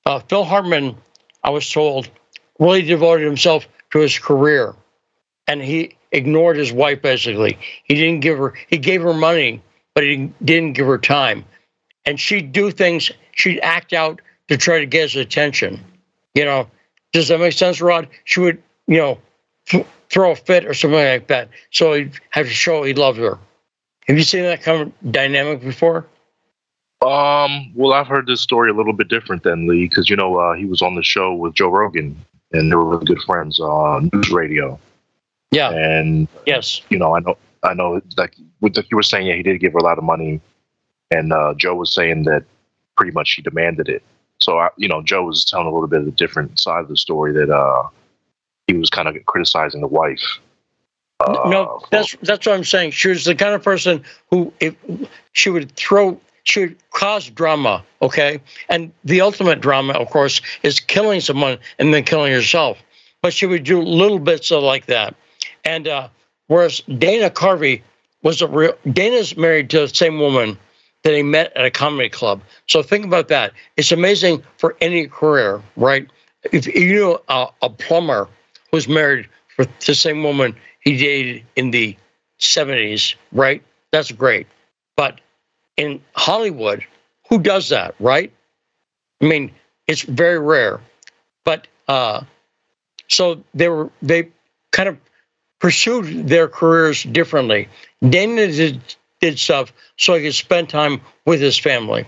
[0.07, 0.97] Uh, Phil Hartman,
[1.45, 2.09] I was told,
[2.59, 4.75] really devoted himself to his career,
[5.47, 7.03] and he ignored his wife.
[7.03, 8.55] Basically, he didn't give her.
[8.69, 9.63] He gave her money,
[9.95, 11.45] but he didn't give her time.
[12.05, 13.11] And she'd do things.
[13.33, 15.81] She'd act out to try to get his attention.
[16.35, 16.69] You know,
[17.13, 18.09] does that make sense, Rod?
[18.25, 19.19] She would, you know,
[20.11, 21.49] throw a fit or something like that.
[21.71, 23.39] So he'd have to show he loved her.
[24.09, 26.07] Have you seen that kind of dynamic before?
[27.03, 30.37] Um, well, I've heard this story a little bit different than Lee because you know
[30.37, 32.17] uh, he was on the show with Joe Rogan
[32.53, 34.79] and they were really good friends on NewsRadio.
[35.51, 35.71] Yeah.
[35.71, 39.43] And yes, you know, I know, I know, like with you were saying, yeah, he
[39.43, 40.41] did give her a lot of money,
[41.11, 42.45] and uh, Joe was saying that
[42.97, 44.03] pretty much she demanded it.
[44.41, 46.89] So, I, you know, Joe was telling a little bit of a different side of
[46.89, 47.89] the story that uh,
[48.67, 50.41] he was kind of criticizing the wife
[51.23, 52.93] uh, no, that's that's what I'm saying.
[52.93, 54.75] She was the kind of person who if
[55.33, 58.41] she would throw she would cause drama, okay?
[58.69, 62.79] And the ultimate drama, of course, is killing someone and then killing yourself.
[63.23, 65.15] But she would do little bits of like that.
[65.65, 66.09] And uh,
[66.49, 67.83] whereas Dana Carvey
[68.23, 70.59] was a real Dana's married to the same woman
[71.03, 72.43] that he met at a comedy club.
[72.69, 73.53] So think about that.
[73.77, 76.09] It's amazing for any career, right?
[76.53, 78.29] If you know a, a plumber
[78.71, 81.97] who's married for the same woman he dated in the
[82.39, 83.63] 70s, right?
[83.93, 84.47] That's great.
[84.97, 85.21] But
[85.77, 86.85] in Hollywood,
[87.29, 88.33] who does that, right?
[89.21, 89.53] I mean,
[89.87, 90.81] it's very rare.
[91.45, 92.23] But uh,
[93.09, 94.29] so they were they
[94.73, 94.99] kind of
[95.61, 97.69] pursued their careers differently.
[98.07, 98.81] Dana did,
[99.21, 102.05] did stuff so he could spend time with his family.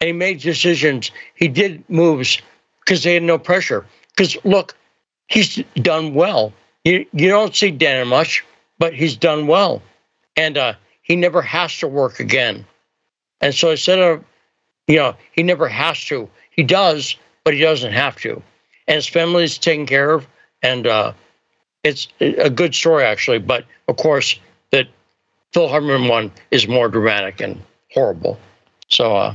[0.00, 1.10] And he made decisions.
[1.34, 2.40] He did moves
[2.80, 3.84] because they had no pressure.
[4.16, 4.74] Because look,
[5.28, 6.52] he's done well.
[6.88, 8.46] You you don't see Dana much,
[8.78, 9.82] but he's done well,
[10.36, 10.72] and uh,
[11.02, 12.64] he never has to work again.
[13.42, 14.24] And so instead of,
[14.86, 16.30] you know, he never has to.
[16.50, 17.14] He does,
[17.44, 18.42] but he doesn't have to.
[18.86, 20.26] And his family is taken care of,
[20.62, 21.12] and uh,
[21.84, 23.40] it's a good story actually.
[23.40, 24.88] But of course, that
[25.52, 27.60] Phil Hartman one is more dramatic and
[27.92, 28.40] horrible.
[28.88, 29.34] So, uh,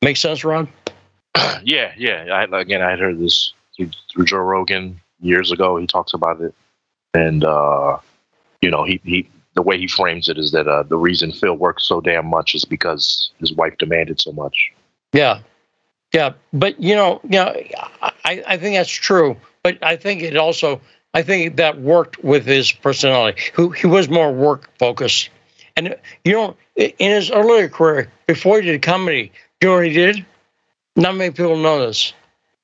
[0.00, 0.68] makes sense, Ron?
[1.62, 2.24] yeah, yeah.
[2.32, 5.76] I, again, I had heard this through, through Joe Rogan years ago.
[5.76, 6.54] He talks about it,
[7.12, 7.98] and uh,
[8.60, 11.54] you know, he he the way he frames it is that uh, the reason Phil
[11.54, 14.72] works so damn much is because his wife demanded so much.
[15.12, 15.40] Yeah,
[16.12, 17.54] yeah, but you know, you know,
[18.02, 20.80] I I think that's true, but I think it also
[21.14, 23.40] I think that worked with his personality.
[23.54, 25.30] Who he was more work focused,
[25.76, 29.92] and you know, in his earlier career before he did comedy, you know what he
[29.92, 30.24] did?
[30.96, 32.12] Not many people know this.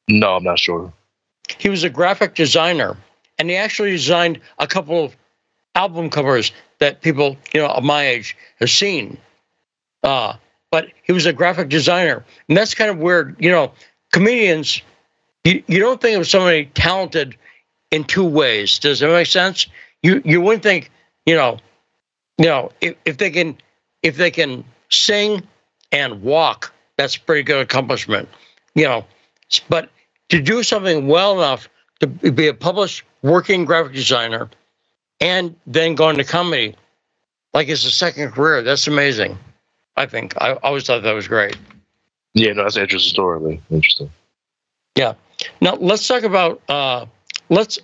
[0.08, 0.92] No, I'm not sure.
[1.59, 2.96] He was a graphic designer,
[3.38, 5.16] and he actually designed a couple of
[5.74, 9.18] album covers that people, you know, of my age have seen.
[10.03, 10.34] Uh,
[10.70, 12.24] but he was a graphic designer.
[12.48, 13.36] And that's kind of weird.
[13.38, 13.72] You know,
[14.12, 14.82] comedians,
[15.44, 17.36] you, you don't think of somebody talented
[17.90, 18.78] in two ways.
[18.78, 19.66] Does that make sense?
[20.03, 20.90] You you wouldn't think,
[21.26, 21.59] you know,
[22.38, 23.59] you know, if, if they can
[24.03, 25.42] if they can sing
[25.92, 28.28] and walk, that's pretty good accomplishment.
[28.74, 29.05] You know,
[29.68, 29.90] but
[30.30, 31.68] to do something well enough
[32.00, 34.48] to be a published working graphic designer
[35.20, 36.74] and then go into comedy
[37.52, 39.38] like it's a second career, that's amazing.
[39.96, 40.34] I think.
[40.40, 41.56] I always thought that was great.
[42.34, 43.60] Yeah, no, that's an interesting story.
[43.70, 44.10] Interesting.
[44.96, 45.14] Yeah.
[45.60, 46.60] Now let's talk about.
[46.68, 47.06] Uh,
[47.48, 47.78] let's.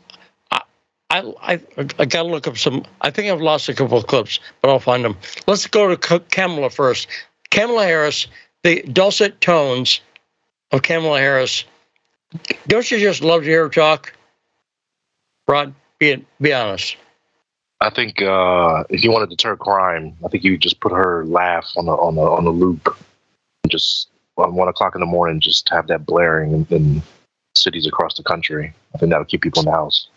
[0.50, 0.62] I
[1.10, 1.60] I
[1.98, 2.84] I got to look up some.
[3.00, 5.16] I think I've lost a couple of clips, but I'll find them.
[5.46, 7.08] Let's go to Kamala first.
[7.50, 8.26] Kamala Harris,
[8.62, 10.00] the dulcet tones
[10.72, 11.64] of Kamala Harris.
[12.66, 14.12] Don't you just love to hear her talk?
[15.48, 16.96] Rod, be be honest.
[17.80, 21.24] I think uh, if you want to deter crime, I think you just put her
[21.26, 22.96] laugh on a on a on a loop,
[23.64, 27.02] and just on one o'clock in the morning, just have that blaring in, in
[27.56, 28.72] cities across the country.
[28.94, 30.08] I think that'll keep people in the house.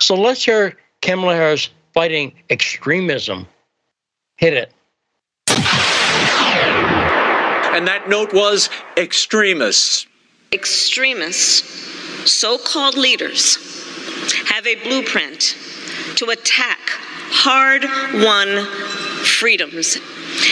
[0.00, 3.46] So let's hear Kamala Harris fighting extremism.
[4.36, 4.72] Hit it.
[7.74, 10.06] And that note was extremists.
[10.52, 13.56] Extremists, so called leaders,
[14.46, 15.56] have a blueprint
[16.16, 16.78] to attack
[17.30, 17.84] hard
[18.24, 18.64] won
[19.24, 19.98] freedoms.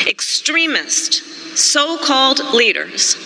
[0.07, 1.23] Extremist,
[1.57, 3.17] so called leaders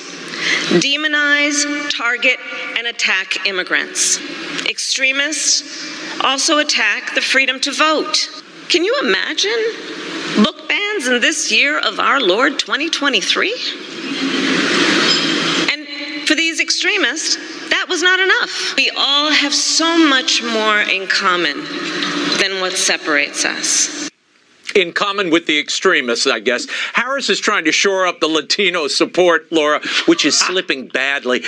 [0.81, 2.39] demonize, target,
[2.77, 4.19] and attack immigrants.
[4.67, 8.29] Extremists also attack the freedom to vote.
[8.69, 9.51] Can you imagine
[10.43, 14.40] book bans in this year of our Lord 2023?
[16.85, 18.75] And for these extremists, that was not enough.
[18.77, 21.65] We all have so much more in common
[22.39, 24.11] than what separates us.
[24.75, 26.67] In common with the extremists, I guess.
[26.95, 31.45] Harris is trying to shore up the Latino support, Laura, which is slipping badly.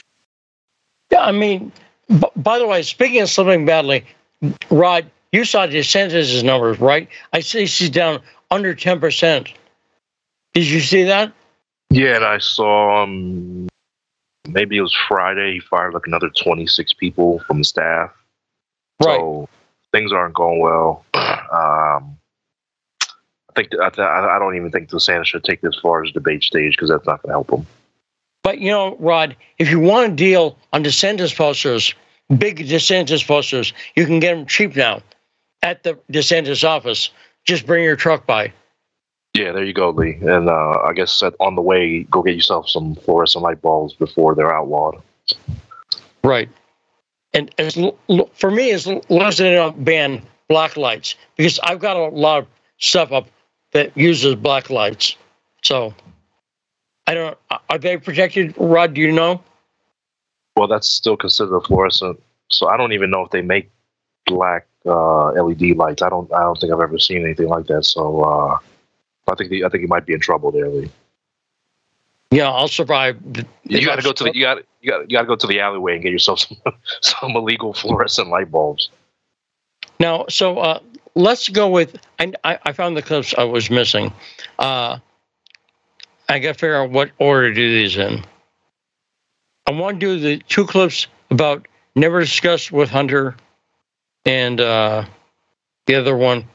[1.10, 1.72] Yeah, I mean,
[2.08, 4.04] b- by the way, speaking of slipping badly,
[4.70, 7.08] Rod, you saw DeSantis' numbers, right?
[7.32, 8.20] I see she's down
[8.50, 9.52] under 10%.
[10.54, 11.32] Did you see that?
[11.90, 13.68] Yeah, and I saw um,
[14.46, 15.54] maybe it was Friday.
[15.54, 18.10] He fired like another 26 people from the staff.
[19.02, 19.18] Right.
[19.18, 19.48] So
[19.92, 21.04] things aren't going well.
[21.14, 22.18] Um,
[23.50, 26.76] I think I, I don't even think DeSantis should take this far as debate stage
[26.76, 27.66] because that's not going to help him.
[28.42, 31.94] But you know, Rod, if you want to deal on DeSantis posters,
[32.36, 35.02] big DeSantis posters, you can get them cheap now
[35.62, 37.10] at the DeSantis office.
[37.44, 38.52] Just bring your truck by.
[39.34, 40.18] Yeah, there you go, Lee.
[40.20, 44.34] And uh, I guess on the way, go get yourself some fluorescent light bulbs before
[44.34, 45.00] they're outlawed.
[46.22, 46.50] Right.
[47.32, 47.78] And as
[48.34, 52.40] for me, as long as they don't ban black lights, because I've got a lot
[52.40, 53.26] of stuff up
[53.72, 55.16] that uses black lights.
[55.62, 55.94] So
[57.06, 57.38] I don't.
[57.70, 58.92] Are they protected, Rod?
[58.94, 59.42] Do you know?
[60.56, 62.22] Well, that's still considered a fluorescent.
[62.50, 63.70] So I don't even know if they make
[64.26, 66.02] black uh, LED lights.
[66.02, 66.30] I don't.
[66.34, 67.84] I don't think I've ever seen anything like that.
[67.86, 68.58] So uh,
[69.28, 70.90] I think the, I think you might be in trouble there, Lee.
[72.30, 73.18] Yeah, I'll survive.
[73.64, 75.46] You got to go to the you got you got you got to go to
[75.46, 78.90] the alleyway and get yourself some some illegal fluorescent light bulbs.
[80.00, 80.80] Now, so uh,
[81.14, 81.98] let's go with.
[82.18, 84.12] I, I found the clips I was missing.
[84.58, 84.98] Uh,
[86.28, 88.24] I got to figure out what order to do these in.
[89.66, 93.36] I want to do the two clips about never discussed with Hunter,
[94.24, 95.04] and uh,
[95.86, 96.48] the other one.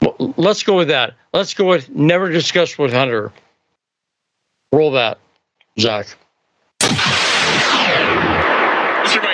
[0.00, 1.14] Well, let's go with that.
[1.32, 3.32] Let's go with never discuss with Hunter.
[4.72, 5.18] Roll that,
[5.78, 6.06] Zach.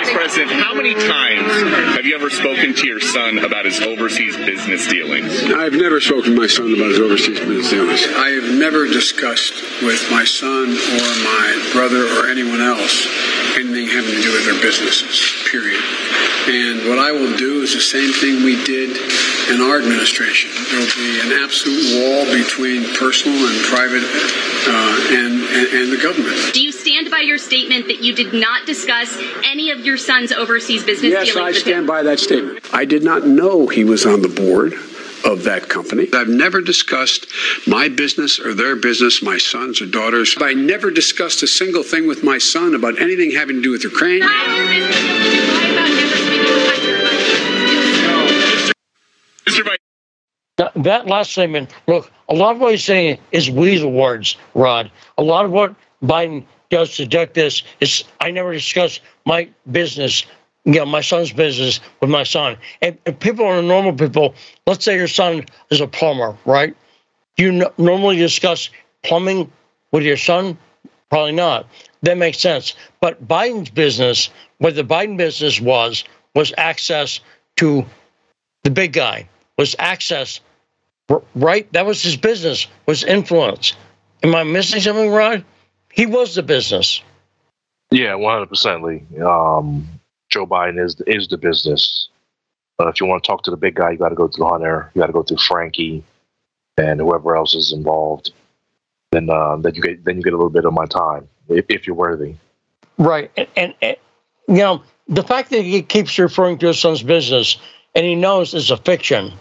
[0.03, 0.05] Mr.
[0.05, 1.51] Vice President, how many times
[1.95, 5.31] have you ever spoken to your son about his overseas business dealings?
[5.43, 8.05] I've never spoken to my son about his overseas business dealings.
[8.07, 13.07] I have never discussed with my son or my brother or anyone else
[13.55, 15.81] anything having to do with their businesses, period.
[16.47, 18.97] And what I will do is the same thing we did
[19.49, 20.51] in our administration.
[20.71, 26.01] There will be an absolute wall between personal and private uh, and, and, and the
[26.01, 26.53] government.
[26.53, 29.15] Do you stand by your statement that you did not discuss
[29.45, 31.55] any of your son's overseas business yes, dealings?
[31.55, 32.65] Yes, I stand by that statement.
[32.73, 34.73] I did not know he was on the board
[35.25, 36.07] of that company.
[36.13, 37.27] I've never discussed
[37.67, 40.35] my business or their business, my sons or daughters.
[40.39, 43.83] I never discussed a single thing with my son about anything having to do with
[43.83, 44.21] Ukraine.
[50.75, 54.91] That last statement, look, a lot of what he's saying is weasel words, Rod.
[55.17, 60.25] A lot of what Biden does to duck this is I never discuss my business
[60.65, 62.57] you know, my son's business with my son.
[62.81, 64.33] And, and people are normal people.
[64.65, 66.75] Let's say your son is a plumber, right?
[67.37, 68.69] You n- normally discuss
[69.03, 69.51] plumbing
[69.91, 70.57] with your son?
[71.09, 71.67] Probably not.
[72.01, 72.75] That makes sense.
[73.01, 74.29] But Biden's business,
[74.59, 77.19] what the Biden business was, was access
[77.57, 77.85] to
[78.63, 79.27] the big guy,
[79.57, 80.39] was access,
[81.35, 81.71] right?
[81.73, 83.73] That was his business, was influence.
[84.23, 85.43] Am I missing something, Rod?
[85.93, 87.03] He was the business.
[87.91, 89.03] Yeah, one hundred percent, Lee.
[89.23, 89.87] Um,
[90.29, 92.09] Joe Biden is is the business.
[92.79, 94.47] Uh, if you want to talk to the big guy, you got to go through
[94.47, 94.89] Hunter.
[94.95, 96.03] You got to go through Frankie,
[96.77, 98.31] and whoever else is involved.
[99.11, 101.65] Then, uh, then you get then you get a little bit of my time if,
[101.69, 102.35] if you're worthy.
[102.97, 103.97] Right, and, and, and
[104.47, 107.57] you know the fact that he keeps referring to his son's business
[107.93, 109.33] and he knows it's a fiction.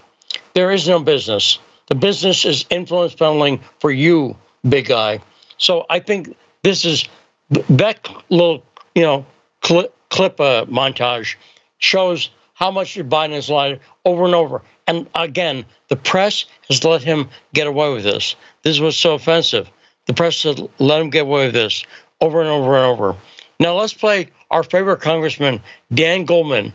[0.52, 1.58] There is no business.
[1.86, 4.36] The business is influence peddling for you,
[4.68, 5.20] big guy.
[5.56, 7.08] So I think this is
[7.50, 8.64] that little,
[8.94, 9.26] you know,
[9.60, 11.36] clip, clip uh, montage
[11.78, 14.62] shows how much Biden has lied over and over.
[14.86, 18.36] And again, the press has let him get away with this.
[18.62, 19.68] This was so offensive.
[20.06, 21.84] The press has let him get away with this
[22.20, 23.16] over and over and over.
[23.58, 25.60] Now let's play our favorite congressman,
[25.92, 26.72] Dan Goldman.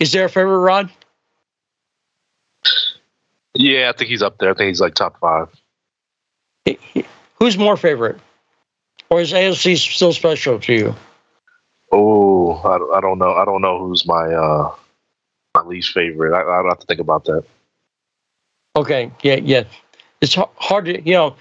[0.00, 0.90] Is there a favorite, Rod?
[3.54, 4.50] Yeah, I think he's up there.
[4.50, 5.48] I think he's like top five.
[7.38, 8.18] Who's more favorite?
[9.10, 10.94] Or is AOC still special to you?
[11.92, 13.32] Oh, I, I don't know.
[13.32, 14.74] I don't know who's my uh
[15.54, 16.34] my least favorite.
[16.34, 17.44] I, I'd have to think about that.
[18.76, 19.64] Okay, yeah, yeah.
[20.20, 21.36] It's hard to, you know,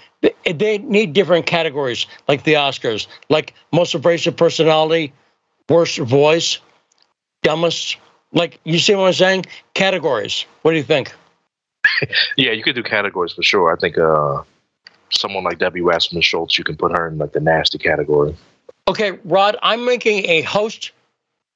[0.46, 5.14] they need different categories, like the Oscars, like most abrasive personality,
[5.68, 6.60] worst voice,
[7.42, 7.98] dumbest.
[8.34, 9.46] Like, you see what I'm saying?
[9.74, 10.46] Categories.
[10.62, 11.14] What do you think?
[12.38, 13.74] yeah, you could do categories for sure.
[13.74, 14.44] I think uh
[15.10, 18.36] someone like Debbie Wasserman Schultz, you can put her in like the nasty category.
[18.88, 20.92] Okay, Rod, I'm making a host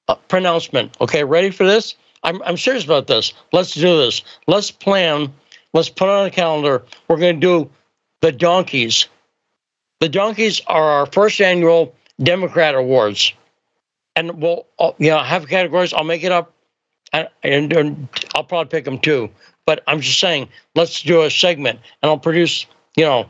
[0.07, 0.95] uh, pronouncement.
[0.99, 1.95] Okay, ready for this?
[2.23, 3.33] I'm, I'm serious about this.
[3.51, 4.21] Let's do this.
[4.47, 5.33] Let's plan.
[5.73, 6.83] Let's put on a calendar.
[7.07, 7.69] We're going to do
[8.21, 9.07] the donkeys.
[9.99, 13.33] The donkeys are our first annual Democrat Awards,
[14.15, 15.93] and we'll uh, you know have categories.
[15.93, 16.53] I'll make it up,
[17.13, 19.29] and, and, and I'll probably pick them too.
[19.65, 22.65] But I'm just saying, let's do a segment, and I'll produce
[22.95, 23.27] you know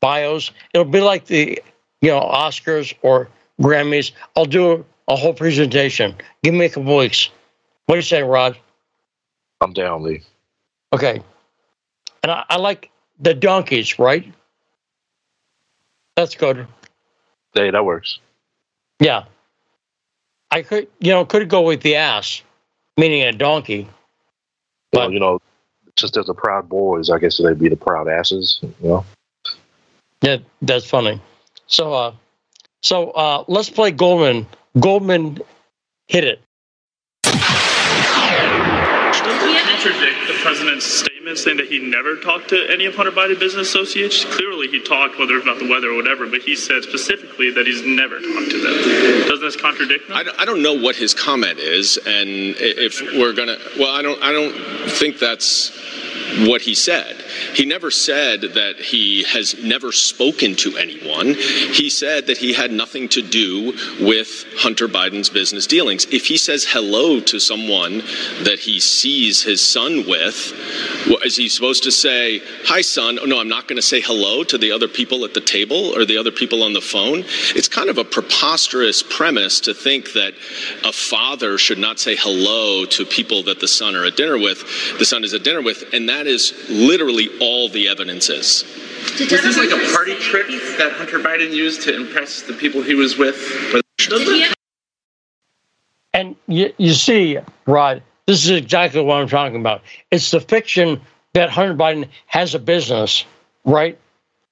[0.00, 0.50] bios.
[0.74, 1.62] It'll be like the
[2.00, 3.28] you know Oscars or
[3.60, 4.12] Grammys.
[4.36, 6.14] I'll do a whole presentation.
[6.42, 7.30] Give me a couple weeks.
[7.86, 8.56] What do you say, Rod?
[9.60, 10.22] I'm down, Lee.
[10.92, 11.22] Okay.
[12.22, 14.32] And I, I like the donkeys, right?
[16.16, 16.66] That's good.
[17.54, 18.18] Hey, that works.
[19.00, 19.24] Yeah.
[20.50, 22.42] I could, you know, could go with the ass,
[22.96, 23.88] meaning a donkey.
[24.92, 25.40] But well, you know,
[25.96, 28.58] just as the proud boys, I guess they'd be the proud asses.
[28.62, 29.06] You know.
[30.22, 31.20] Yeah, that's funny.
[31.66, 32.14] So, uh,
[32.82, 34.46] so uh, let's play Goldman.
[34.78, 35.38] Goldman
[36.08, 36.42] hit it.
[37.22, 37.40] Doesn't
[39.66, 43.68] contradict the president's statement saying that he never talked to any of Hunter Biden business
[43.68, 44.24] associates?
[44.24, 47.66] Clearly, he talked, whether it's about the weather or whatever, but he said specifically that
[47.66, 49.28] he's never talked to them.
[49.28, 50.16] Doesn't this contradict them?
[50.38, 52.28] I don't know what his comment is, and
[52.58, 54.52] if we're gonna, well, I don't, I don't
[54.90, 55.70] think that's
[56.48, 57.16] what he said.
[57.54, 61.34] He never said that he has never spoken to anyone.
[61.34, 66.06] He said that he had nothing to do with Hunter Biden's business dealings.
[66.06, 67.98] If he says hello to someone
[68.44, 73.18] that he sees his son with, is he supposed to say, Hi, son?
[73.20, 75.96] Oh, no, I'm not going to say hello to the other people at the table
[75.96, 77.24] or the other people on the phone?
[77.54, 80.34] It's kind of a preposterous premise to think that
[80.84, 84.64] a father should not say hello to people that the son are at dinner with,
[84.98, 88.64] the son is at dinner with, and that is literally all the evidence is.
[89.18, 90.46] Was this like a party trick
[90.78, 93.36] that Hunter Biden used to impress the people he was with?
[96.12, 99.82] And you, you see, Rod, this is exactly what I'm talking about.
[100.10, 101.00] It's the fiction
[101.32, 103.24] that Hunter Biden has a business,
[103.64, 103.98] right?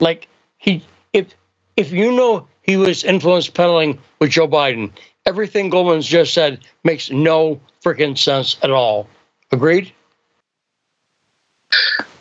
[0.00, 0.28] Like
[0.58, 1.34] he, if
[1.76, 4.90] if you know he was influence peddling with Joe Biden,
[5.26, 9.08] everything Goldman's just said makes no freaking sense at all.
[9.50, 9.92] Agreed?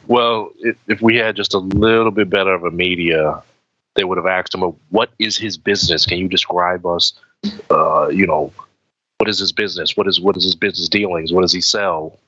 [0.08, 3.44] Well, if, if we had just a little bit better of a media,
[3.96, 6.06] they would have asked him, "What is his business?
[6.06, 7.14] Can you describe us?
[7.70, 8.54] Uh, you know,
[9.18, 9.96] what is his business?
[9.96, 11.32] What is what is his business dealings?
[11.32, 12.20] What does he sell?"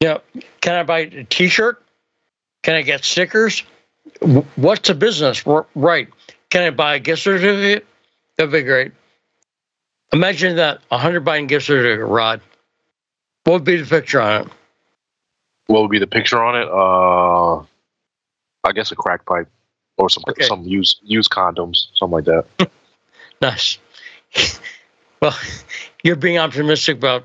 [0.00, 0.18] Yeah,
[0.60, 1.82] can I buy a T-shirt?
[2.62, 3.62] Can I get stickers?
[4.56, 5.44] What's the business?
[5.46, 6.08] Right?
[6.50, 7.86] Can I buy a gift certificate?
[8.36, 8.92] That'd be great.
[10.12, 12.40] Imagine that a hundred buying gift certificate, Rod.
[13.44, 14.52] What would be the picture on it?
[15.72, 16.68] what would be the picture on it?
[16.68, 17.64] Uh,
[18.64, 19.48] I guess a crack pipe
[19.96, 20.44] or some okay.
[20.44, 22.70] some used used condoms, something like that.
[23.40, 23.78] nice.
[25.22, 25.38] Well,
[26.02, 27.24] you're being optimistic about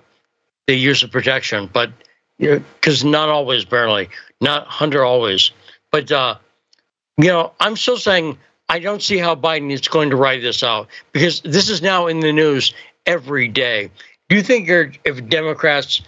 [0.67, 1.91] the use of protection, but
[2.37, 4.09] because not always, barely,
[4.39, 5.51] not Hunter always.
[5.91, 6.35] But, uh,
[7.17, 8.37] you know, I'm still saying
[8.69, 12.07] I don't see how Biden is going to write this out because this is now
[12.07, 12.73] in the news
[13.05, 13.89] every day.
[14.29, 16.01] Do you think if Democrats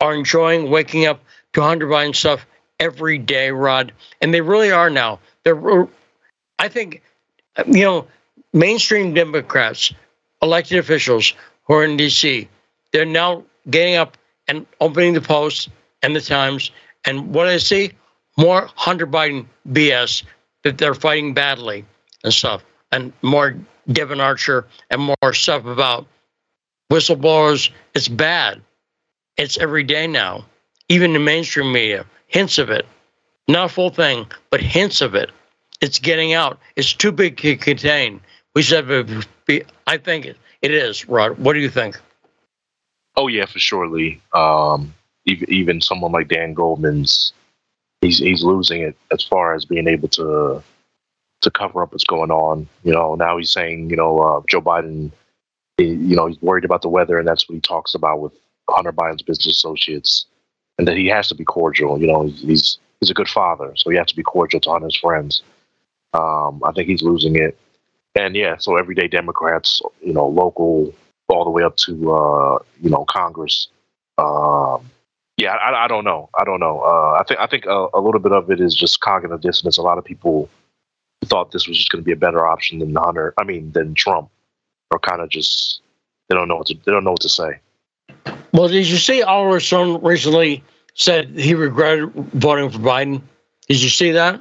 [0.00, 1.20] are enjoying waking up
[1.52, 2.46] to Hunter Biden stuff
[2.78, 3.92] every day, Rod?
[4.20, 5.18] And they really are now.
[5.42, 5.88] They're,
[6.58, 7.02] I think,
[7.66, 8.06] you know,
[8.52, 9.92] mainstream Democrats,
[10.42, 11.34] elected officials
[11.64, 12.48] who are in D.C.,
[12.92, 14.16] they're now getting up
[14.48, 15.68] and opening the Post
[16.02, 16.70] and the Times.
[17.04, 17.92] And what I see,
[18.36, 20.22] more Hunter Biden BS
[20.62, 21.84] that they're fighting badly
[22.24, 23.56] and stuff, and more
[23.92, 26.06] Devon Archer and more stuff about
[26.90, 27.70] whistleblowers.
[27.94, 28.60] It's bad.
[29.36, 30.44] It's every day now,
[30.88, 32.86] even the mainstream media, hints of it.
[33.48, 35.30] Not a full thing, but hints of it.
[35.80, 36.58] It's getting out.
[36.74, 38.20] It's too big to contain.
[38.56, 38.86] We said,
[39.86, 41.38] I think it, it is, Rod.
[41.38, 42.00] What do you think?
[43.14, 44.22] Oh, yeah, for sure, Lee.
[44.32, 44.94] Um,
[45.26, 47.34] even, even someone like Dan Goldman's,
[48.00, 50.62] he's, he's losing it as far as being able to
[51.42, 52.66] to cover up what's going on.
[52.82, 55.12] You know, now he's saying, you know, uh, Joe Biden,
[55.76, 58.32] you know, he's worried about the weather, and that's what he talks about with
[58.70, 60.24] Hunter Biden's business associates,
[60.78, 62.00] and that he has to be cordial.
[62.00, 64.96] You know, he's he's a good father, so he has to be cordial to Hunter's
[64.96, 65.42] friends.
[66.14, 67.58] Um, I think he's losing it,
[68.16, 70.92] and yeah, so everyday Democrats, you know, local
[71.28, 73.68] all the way up to uh, you know Congress.
[74.18, 74.90] Um,
[75.36, 76.30] yeah, I, I, don't know.
[76.38, 76.80] I don't know.
[76.80, 79.76] Uh, I think I think a, a little bit of it is just cognitive dissonance.
[79.76, 80.48] A lot of people
[81.24, 83.34] thought this was just going to be a better option than Hunter.
[83.36, 84.30] I mean, than Trump,
[84.90, 85.82] or kind of just
[86.28, 87.60] they don't know what to they don't know what to say.
[88.52, 90.64] Well, did you see Oliver Stone recently
[90.94, 93.20] said he regretted voting for Biden?
[93.68, 94.40] Did you see that?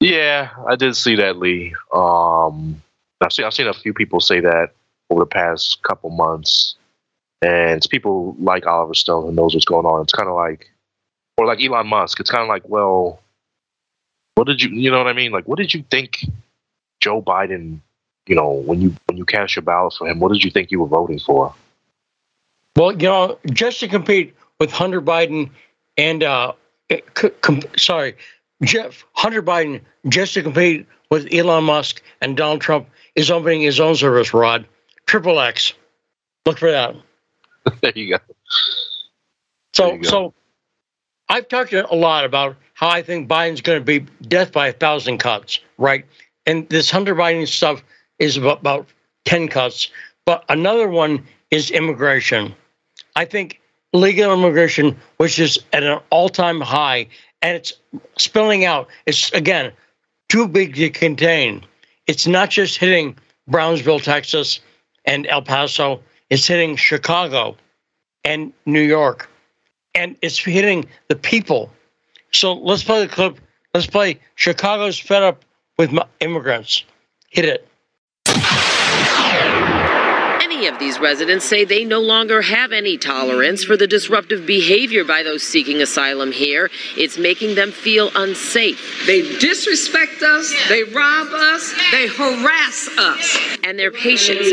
[0.00, 1.74] Yeah, I did see that, Lee.
[1.92, 2.81] Um,
[3.24, 4.70] I've seen I've seen a few people say that
[5.10, 6.76] over the past couple months,
[7.40, 10.02] and it's people like Oliver Stone who knows what's going on.
[10.02, 10.70] It's kind of like,
[11.36, 12.20] or like Elon Musk.
[12.20, 13.20] It's kind of like, well,
[14.34, 15.32] what did you you know what I mean?
[15.32, 16.24] Like what did you think
[17.00, 17.80] Joe Biden,
[18.26, 20.70] you know, when you when you cast your ballot for him, what did you think
[20.70, 21.54] you were voting for?
[22.76, 25.50] Well, you know, just to compete with Hunter Biden
[25.98, 26.52] and uh
[26.90, 28.16] eh, com- sorry,
[28.62, 33.78] Jeff Hunter Biden just to compete with Elon Musk and Donald Trump is opening his
[33.80, 34.64] own service, Rod.
[35.04, 35.74] Triple X.
[36.46, 36.96] Look for that.
[37.82, 38.18] there you go.
[39.74, 40.08] So you go.
[40.08, 40.34] so
[41.28, 44.72] I've talked a lot about how I think Biden's going to be death by a
[44.72, 46.06] thousand cuts, right?
[46.46, 47.84] And this Hunter Biden stuff
[48.18, 48.86] is about, about
[49.26, 49.90] 10 cuts.
[50.24, 52.54] But another one is immigration.
[53.16, 53.60] I think
[53.92, 57.08] legal immigration, which is at an all time high,
[57.42, 57.74] and it's
[58.16, 58.88] spilling out.
[59.04, 59.72] It's, again,
[60.32, 61.62] too big to contain.
[62.06, 64.60] It's not just hitting Brownsville, Texas,
[65.04, 66.00] and El Paso,
[66.30, 67.56] it's hitting Chicago
[68.24, 69.28] and New York.
[69.94, 71.70] And it's hitting the people
[72.32, 73.38] so let's play the clip.
[73.74, 75.44] Let's play Chicago's fed up
[75.78, 76.84] with immigrants.
[77.30, 77.68] Hit it.
[80.62, 85.02] Many of these residents say they no longer have any tolerance for the disruptive behavior
[85.02, 86.70] by those seeking asylum here.
[86.96, 89.04] It's making them feel unsafe.
[89.04, 93.38] They disrespect us, they rob us, they harass us.
[93.64, 94.46] And their patience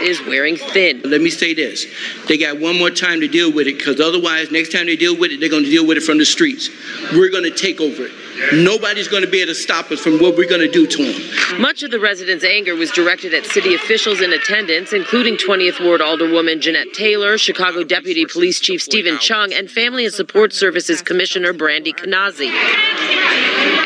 [0.00, 1.00] is wearing thin.
[1.02, 1.86] Let me say this
[2.28, 5.18] they got one more time to deal with it because otherwise, next time they deal
[5.18, 6.70] with it, they're going to deal with it from the streets.
[7.12, 8.12] We're going to take over it.
[8.52, 11.12] Nobody's going to be able to stop us from what we're going to do to
[11.12, 11.60] them.
[11.60, 16.00] Much of the residents' anger was directed at city officials in attendance, including 20th Ward
[16.00, 21.52] Alderwoman Jeanette Taylor, Chicago Deputy Police Chief Stephen Chung, and Family and Support Services Commissioner
[21.52, 22.50] Brandie Knazze.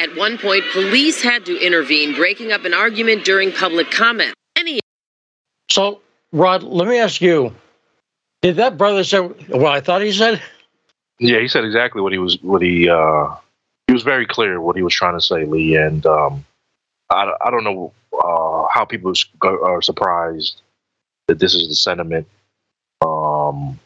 [0.03, 4.35] At one point, police had to intervene, breaking up an argument during public comment.
[4.57, 4.81] Any-
[5.71, 6.01] so,
[6.33, 7.55] Rod, let me ask you:
[8.43, 10.41] Did that brother say what I thought he said?
[11.19, 12.41] Yeah, he said exactly what he was.
[12.43, 13.35] What he uh,
[13.87, 16.45] he was very clear what he was trying to say, Lee, and um,
[17.11, 19.13] I, I don't know uh, how people
[19.43, 20.63] are surprised
[21.29, 22.27] that this is the sentiment.
[23.05, 23.79] Um,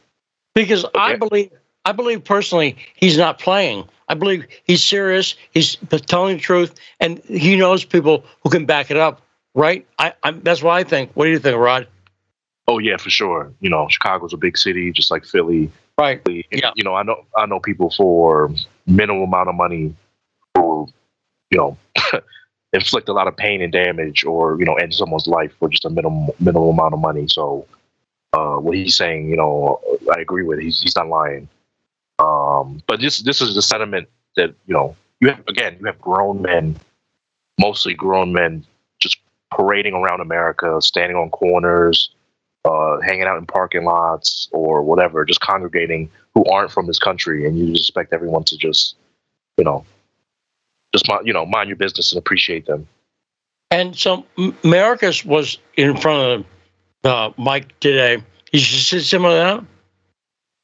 [0.55, 0.99] because okay.
[0.99, 1.51] I believe,
[1.85, 3.85] I believe personally, he's not playing.
[4.09, 5.35] I believe he's serious.
[5.53, 5.77] He's
[6.07, 9.23] telling the truth, and he knows people who can back it up.
[9.55, 9.87] Right?
[9.99, 11.11] I, I'm, that's what I think.
[11.15, 11.89] What do you think, Rod?
[12.69, 13.53] Oh yeah, for sure.
[13.61, 15.70] You know, Chicago's a big city, just like Philly.
[15.99, 16.20] Right.
[16.29, 16.70] Yeah.
[16.77, 18.53] You know, I know I know people for
[18.89, 19.94] minimal amount of money
[20.56, 20.89] who,
[21.51, 21.77] you know,
[22.73, 25.85] inflict a lot of pain and damage, or you know, end someone's life for just
[25.85, 27.27] a minimal minimal amount of money.
[27.28, 27.66] So,
[28.32, 29.81] uh, what he's saying, you know,
[30.15, 30.59] I agree with.
[30.60, 31.48] He's he's not lying.
[32.19, 36.01] Um, but this this is the sentiment that you know you have again you have
[36.01, 36.77] grown men,
[37.60, 38.65] mostly grown men,
[39.01, 39.19] just
[39.56, 42.10] parading around America, standing on corners,
[42.69, 47.47] uh, hanging out in parking lots or whatever, just congregating who aren't from this country,
[47.47, 48.97] and you just expect everyone to just,
[49.57, 49.85] you know,
[50.93, 52.86] just mind, you know, mind your business and appreciate them.
[53.70, 56.47] And so Mayorkas was in front
[57.05, 58.23] of uh, Mike today.
[58.53, 59.65] Did you see some of that?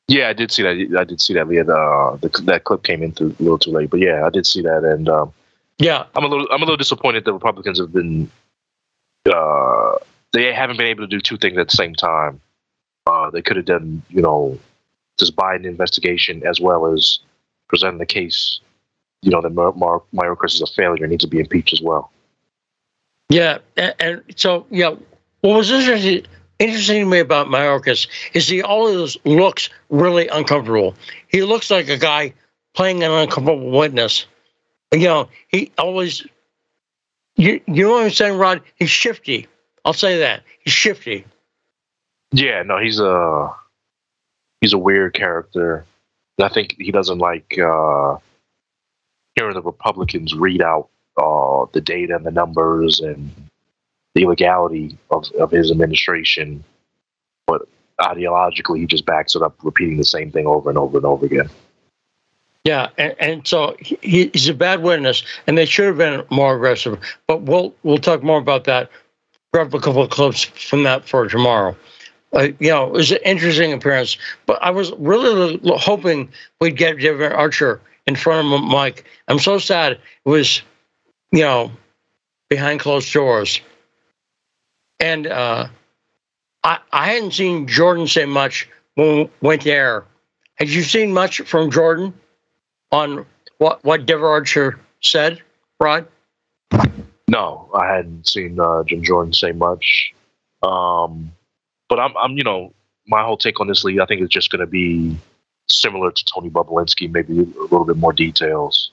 [0.09, 0.98] Yeah, I did see that.
[0.98, 1.48] I did see that.
[1.48, 4.31] Leah, uh, the, that clip came in through, a little too late, but yeah, I
[4.31, 5.32] did see that, and um,
[5.78, 8.31] yeah, I'm a little, I'm a little disappointed that Republicans have been,
[9.26, 9.97] uh,
[10.35, 12.40] they haven't been able to do two things at the same time.
[13.06, 14.59] Uh, they could have done, you know,
[15.19, 17.20] this Biden investigation as well as
[17.69, 18.61] presenting the case,
[19.23, 21.81] you know, that Mar- Mar- Mayorkas is a failure, and needs to be impeached as
[21.81, 22.11] well.
[23.28, 24.94] Yeah, and, and so yeah,
[25.40, 26.27] what was interesting
[26.59, 30.94] interesting to me about Mayorkas is he always looks really uncomfortable.
[31.28, 32.35] He looks like a guy
[32.74, 34.27] playing an uncomfortable witness.
[34.93, 36.27] You know, he always
[37.36, 38.62] you you know what I'm saying, Rod?
[38.77, 39.47] He's shifty.
[39.85, 40.43] I'll say that.
[40.61, 41.24] He's shifty.
[42.32, 43.55] Yeah, no, he's a
[44.61, 45.85] he's a weird character.
[46.43, 48.16] I think he doesn't like uh,
[49.36, 53.31] hearing the Republicans read out uh, the data and the numbers and
[54.15, 56.65] the illegality of, of his administration.
[57.47, 57.69] But
[58.01, 61.27] ideologically, he just backs it up, repeating the same thing over and over and over
[61.27, 61.51] again.
[62.65, 66.56] Yeah, and, and so he, he's a bad witness, and they should have been more
[66.56, 66.98] aggressive.
[67.27, 68.90] But we'll we'll talk more about that.
[69.55, 71.76] Grab a couple of clips from that for tomorrow.
[72.32, 76.28] Uh, you know, it was an interesting appearance, but I was really hoping
[76.60, 79.05] we'd get Devon Archer in front of Mike.
[79.28, 80.60] I'm so sad it was,
[81.31, 81.70] you know,
[82.51, 83.60] behind closed doors.
[84.98, 85.68] And uh,
[86.64, 90.02] I, I hadn't seen Jordan say much when we went there.
[90.56, 92.12] Had you seen much from Jordan
[92.90, 93.24] on
[93.59, 95.40] what, what Devon Archer said,
[95.78, 96.09] Rod?
[97.35, 100.15] No, I hadn't seen uh, Jim Jordan say much.
[100.62, 101.32] Um,
[101.89, 102.73] but I'm, I'm, you know,
[103.09, 105.16] my whole take on this league, I think is just going to be
[105.69, 108.93] similar to Tony Bobulinski, maybe a little bit more details.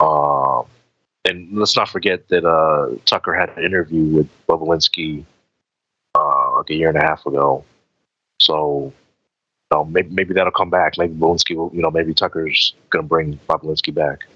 [0.00, 0.66] Um,
[1.24, 5.24] and let's not forget that uh, Tucker had an interview with Bobulinski
[6.14, 7.64] uh, like a year and a half ago.
[8.38, 8.92] So,
[9.88, 10.98] maybe maybe that'll come back.
[10.98, 14.26] Maybe Bobulinski will, you know, maybe Tucker's going to bring Bobulinski back.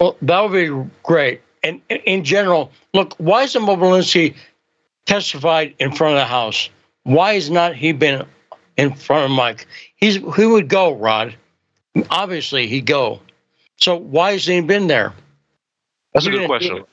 [0.00, 1.42] Well, that would be great.
[1.64, 4.36] And in general, look, why isn't Bobulinski
[5.06, 6.68] testified in front of the House?
[7.04, 8.26] Why has not he been
[8.76, 9.66] in front of Mike?
[9.96, 11.34] He's he would go, Rod.
[12.10, 13.20] Obviously, he'd go.
[13.78, 15.14] So why has he been there?
[16.12, 16.84] That's a good question.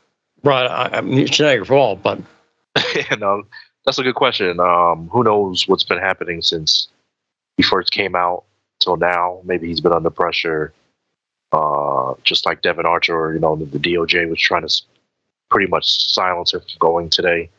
[0.43, 2.19] Rod, I, I mean, it's not your fault, but
[2.95, 3.43] yeah, no,
[3.85, 4.59] that's a good question.
[4.59, 6.87] Um, who knows what's been happening since
[7.57, 8.45] he first came out
[8.79, 9.41] till now?
[9.43, 10.73] Maybe he's been under pressure,
[11.51, 14.81] uh, just like Devon Archer, you know, the, the DOJ was trying to
[15.49, 17.49] pretty much silence him from going today.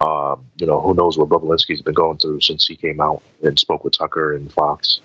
[0.00, 3.58] Um, you know, who knows what Bobulinski's been going through since he came out and
[3.58, 5.00] spoke with Tucker and Fox.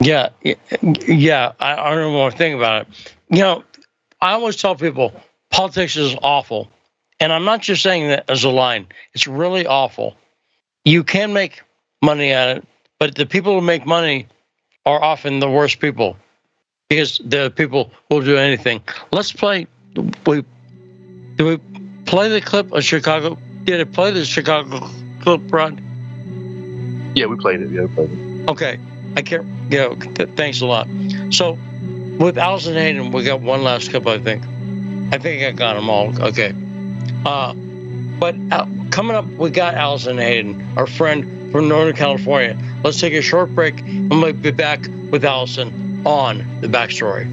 [0.00, 0.30] Yeah,
[1.06, 3.14] yeah, I, I don't thing about it.
[3.30, 3.64] You know,
[4.20, 5.12] I always tell people
[5.50, 6.70] politics is awful,
[7.20, 8.86] and I'm not just saying that as a line.
[9.12, 10.16] It's really awful.
[10.84, 11.62] You can make
[12.02, 12.66] money at it,
[12.98, 14.26] but the people who make money
[14.84, 16.16] are often the worst people
[16.88, 18.82] because the people will do anything.
[19.12, 19.66] Let's play.
[20.26, 20.44] We
[21.36, 21.56] do we
[22.04, 23.38] play the clip of Chicago?
[23.64, 24.88] Did it play the Chicago
[25.20, 25.80] clip, Rod?
[27.16, 27.70] Yeah, we played it.
[27.70, 28.50] Yeah, we played it.
[28.50, 28.78] Okay,
[29.16, 29.46] I can't.
[29.70, 29.94] Yeah,
[30.36, 30.88] thanks a lot.
[31.30, 31.58] So,
[32.18, 34.06] with Allison Hayden, we got one last clip.
[34.06, 34.44] I think.
[35.12, 36.20] I think I got them all.
[36.22, 36.54] Okay.
[37.24, 37.54] Uh,
[38.18, 42.58] but uh, coming up, we got Allison Hayden, our friend from Northern California.
[42.82, 44.80] Let's take a short break, and we'll be back
[45.10, 47.30] with Allison on the backstory.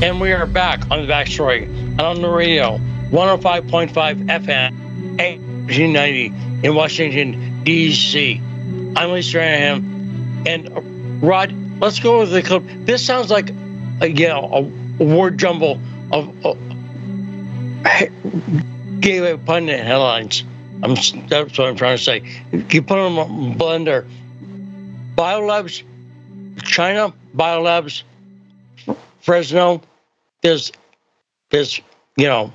[0.00, 2.78] And we are back on the backstory and on the radio,
[3.10, 4.87] 105.5 FM,
[5.18, 8.40] 1890 in Washington, D.C.
[8.96, 10.46] I'm Lee Stranahan.
[10.46, 10.80] And uh,
[11.26, 12.62] Rod, let's go with the clip.
[12.86, 13.50] This sounds like,
[14.00, 14.70] a, you know,
[15.00, 15.80] a word jumble
[16.12, 16.54] of uh,
[19.00, 20.44] gay pundit headlines.
[20.82, 20.94] I'm,
[21.28, 22.42] that's what I'm trying to say.
[22.52, 24.08] You put them on Blender.
[25.16, 25.82] Biolabs,
[26.62, 28.04] China, Biolabs,
[29.20, 29.82] Fresno,
[30.42, 30.70] there's
[31.50, 31.80] there's
[32.16, 32.52] you know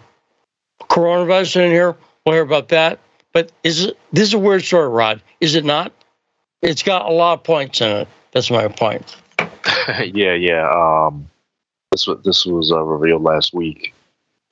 [0.79, 1.95] coronavirus in here.
[2.25, 2.99] We'll hear about that.
[3.33, 5.21] But is it, this is a weird story, Rod?
[5.41, 5.91] Is it not?
[6.61, 8.07] It's got a lot of points in it.
[8.31, 9.15] That's my point.
[10.13, 10.69] yeah, yeah.
[10.69, 11.29] Um,
[11.91, 13.93] This was this was uh, revealed last week,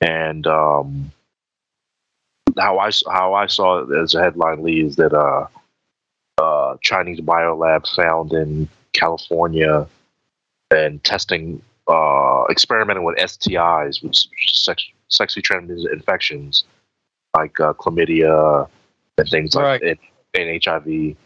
[0.00, 1.10] and um,
[2.58, 5.46] how I how I saw it as a headline, Lee, is that uh,
[6.38, 9.88] uh, Chinese biolab found in California
[10.70, 16.64] and testing uh, experimenting with STIs, which sex, sexually transmitted infections
[17.34, 18.68] like uh, chlamydia
[19.18, 19.98] and things like and,
[20.34, 21.16] and HIV,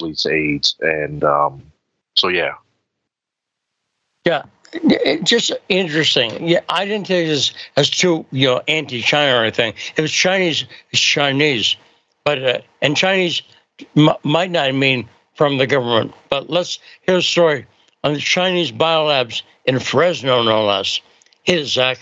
[0.00, 1.62] leads to AIDS, and um,
[2.16, 2.54] so yeah,
[4.24, 6.46] Yeah, it, just interesting.
[6.46, 9.74] Yeah, I didn't take this as too you know anti-China or anything.
[9.96, 11.76] If it's Chinese, it's Chinese,
[12.24, 13.42] but uh, and Chinese
[13.96, 16.14] m- might not mean from the government.
[16.28, 17.66] But let's hear a story
[18.04, 21.00] on the Chinese biolabs in Fresno, no less.
[21.42, 21.98] Hit it, Zach.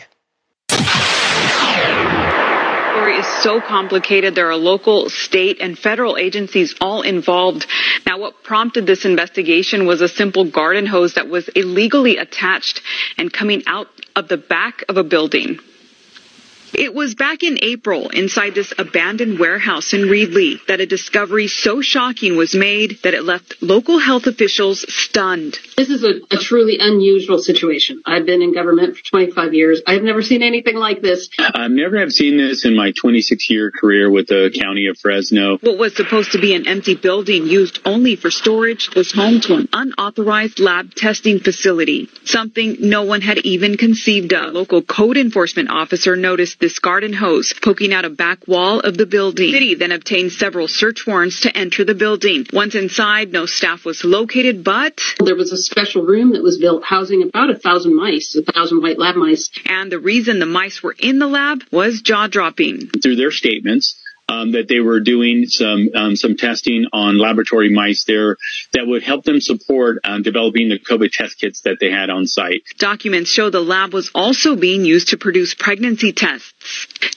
[3.06, 4.34] Story is so complicated.
[4.34, 7.66] There are local, state, and federal agencies all involved.
[8.04, 12.82] Now, what prompted this investigation was a simple garden hose that was illegally attached
[13.16, 15.60] and coming out of the back of a building.
[16.74, 21.80] It was back in April inside this abandoned warehouse in Reedley that a discovery so
[21.80, 25.58] shocking was made that it left local health officials stunned.
[25.76, 28.02] This is a, a truly unusual situation.
[28.04, 29.82] I've been in government for 25 years.
[29.86, 31.28] I've never seen anything like this.
[31.38, 35.58] I've never have seen this in my 26 year career with the county of Fresno.
[35.58, 39.54] What was supposed to be an empty building used only for storage was home to
[39.54, 44.46] an unauthorized lab testing facility, something no one had even conceived of.
[44.46, 48.96] A local code enforcement officer noticed this garden hose poking out a back wall of
[48.96, 49.46] the building.
[49.46, 52.46] The city then obtained several search warrants to enter the building.
[52.52, 56.84] Once inside, no staff was located, but There was a special room that was built
[56.84, 59.50] housing about a thousand mice, a thousand white lab mice.
[59.66, 62.88] and the reason the mice were in the lab was jaw dropping.
[63.02, 63.94] Through their statements,
[64.28, 68.36] um, that they were doing some um, some testing on laboratory mice there
[68.72, 72.26] that would help them support um, developing the COVID test kits that they had on
[72.26, 72.62] site.
[72.78, 76.52] Documents show the lab was also being used to produce pregnancy tests.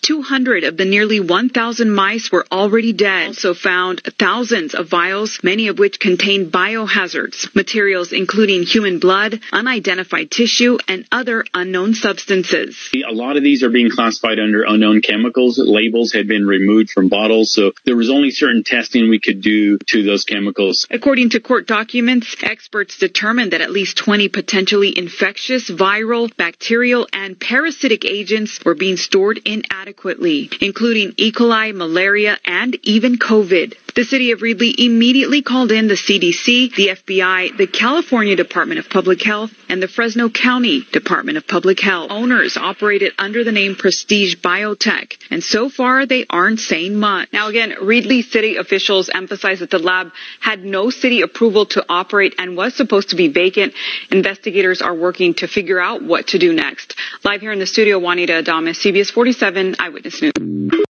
[0.02, 3.28] 200 of the nearly 1,000 mice were already dead.
[3.28, 10.32] Also found thousands of vials, many of which contained biohazards, materials including human blood, unidentified
[10.32, 12.90] tissue, and other unknown substances.
[12.94, 15.60] A lot of these are being classified under unknown chemicals.
[15.60, 19.78] Labels had been removed from bottles, so there was only certain testing we could do
[19.88, 20.88] to those chemicals.
[20.90, 27.40] According to court documents, experts determined that at least 20 potentially infectious, viral, bacterial, and
[27.40, 29.40] parasitic agents were being stored
[29.80, 31.32] inadequately, including E.
[31.32, 33.76] coli, malaria, and even COVID.
[33.96, 38.90] The city of Reedley immediately called in the CDC, the FBI, the California Department of
[38.90, 42.12] Public Health, and the Fresno County Department of Public Health.
[42.12, 47.30] Owners operated under the name Prestige Biotech, and so far they aren't saying much.
[47.34, 52.36] Now again, Reedley city officials emphasized that the lab had no city approval to operate
[52.38, 53.74] and was supposed to be vacant.
[54.12, 56.96] Investigators are working to figure out what to do next.
[57.24, 60.84] Live here in the studio, Juanita Adames, CBS 47 Eyewitness News.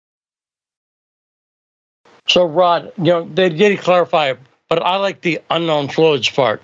[2.27, 4.33] So, Rod, you know, they did clarify
[4.69, 6.61] but I like the unknown fluids part.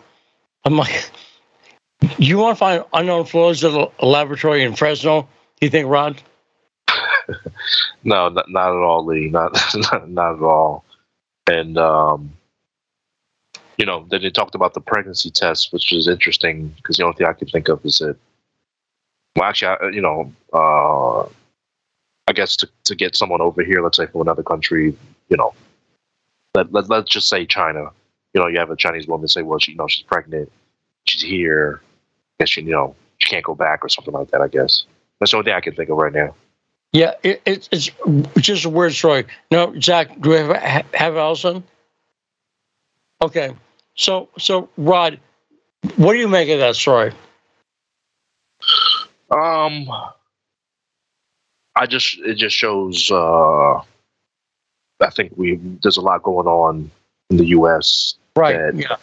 [0.66, 1.10] I'm like,
[2.18, 5.22] you want to find unknown fluids at a laboratory in Fresno?
[5.22, 6.22] Do you think, Rod?
[8.06, 9.30] No, not, not at all, Lee.
[9.30, 10.84] Not, not not at all.
[11.50, 12.34] And um,
[13.78, 17.16] you know, then they talked about the pregnancy test, which is interesting because the only
[17.16, 18.18] thing I could think of is that,
[19.38, 21.30] well, actually, I, you know, uh,
[22.34, 24.98] I guess to to get someone over here, let's say from another country,
[25.30, 25.54] you know,
[26.56, 27.92] let, let let's just say China.
[28.34, 30.52] You know, you have a Chinese woman say, well, she, you know, she's pregnant,
[31.06, 31.80] she's here.
[31.84, 34.42] I guess she, you know, she can't go back or something like that.
[34.42, 34.86] I guess
[35.20, 36.34] that's the only thing I can think of right now.
[36.92, 37.92] Yeah, it, it, it's
[38.38, 39.26] just a weird story.
[39.52, 41.64] No, Zach, do we have, have Allison?
[43.22, 43.54] Okay,
[43.94, 45.20] so so Rod,
[45.98, 47.14] what do you make of that story?
[49.30, 49.88] Um,
[51.76, 53.12] I just it just shows.
[53.12, 53.82] uh
[55.02, 56.90] I think we there's a lot going on
[57.30, 58.16] in the U.S.
[58.36, 58.56] Right.
[58.56, 58.96] That, yeah.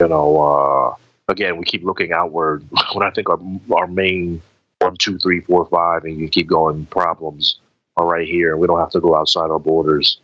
[0.00, 0.94] You know, uh,
[1.30, 3.40] again, we keep looking outward when I think our
[3.74, 4.42] our main
[4.80, 7.60] one, two, three, four, five, and you keep going problems
[7.96, 8.52] are right here.
[8.52, 10.20] And we don't have to go outside our borders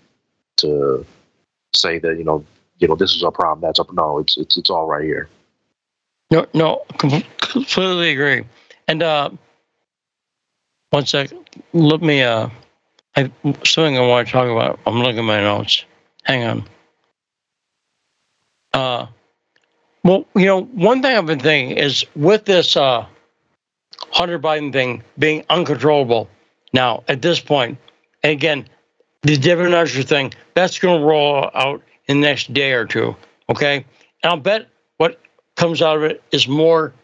[0.59, 1.05] to
[1.75, 2.45] say that you know
[2.79, 3.61] you know this is our problem.
[3.61, 3.93] That's up.
[3.93, 5.29] No, it's it's it's all right here.
[6.31, 8.45] No, no, completely agree.
[8.89, 9.31] And uh,
[10.97, 11.31] one sec,
[11.75, 12.23] let me.
[12.23, 12.49] Uh,
[13.17, 13.31] I
[13.65, 14.81] something I want to talk about.
[14.87, 15.85] I'm looking at my notes.
[16.23, 16.69] Hang on.
[18.73, 19.07] Uh,
[20.05, 23.05] well, you know, one thing I've been thinking is with this uh,
[24.11, 26.31] Hunter Biden thing being uncontrollable
[26.73, 27.77] now at this point,
[28.23, 28.67] and again,
[29.21, 33.15] the Devon Archer thing that's going to roll out in the next day or two.
[33.51, 33.85] Okay,
[34.23, 34.67] and I'll bet
[34.97, 35.21] what
[35.57, 36.95] comes out of it is more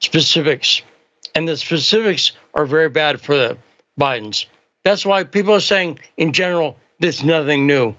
[0.00, 0.80] specifics,
[1.38, 3.56] and the specifics are very bad for the
[3.96, 4.46] Bidens.
[4.82, 7.94] That's why people are saying, in general, there's nothing new.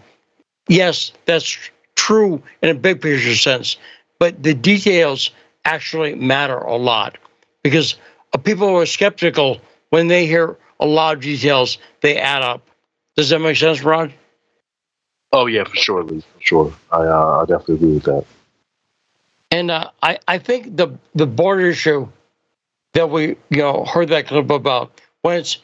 [0.67, 1.57] Yes, that's
[1.95, 3.77] true in a big picture sense,
[4.19, 5.31] but the details
[5.63, 7.17] actually matter a lot
[7.63, 7.95] because
[8.43, 9.61] people are skeptical
[9.91, 12.67] when they hear a lot of details, they add up.
[13.15, 14.13] Does that make sense, Rod?
[15.31, 16.19] Oh yeah, for sure, Lee.
[16.19, 18.25] For sure, I uh, I definitely agree with that.
[19.49, 22.09] And uh, I I think the the border issue
[22.93, 25.59] that we you know heard that clip about when it's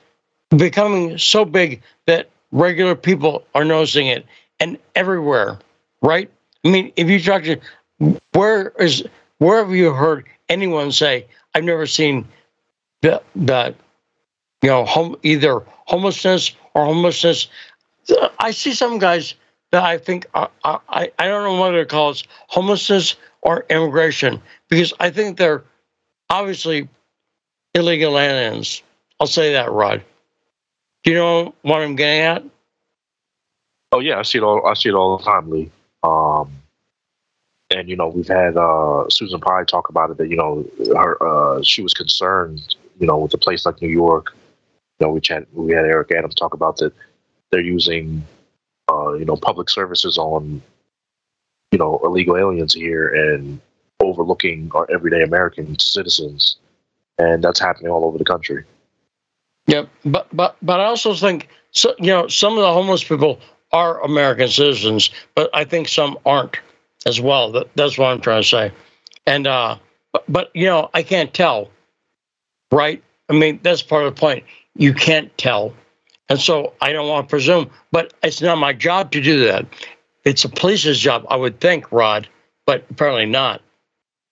[0.55, 4.25] becoming so big that regular people are noticing it
[4.59, 5.59] and everywhere,
[6.01, 6.29] right?
[6.63, 7.59] I mean, if you talk to
[8.33, 9.03] where is
[9.37, 12.27] where have you heard anyone say, "I've never seen
[13.01, 13.75] the the
[14.61, 17.47] you know home either homelessness or homelessness"?
[18.39, 19.33] I see some guys
[19.71, 23.65] that I think uh, are, I I don't know whether to call it homelessness or
[23.69, 25.63] immigration because I think they're
[26.29, 26.87] obviously
[27.75, 28.81] illegal aliens.
[29.19, 30.03] I'll say that, Rod.
[31.03, 32.43] Do you know what I'm getting at?
[33.91, 34.65] Oh yeah, I see it all.
[34.65, 35.69] I see it all the time, Lee.
[36.01, 36.51] Um,
[37.69, 40.17] and you know, we've had uh, Susan Pye talk about it.
[40.17, 40.65] That you know,
[40.95, 42.75] her uh, she was concerned.
[42.99, 44.35] You know, with a place like New York.
[44.99, 46.93] You know, we had we had Eric Adams talk about that.
[47.51, 48.25] They're using,
[48.89, 50.61] uh, you know, public services on,
[51.71, 53.59] you know, illegal aliens here and
[54.01, 56.57] overlooking our everyday American citizens,
[57.17, 58.63] and that's happening all over the country.
[59.67, 61.95] Yeah, but but but I also think so.
[61.99, 63.39] You know, some of the homeless people
[63.71, 66.59] are American citizens, but I think some aren't
[67.05, 67.51] as well.
[67.51, 68.71] That, that's what I'm trying to say.
[69.25, 69.77] And uh,
[70.13, 71.69] but, but you know, I can't tell,
[72.71, 73.03] right?
[73.29, 74.43] I mean, that's part of the point.
[74.75, 75.73] You can't tell,
[76.29, 77.71] and so I don't want to presume.
[77.91, 79.65] But it's not my job to do that.
[80.25, 82.27] It's a police's job, I would think, Rod,
[82.65, 83.61] but apparently not.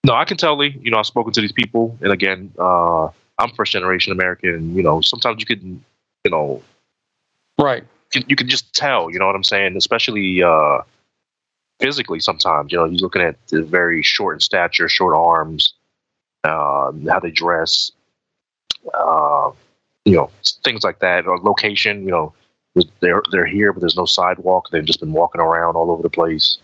[0.04, 0.78] No, I can tell, Lee.
[0.82, 3.06] You know, I've spoken to these people, and again, uh,
[3.38, 4.50] I'm first generation American.
[4.50, 5.82] And, you know, sometimes you can,
[6.24, 6.62] you know,
[7.58, 7.82] right.
[8.12, 9.10] You can, you can just tell.
[9.10, 9.76] You know what I'm saying?
[9.76, 10.82] Especially uh,
[11.80, 12.20] physically.
[12.20, 15.72] Sometimes, you know, you're looking at the very short in stature, short arms,
[16.44, 17.90] uh, how they dress,
[18.92, 19.50] uh,
[20.04, 20.30] you know,
[20.62, 21.26] things like that.
[21.26, 22.04] Or location.
[22.04, 22.34] You know,
[23.00, 24.68] they're they're here, but there's no sidewalk.
[24.70, 26.58] They've just been walking around all over the place.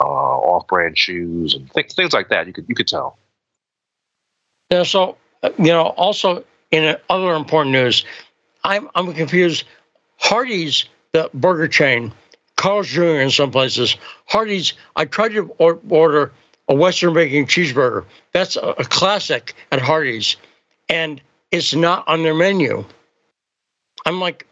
[0.00, 2.46] Uh, off-brand shoes and th- things like that.
[2.46, 3.18] You could you could tell.
[4.70, 4.84] Yeah.
[4.84, 5.16] So
[5.58, 8.04] you know, also in other important news,
[8.64, 9.64] I'm I'm confused.
[10.18, 12.12] Hardee's, the burger chain,
[12.56, 13.02] Carl's Jr.
[13.02, 13.96] in some places.
[14.26, 16.32] Hardee's, I tried to order
[16.68, 18.04] a Western bacon cheeseburger.
[18.32, 20.36] That's a, a classic at Hardee's,
[20.88, 21.20] and
[21.50, 22.84] it's not on their menu.
[24.06, 24.46] I'm like,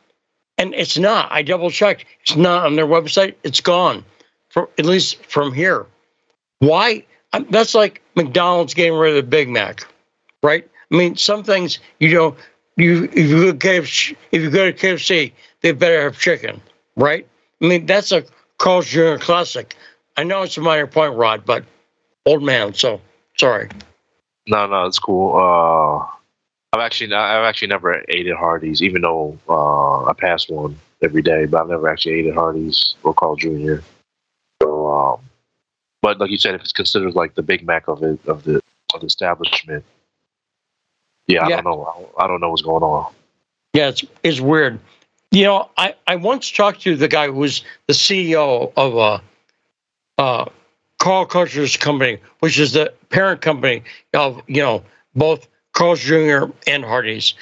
[0.56, 1.30] and it's not.
[1.30, 2.06] I double checked.
[2.22, 3.34] It's not on their website.
[3.44, 4.04] It's gone,
[4.50, 5.86] for at least from here.
[6.60, 7.04] Why?
[7.50, 9.86] That's like McDonald's getting rid of the Big Mac,
[10.42, 10.68] right?
[10.90, 12.36] I mean, some things you know,
[12.76, 16.60] you if you go to KFC, if you go to KFC, they better have chicken,
[16.96, 17.26] right?
[17.60, 18.24] I mean, that's a
[18.58, 19.16] Carl's Jr.
[19.16, 19.76] classic.
[20.16, 21.64] I know it's a minor point, Rod, but
[22.26, 22.74] old man.
[22.74, 23.00] So
[23.36, 23.68] sorry.
[24.46, 25.36] No, no, it's cool.
[25.36, 26.06] Uh,
[26.72, 31.22] I've actually, I've actually never ate at Hardee's, even though uh, I pass one every
[31.22, 31.46] day.
[31.46, 33.76] But I've never actually ate at Hardee's or Carl Jr.
[36.02, 38.60] But like you said, if it's considered like the Big Mac of it of the
[38.94, 39.84] of the establishment,
[41.26, 41.60] yeah, I yeah.
[41.60, 42.08] don't know.
[42.18, 43.12] I don't know what's going on.
[43.74, 44.78] Yeah, it's it's weird.
[45.30, 49.20] You know, I, I once talked to the guy who was the CEO of uh,
[50.16, 50.46] uh,
[50.98, 53.82] Carl Kushner's company, which is the parent company
[54.14, 54.82] of you know
[55.14, 56.46] both Carl's Jr.
[56.66, 57.34] and Hardee's.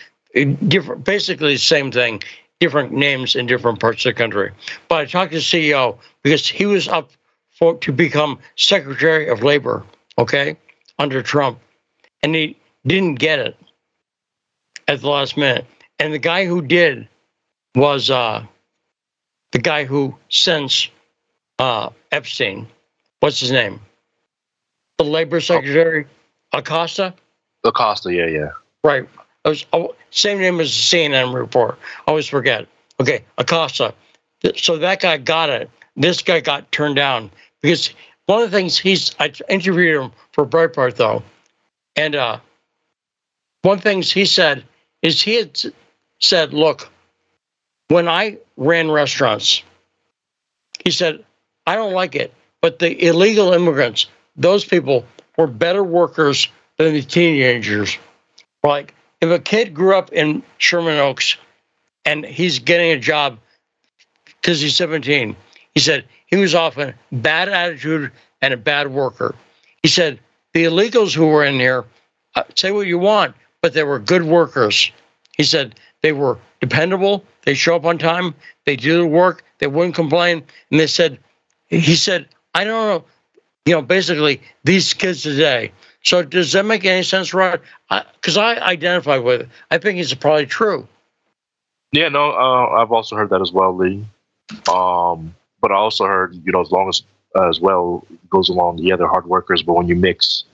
[0.68, 2.22] Different, basically the same thing,
[2.60, 4.52] different names in different parts of the country.
[4.88, 7.10] But I talked to the CEO because he was up
[7.58, 9.84] for to become Secretary of Labor,
[10.18, 10.56] okay,
[10.98, 11.58] under Trump,
[12.22, 12.56] and he
[12.86, 13.56] didn't get it
[14.88, 15.66] at the last minute.
[15.98, 17.08] And the guy who did
[17.74, 18.44] was uh,
[19.52, 20.90] the guy who sends
[21.58, 22.66] uh, Epstein.
[23.20, 23.80] What's his name?
[24.98, 26.06] The labor secretary,
[26.52, 27.14] Acosta.
[27.64, 28.50] Acosta, yeah, yeah.
[28.84, 29.08] Right.
[29.44, 31.78] It was oh, same name as the CNN report.
[32.06, 32.66] I always forget.
[33.00, 33.94] Okay, Acosta.
[34.56, 35.70] So that guy got it.
[35.96, 37.30] This guy got turned down
[37.62, 37.90] because
[38.26, 41.22] one of the things he's I interviewed him for Breitbart though,
[41.94, 42.38] and uh,
[43.62, 44.64] one things he said
[45.02, 45.60] is he had
[46.20, 46.88] said, look,
[47.88, 49.62] when I ran restaurants,
[50.84, 51.24] he said,
[51.66, 54.06] I don't like it, but the illegal immigrants,
[54.36, 55.04] those people
[55.36, 57.98] were better workers than the teenagers.
[58.62, 61.36] Like if a kid grew up in Sherman Oaks
[62.04, 63.38] and he's getting a job
[64.26, 65.36] because he's 17,
[65.74, 68.12] he said he was often bad attitude
[68.42, 69.34] and a bad worker.
[69.82, 70.18] He said
[70.52, 71.84] the illegals who were in here,
[72.34, 74.90] uh, say what you want, but they were good workers.
[75.36, 77.24] He said they were dependable.
[77.44, 78.34] They show up on time.
[78.64, 79.44] They do the work.
[79.58, 80.42] They wouldn't complain.
[80.70, 81.18] And they said,
[81.68, 83.04] he said, I don't know,
[83.64, 85.72] you know, basically these kids today.
[86.02, 87.60] So does that make any sense, Rod?
[87.90, 89.48] Because I, I identify with it.
[89.70, 90.86] I think it's probably true.
[91.92, 94.04] Yeah, no, uh, I've also heard that as well, Lee.
[94.72, 95.34] Um,
[95.66, 97.02] but I also heard, you know, as long as
[97.50, 100.44] as well goes along, yeah, they're hard workers, but when you mix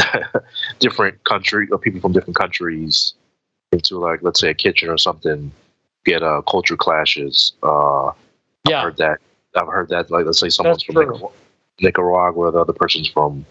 [0.80, 3.14] different country or people from different countries
[3.70, 5.52] into like let's say a kitchen or something,
[6.04, 7.52] get uh, culture clashes.
[7.62, 8.10] Uh,
[8.68, 8.78] yeah.
[8.78, 9.18] I've heard that.
[9.54, 10.10] I've heard that.
[10.10, 11.30] Like let's say someone's That's from Nicaragua,
[11.80, 13.46] Nicaragua, the other person's from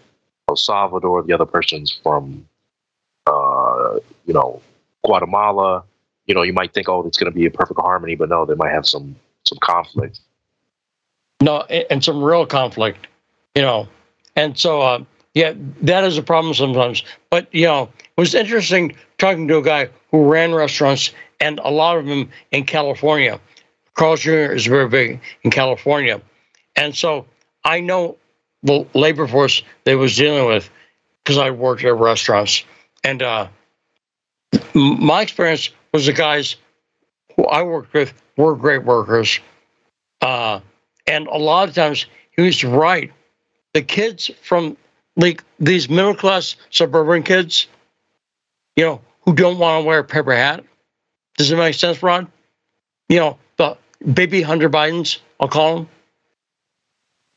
[0.50, 2.46] El Salvador, the other person's from
[3.26, 4.60] uh, you know
[5.02, 5.82] Guatemala.
[6.26, 8.44] You know, you might think, oh, it's going to be a perfect harmony, but no,
[8.44, 9.16] they might have some
[9.46, 10.20] some conflict.
[11.40, 13.06] No, and some real conflict.
[13.54, 13.88] You know,
[14.36, 15.04] and so uh,
[15.34, 15.52] yeah,
[15.82, 17.02] that is a problem sometimes.
[17.30, 21.70] But you know, it was interesting talking to a guy who ran restaurants, and a
[21.70, 23.40] lot of them in California.
[23.94, 24.52] Carl's Jr.
[24.52, 26.20] is very big in California,
[26.74, 27.26] and so
[27.64, 28.16] I know
[28.62, 30.70] the labor force they was dealing with
[31.22, 32.64] because I worked at restaurants,
[33.04, 33.48] and uh,
[34.74, 36.56] my experience was the guys
[37.36, 39.40] who I worked with were great workers,
[40.20, 40.60] uh,
[41.06, 43.12] and a lot of times he was right.
[43.74, 44.76] The kids from
[45.16, 47.66] like these middle class suburban kids,
[48.76, 50.64] you know, who don't want to wear a paper hat.
[51.36, 52.30] Does it make sense, Ron?
[53.08, 53.76] You know, the
[54.12, 55.88] baby Hunter Bidens, I'll call them.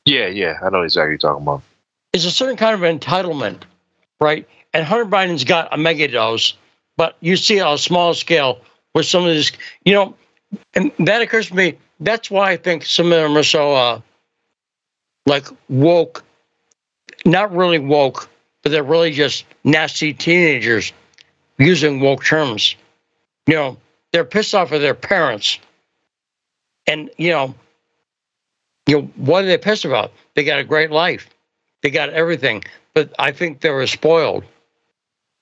[0.06, 1.62] Yeah, yeah, I know exactly what you're talking about.
[2.14, 3.64] It's a certain kind of entitlement,
[4.20, 4.48] right?
[4.74, 6.56] And Hunter Biden's got a mega dose,
[6.98, 8.62] but you see on a small scale
[8.94, 9.52] with some of these,
[9.86, 10.16] you know,
[10.74, 11.78] and that occurs to me.
[12.00, 14.02] That's why I think some of them are so, uh,
[15.26, 16.24] like woke
[17.26, 18.30] not really woke,
[18.64, 20.94] but they're really just nasty teenagers
[21.58, 22.76] using woke terms.
[23.48, 23.78] You know,
[24.12, 25.60] they're pissed off at their parents.
[26.88, 27.56] And, you know,
[28.88, 30.12] you know, what are they pissed about?
[30.36, 31.30] They got a great life.
[31.84, 32.64] They got everything.
[32.94, 34.44] But I think they were spoiled.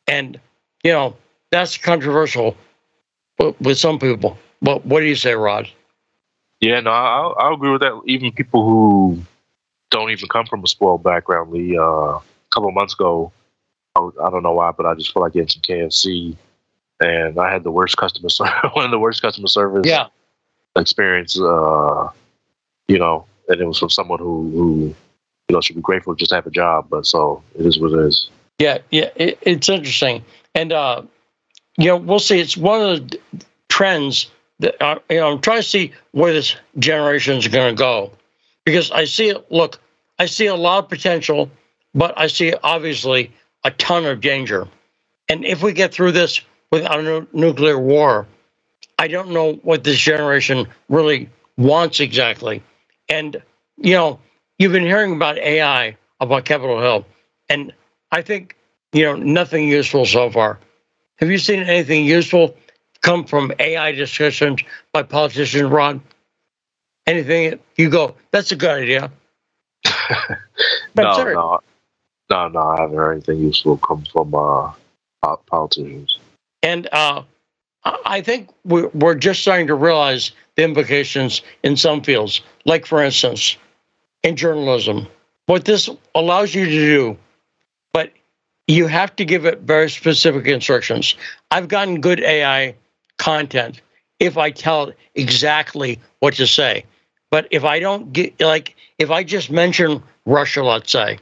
[0.07, 0.39] And,
[0.83, 1.15] you know,
[1.51, 2.57] that's controversial
[3.59, 4.37] with some people.
[4.61, 5.69] But what do you say, Rod?
[6.59, 8.01] Yeah, no, I, I agree with that.
[8.05, 9.21] Even people who
[9.91, 11.51] don't even come from a spoiled background.
[11.51, 12.21] Lee, uh, a
[12.51, 13.31] couple of months ago,
[13.95, 16.35] I, I, don't know why, but I just felt like getting some KFC,
[16.99, 20.07] and I had the worst customer service, one of the worst customer service yeah.
[20.75, 21.39] experience.
[21.39, 22.09] Uh,
[22.87, 24.95] you know, and it was from someone who, who,
[25.49, 26.87] you know, should be grateful just to have a job.
[26.89, 28.29] But so it is what it is.
[28.59, 30.25] Yeah, yeah, it, it's interesting,
[30.55, 31.03] and uh,
[31.77, 32.39] you know, we'll see.
[32.39, 33.19] It's one of the
[33.69, 34.31] trends
[34.81, 35.33] uh, you know.
[35.33, 38.11] I'm trying to see where this generation is going to go
[38.65, 39.51] because I see it.
[39.51, 39.79] Look,
[40.19, 41.51] I see a lot of potential,
[41.95, 43.31] but I see obviously
[43.65, 44.67] a ton of danger.
[45.29, 48.27] And if we get through this without a nuclear war,
[48.99, 52.63] I don't know what this generation really wants exactly.
[53.09, 53.41] And,
[53.77, 54.19] you know,
[54.59, 57.05] you've been hearing about AI, about Capitol Hill,
[57.49, 57.73] and
[58.11, 58.55] I think,
[58.93, 60.59] you know, nothing useful so far.
[61.17, 62.55] Have you seen anything useful
[63.01, 64.61] come from AI discussions
[64.91, 66.01] by politicians, Ron?
[67.07, 69.11] anything you go, that's a good idea.
[70.95, 71.59] no, no,
[72.29, 72.59] no, no.
[72.59, 74.71] I haven't heard anything useful come from uh,
[75.47, 76.19] politicians.
[76.61, 77.23] And uh,
[77.83, 83.01] I think we're, we're just starting to realize the implications in some fields, like, for
[83.01, 83.57] instance,
[84.23, 85.07] in journalism.
[85.45, 87.17] What this allows you to do,
[87.93, 88.11] but
[88.67, 91.15] you have to give it very specific instructions.
[91.51, 92.75] I've gotten good AI
[93.17, 93.81] content
[94.19, 96.85] if I tell exactly what to say.
[97.29, 101.19] But if I don't get like if I just mention Russia, let's say,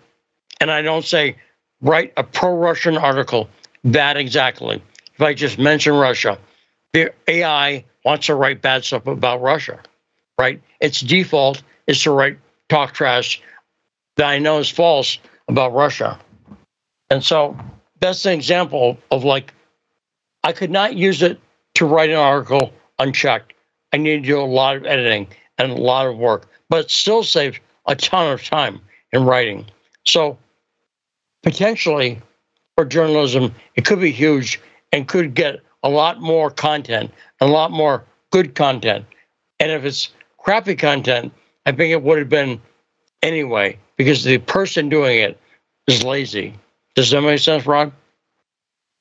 [0.62, 1.36] and I don't say
[1.82, 3.50] write a pro-Russian article,
[3.84, 4.82] that exactly.
[5.14, 6.38] If I just mention Russia,
[6.94, 9.80] the AI wants to write bad stuff about Russia,
[10.38, 10.62] right?
[10.80, 12.38] Its default is to write
[12.70, 13.42] talk trash
[14.18, 16.20] that I know is false about Russia.
[17.10, 17.58] And so
[18.00, 19.54] that's an example of like,
[20.44, 21.40] I could not use it
[21.76, 23.54] to write an article unchecked.
[23.94, 25.28] I need to do a lot of editing
[25.58, 28.82] and a lot of work, but it still saves a ton of time
[29.14, 29.66] in writing.
[30.06, 30.38] So
[31.44, 32.22] potentially
[32.76, 34.60] for journalism, it could be huge
[34.92, 39.06] and could get a lot more content, a lot more good content.
[39.60, 41.32] And if it's crappy content,
[41.66, 42.62] I think it would have been
[43.22, 45.40] anyway, because the person doing it
[45.88, 46.54] is lazy.
[46.96, 47.94] Does that make sense, Ron?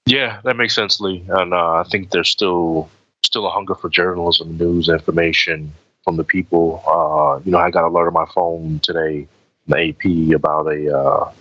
[0.07, 1.25] Yeah, that makes sense, Lee.
[1.29, 2.91] And uh, I think there's still
[3.25, 5.73] still a hunger for journalism, news, information,
[6.05, 6.83] from the people.
[6.87, 9.27] Uh, you know, I got a alert on my phone today,
[9.67, 11.33] the AP, about a uh,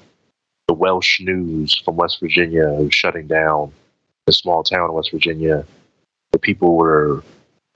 [0.68, 3.74] the Welch News from West Virginia shutting down
[4.28, 5.66] a small town in West Virginia.
[6.32, 7.24] The people were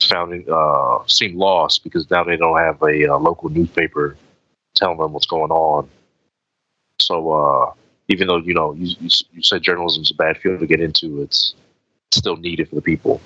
[0.02, 4.16] found uh, seemed lost because now they don't have a, uh local newspaper
[4.76, 5.90] telling them what's going on.
[7.02, 7.74] So uh,
[8.08, 10.82] even though you know you, you, you said journalism is a bad field to get
[10.82, 11.54] into, it's
[12.12, 13.22] still needed for the people.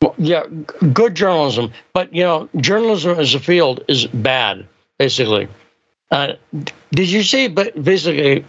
[0.00, 4.66] Well, yeah, g- good journalism, but you know, journalism as a field is bad,
[4.98, 5.48] basically.
[6.10, 6.34] Uh,
[6.92, 7.48] did you see?
[7.48, 8.44] But basically,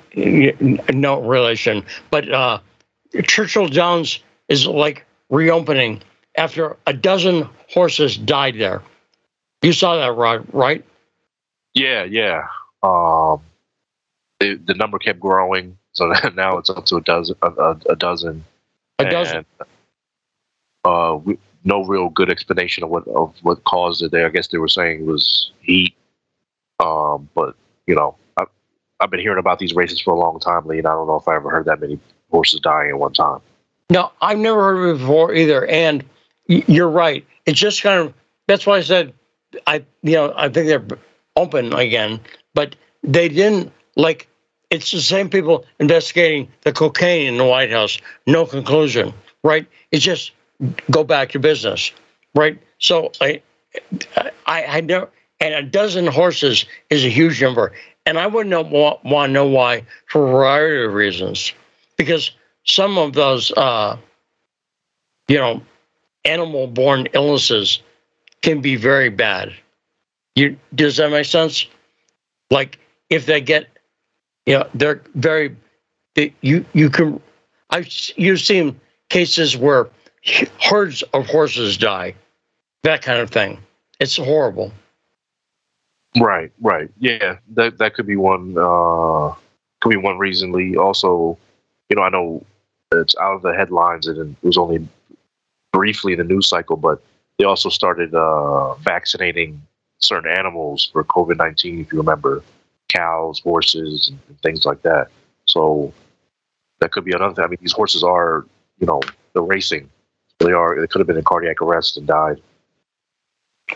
[0.94, 1.86] no relation.
[2.12, 2.60] But uh,
[3.24, 4.20] Churchill Downs
[4.50, 6.02] is like reopening
[6.38, 8.82] after a dozen horses died there.
[9.62, 10.84] You saw that, Rod, right?
[11.74, 12.48] Yeah, yeah.
[12.84, 13.42] Um,
[14.40, 17.36] the, the number kept growing, so now it's up to a dozen.
[17.42, 17.50] A,
[17.90, 18.44] a, dozen.
[19.00, 19.38] A dozen.
[19.38, 19.68] And,
[20.84, 24.12] uh, we, no real good explanation of what of what caused it.
[24.12, 25.96] There, I guess they were saying it was heat.
[26.80, 27.56] Um, but
[27.88, 28.44] you know, I,
[29.00, 31.18] I've been hearing about these races for a long time, Lee, and I don't know
[31.18, 32.00] if I ever heard that many
[32.30, 33.40] horses dying at one time.
[33.90, 35.66] No, I've never heard of it before either.
[35.66, 36.04] And
[36.48, 37.26] you're right.
[37.46, 38.14] It's just kind of
[38.48, 39.14] that's why I said
[39.66, 41.00] I you know I think they're
[41.36, 42.20] open again,
[42.54, 44.28] but they didn't like.
[44.72, 48.00] It's the same people investigating the cocaine in the White House.
[48.26, 49.14] No conclusion,
[49.44, 49.68] right?
[49.92, 50.32] It's just
[50.90, 51.92] go back to business,
[52.34, 52.60] right?
[52.80, 53.44] So I,
[54.48, 55.08] I, I know,
[55.40, 57.74] and a dozen horses is a huge number,
[58.08, 61.54] and I wouldn't want, want to know why for a variety of reasons,
[61.96, 62.32] because
[62.64, 63.96] some of those, uh,
[65.28, 65.62] you know,
[66.26, 67.82] animal-born illnesses
[68.42, 69.54] can be very bad.
[70.34, 71.68] You does that make sense?
[72.50, 72.80] Like
[73.12, 73.68] if they get,
[74.46, 75.56] you know, they're very,
[76.42, 77.22] you you can,
[77.70, 79.88] I've you've seen cases where
[80.62, 82.16] herds of horses die,
[82.84, 83.60] that kind of thing.
[84.00, 84.72] It's horrible.
[86.18, 86.90] Right, right.
[87.00, 89.34] Yeah, that that could be one uh
[89.82, 90.78] could be one reason, Lee.
[90.78, 91.38] Also,
[91.90, 92.46] you know, I know
[92.94, 94.88] it's out of the headlines and it was only
[95.74, 97.02] briefly in the news cycle, but
[97.38, 99.62] they also started uh vaccinating
[100.00, 102.44] certain animals for COVID nineteen, if you remember.
[102.96, 105.08] Cows, horses, and, things like that.
[105.46, 105.94] So
[106.80, 107.46] that could be another thing.
[107.46, 108.46] I mean, these horses are,
[108.80, 109.02] you know,
[109.34, 109.90] they're racing.
[110.40, 112.42] They are they could have been in cardiac arrest and died.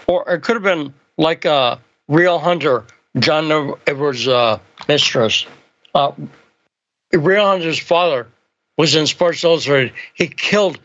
[0.07, 1.79] Or it could have been like a
[2.09, 2.85] Rielle Hunter,
[3.17, 5.45] John Edwards' uh, mistress.
[5.95, 6.11] Uh,
[7.13, 8.27] Rielle Hunter's father
[8.77, 9.93] was in Sports Illustrated.
[10.13, 10.79] He killed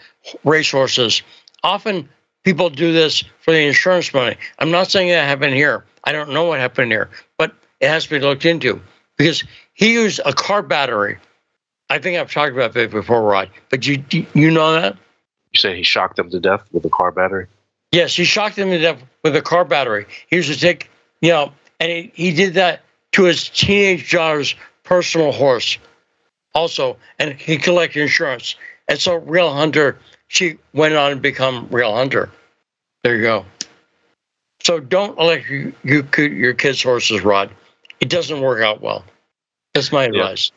[0.45, 1.23] racehorses.
[1.63, 2.09] Often
[2.45, 4.37] people do this for the insurance money.
[4.59, 5.85] I'm not saying that happened here.
[6.05, 8.81] I don't know what happened here, but it has to be looked into
[9.17, 11.19] because he used a car battery.
[11.91, 13.51] I think I've talked about that before, Rod.
[13.71, 14.97] But you you know that?
[15.53, 17.47] You say he shocked them to death with a car battery?
[17.93, 20.07] Yes, he shocked them to death with a car battery.
[20.29, 20.91] He used to take,
[21.21, 22.81] you know, and he, he did that
[23.13, 25.79] to his teenage daughter's personal horse
[26.55, 28.57] also, and he collected insurance.
[28.89, 29.99] And so Rielle Hunter,
[30.29, 32.31] she went on to become Rielle Hunter.
[33.03, 33.47] There you go.
[34.63, 37.51] So don't electrocute you, you, your kids' horses, Rod.
[38.05, 39.03] It doesn't work out well.
[39.73, 40.53] That's my advice.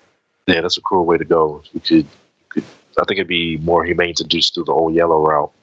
[0.47, 1.63] Yeah, that's a cruel way to go.
[1.71, 2.05] You could, you
[2.49, 2.63] could
[2.99, 5.53] I think it'd be more humane to just do the Old Yeller route.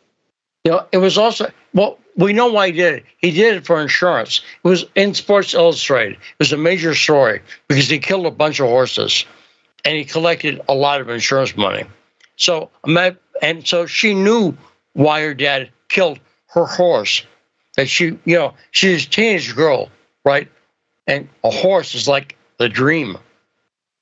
[0.64, 3.04] You know, it was also well, we know why he did it.
[3.18, 4.40] He did it for insurance.
[4.64, 6.14] It was in Sports Illustrated.
[6.14, 9.26] It was a major story because he killed a bunch of horses,
[9.84, 11.84] and he collected a lot of insurance money.
[12.36, 12.70] So,
[13.42, 14.56] and so she knew
[14.94, 17.26] why her dad killed her horse.
[17.76, 19.90] That she, you know, she's a teenage girl,
[20.24, 20.48] right?
[21.06, 23.18] And a horse is like the dream.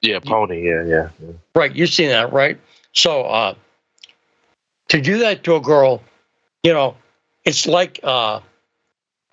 [0.01, 0.63] Yeah, pony.
[0.63, 1.09] Yeah, yeah.
[1.21, 1.33] yeah.
[1.55, 1.75] Right.
[1.75, 2.59] You've seen that, right?
[2.93, 3.55] So, uh,
[4.89, 6.03] to do that to a girl,
[6.63, 6.97] you know,
[7.45, 8.41] it's like, uh,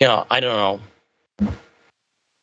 [0.00, 0.80] you know, I don't
[1.40, 1.52] know.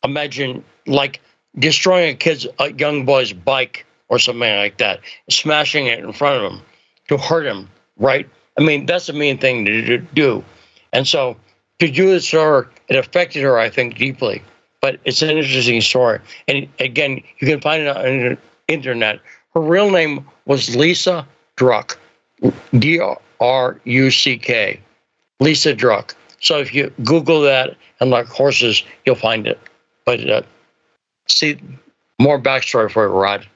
[0.04, 1.20] Imagine like
[1.58, 6.42] destroying a kid's, a young boy's bike or something like that, smashing it in front
[6.42, 6.62] of him
[7.08, 8.28] to hurt him, right?
[8.58, 10.44] I mean, that's a mean thing to do.
[10.92, 11.36] And so
[11.78, 14.42] to do this to her, it affected her, I think, deeply.
[14.80, 16.20] But it's an interesting story.
[16.46, 18.38] And again, you can find it on the
[18.68, 19.20] internet.
[19.54, 21.26] Her real name was Lisa
[21.56, 21.96] Druck,
[22.78, 23.00] D
[23.40, 24.80] R U C K,
[25.40, 26.14] Lisa Druck.
[26.40, 29.58] So if you Google that and like horses, you'll find it.
[30.04, 30.42] But uh,
[31.28, 31.58] see,
[32.20, 33.46] more backstory for you, Rod.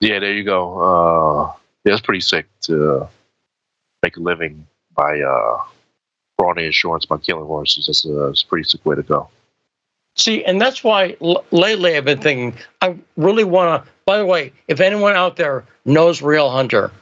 [0.00, 0.80] Yeah, there you go.
[0.80, 1.52] Uh,
[1.84, 3.06] yeah, it's pretty sick to
[4.02, 5.62] make a living by uh,
[6.40, 7.86] frauding insurance by killing horses.
[7.86, 9.28] That's a, that's a pretty sick way to go.
[10.20, 11.16] See, and that's why
[11.50, 13.90] lately I've been thinking I really want to.
[14.04, 16.92] By the way, if anyone out there knows Rielle Hunter,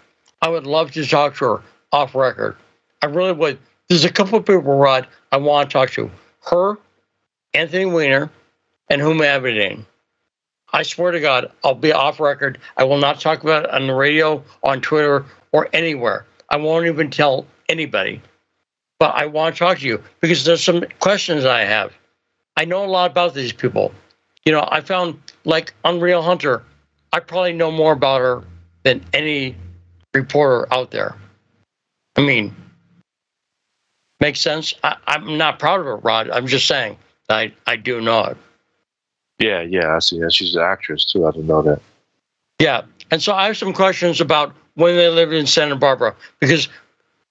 [0.41, 2.57] I would love to talk to her off record.
[3.03, 3.59] I really would.
[3.89, 6.09] There's a couple of people, Rod, I want to talk to.
[6.49, 6.79] Her,
[7.55, 8.31] Anthony Weiner,
[8.89, 9.85] and Huma.
[10.73, 12.59] I swear to God, I'll be off record.
[12.77, 16.25] I will not talk about it on the radio, on Twitter, or anywhere.
[16.51, 18.23] I won't even tell anybody.
[19.01, 21.93] But I want to talk to you because there's some questions I have.
[22.59, 23.93] I know a lot about these people.
[24.45, 26.65] You know, I found like Unreal Hunter,
[27.13, 28.43] I probably know more about her
[28.83, 29.55] than any
[30.13, 31.15] reporter out there.
[32.17, 32.55] I mean,
[34.21, 34.75] makes sense.
[34.83, 36.31] I, am not proud of her, Rod.
[36.31, 36.99] I'm just saying
[37.29, 38.37] I, I do know it.
[39.39, 40.19] Yeah, yeah, I see.
[40.19, 40.33] that.
[40.33, 41.27] She's an actress too.
[41.27, 41.81] I didn't know that.
[42.59, 42.83] Yeah,
[43.13, 46.69] and so I have some questions about when they lived in Santa Barbara because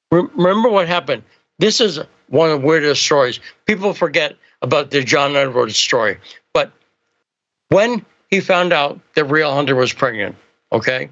[0.09, 1.23] remember what happened.
[1.59, 1.99] This is
[2.29, 3.41] one of the weirdest stories.
[3.65, 6.17] People forget about the John Edwards story,
[6.53, 6.71] but
[7.69, 10.35] when he found out that Rielle Hunter was pregnant,
[10.71, 11.09] okay,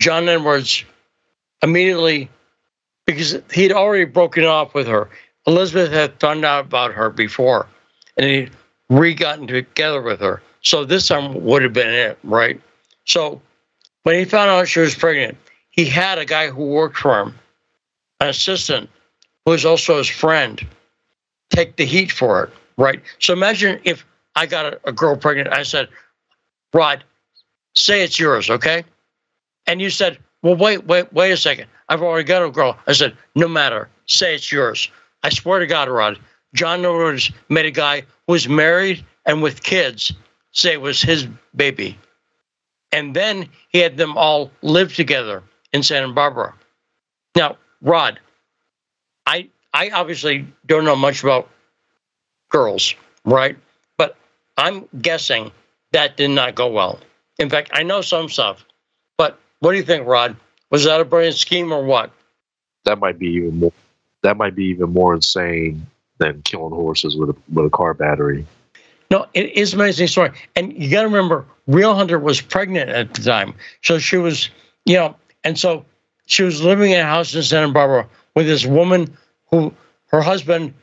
[0.00, 0.84] John Edwards
[1.62, 2.28] immediately,
[3.06, 5.08] because he'd already broken off with her.
[5.46, 7.66] Elizabeth had found out about her before,
[8.16, 8.48] and he
[8.90, 10.42] re gotten together with her.
[10.60, 12.60] So this time would have been it, right?
[13.04, 13.40] So
[14.02, 15.38] when he found out she was pregnant,
[15.70, 17.38] he had a guy who worked for him,
[18.20, 18.90] an assistant,
[19.44, 20.64] who was also his friend,
[21.50, 23.02] take the heat for it, right?
[23.18, 24.04] So imagine if
[24.36, 25.88] I got a, a girl pregnant, I said,
[26.72, 27.04] Rod,
[27.74, 28.84] say it's yours, okay?
[29.66, 31.66] And you said, well, wait, wait, wait a second.
[31.88, 32.76] I've already got a girl.
[32.86, 34.90] I said, no matter, say it's yours.
[35.22, 36.18] I swear to God, Rod,
[36.54, 40.12] John Edwards made a guy who was married and with kids
[40.52, 41.98] say it was his baby.
[42.92, 45.42] And then he had them all live together
[45.72, 46.54] in Santa Barbara.
[47.36, 48.18] Now, Rod,
[49.26, 51.48] I I obviously don't know much about
[52.48, 53.56] girls, right?
[53.96, 54.16] But
[54.56, 55.52] I'm guessing
[55.92, 57.00] that did not go well.
[57.38, 58.64] In fact, I know some stuff.
[59.16, 60.36] But what do you think, Rod?
[60.70, 62.10] Was that a brilliant scheme or what?
[62.84, 63.72] That might be even more.
[64.22, 65.86] That might be even more insane
[66.18, 68.46] than killing horses with a with a car battery.
[69.10, 72.90] No, it is an amazing story, and you got to remember, Rielle Hunter was pregnant
[72.90, 74.50] at the time, so she was,
[74.84, 75.86] you know, and so
[76.26, 79.16] she was living in a house in Santa Barbara with this woman
[79.50, 79.72] who
[80.06, 80.74] her husband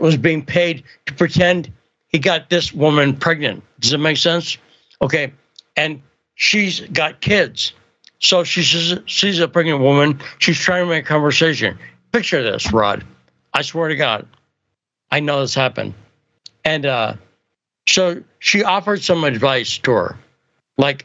[0.00, 1.72] was being paid to pretend
[2.08, 3.62] he got this woman pregnant.
[3.80, 4.58] Does it make sense?
[5.00, 5.32] Okay,
[5.76, 6.02] and
[6.34, 7.72] she's got kids.
[8.18, 8.62] So she
[9.06, 10.20] she's a pregnant woman.
[10.38, 11.78] She's trying to make conversation.
[12.12, 13.04] Picture this, Rod.
[13.54, 14.26] I swear to God.
[15.10, 15.94] I know this happened.
[16.64, 17.14] And uh,
[17.88, 20.18] so she offered some advice to her,
[20.78, 21.04] like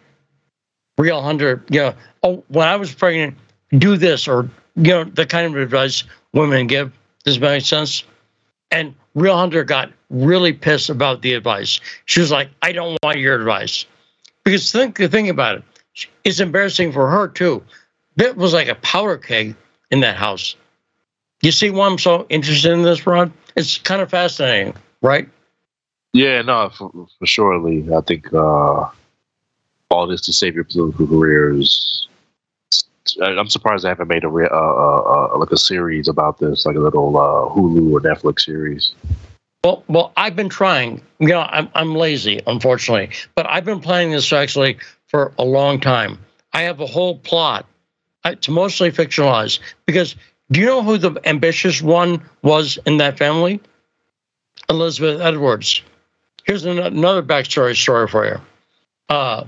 [0.97, 1.93] Rielle Hunter, you know,
[2.23, 3.37] oh, when I was pregnant,
[3.77, 6.03] do this, or, you know, the kind of advice
[6.33, 6.96] women give.
[7.27, 8.05] Does that make sense?
[8.71, 11.81] And Rielle Hunter got really pissed about the advice.
[12.05, 13.85] She was like, I don't want your advice.
[14.45, 15.63] Because think the thing about it,
[16.23, 17.61] it's embarrassing for her too.
[18.15, 19.57] It was like a powder keg
[19.91, 20.55] in that house.
[21.41, 23.33] You see why I'm so interested in this, Rod?
[23.57, 25.27] It's kind of fascinating, right?
[26.13, 27.85] Yeah, no, for, for surely.
[27.93, 28.89] I think uh,
[29.89, 32.07] all this to save your political careers.
[33.21, 36.75] I'm surprised I haven't made a uh, uh, uh, like a series about this, like
[36.75, 38.93] a little uh, Hulu or Netflix series.
[39.63, 41.01] Well, well, I've been trying.
[41.19, 44.77] You know, I'm I'm lazy, unfortunately, but I've been planning this actually
[45.07, 46.19] for a long time.
[46.53, 47.65] I have a whole plot.
[48.25, 50.15] It's mostly fictionalized because
[50.51, 53.61] do you know who the ambitious one was in that family?
[54.69, 55.81] Elizabeth Edwards.
[56.45, 58.41] Here's another backstory story for you.
[59.09, 59.45] Uh,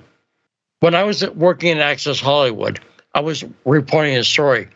[0.81, 2.79] when I was working in Access Hollywood,
[3.13, 4.67] I was reporting a story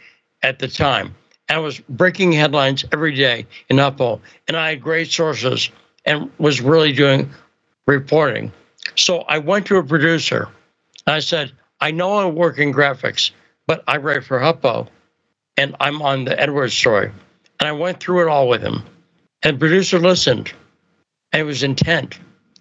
[0.42, 1.16] at the time.
[1.50, 5.70] And I was breaking headlines every day in HuffPo, and I had great sources
[6.06, 7.30] and was really doing
[7.86, 8.52] reporting.
[8.96, 10.50] So I went to a producer.
[11.06, 11.52] And I said,
[11.82, 13.32] I know I work in graphics,
[13.68, 14.88] but I write for HuffPo
[15.58, 17.12] and I'm on the Edwards story.
[17.60, 18.84] And I went through it all with him.
[19.44, 20.52] And the producer listened,
[21.32, 22.18] and it was intent,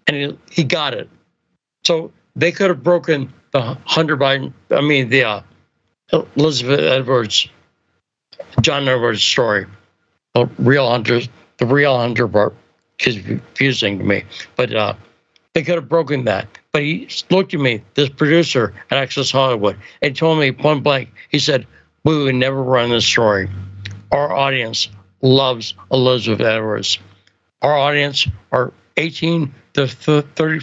[0.06, 1.08] and he, he got it.
[1.84, 5.42] So they could have broken the Hunter Biden, I mean, the uh,
[6.12, 7.48] Elizabeth Edwards,
[8.60, 9.66] John Edwards story.
[10.34, 11.20] The Rielle Hunter,
[11.58, 12.54] the Rielle Hunter part
[13.00, 14.24] is confusing to me,
[14.56, 14.94] but uh,
[15.54, 16.48] they could have broken that.
[16.72, 21.10] But he looked at me, this producer at Access Hollywood, and told me point blank,
[21.30, 21.66] he said,
[22.04, 23.48] we would never run this story.
[24.10, 24.88] Our audience
[25.20, 26.98] loves Elizabeth Edwards.
[27.60, 30.60] Our audience are 18 to 30,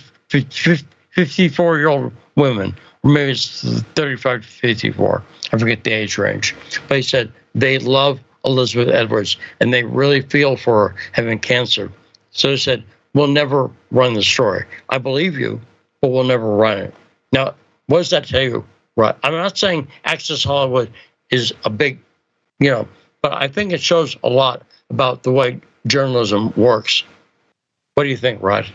[1.11, 5.23] 54 year old women, maybe it's 35 to 54.
[5.51, 6.55] I forget the age range.
[6.87, 11.91] But he said they love Elizabeth Edwards and they really feel for her having cancer.
[12.31, 14.65] So he said, We'll never run the story.
[14.89, 15.59] I believe you,
[15.99, 16.93] but we'll never run it.
[17.31, 17.55] Now,
[17.87, 18.65] what does that tell you?
[18.95, 19.15] Right.
[19.23, 20.91] I'm not saying Access Hollywood
[21.31, 21.99] is a big,
[22.59, 22.87] you know,
[23.21, 27.03] but I think it shows a lot about the way journalism works.
[27.95, 28.71] What do you think, Rod?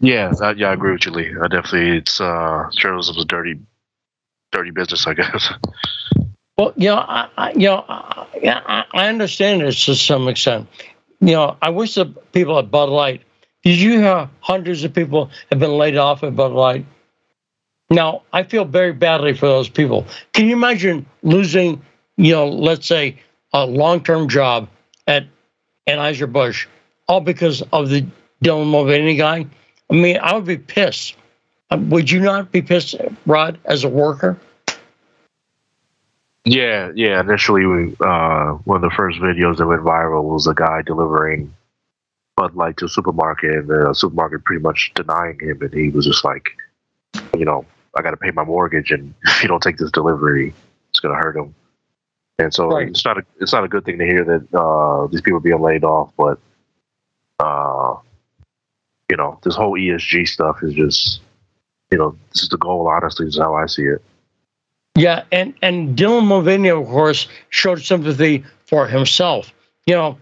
[0.00, 1.34] Yeah, I, yeah, I agree with you, Lee.
[1.42, 3.58] I definitely, it's uh, journalism is a dirty,
[4.52, 5.52] dirty business, I guess.
[6.56, 10.68] Well, you know, I, I you know, I, I understand it to some extent.
[11.20, 13.22] You know, I wish the people at Bud Light.
[13.62, 16.84] Did you hear hundreds of people have been laid off at Bud Light?
[17.90, 20.06] Now, I feel very badly for those people.
[20.32, 21.82] Can you imagine losing,
[22.16, 23.20] you know, let's say
[23.52, 24.68] a long-term job
[25.06, 25.26] at
[25.88, 26.66] Anheuser Busch,
[27.08, 28.06] all because of the
[28.42, 29.46] Dylan Mulvaney guy?
[29.90, 31.16] I mean, I would be pissed.
[31.70, 32.94] Uh, would you not be pissed,
[33.26, 34.38] Rod, as a worker?
[36.44, 37.20] Yeah, yeah.
[37.20, 41.54] Initially, we, uh, one of the first videos that went viral was a guy delivering
[42.36, 46.04] Bud Light to a supermarket, and the supermarket pretty much denying him, and he was
[46.04, 46.50] just like,
[47.36, 47.64] you know,
[47.96, 50.52] I got to pay my mortgage, and if you don't take this delivery,
[50.90, 51.54] it's going to hurt him.
[52.38, 52.88] And so right.
[52.88, 55.40] it's not a it's not a good thing to hear that uh, these people are
[55.40, 56.40] being laid off, but
[57.38, 57.94] uh,
[59.10, 61.20] you know, this whole ESG stuff is just,
[61.90, 62.88] you know, this is the goal.
[62.88, 64.02] Honestly, is how I see it.
[64.96, 69.52] Yeah, and and Dylan Mulvaney, of course, showed sympathy for himself.
[69.86, 70.18] You know,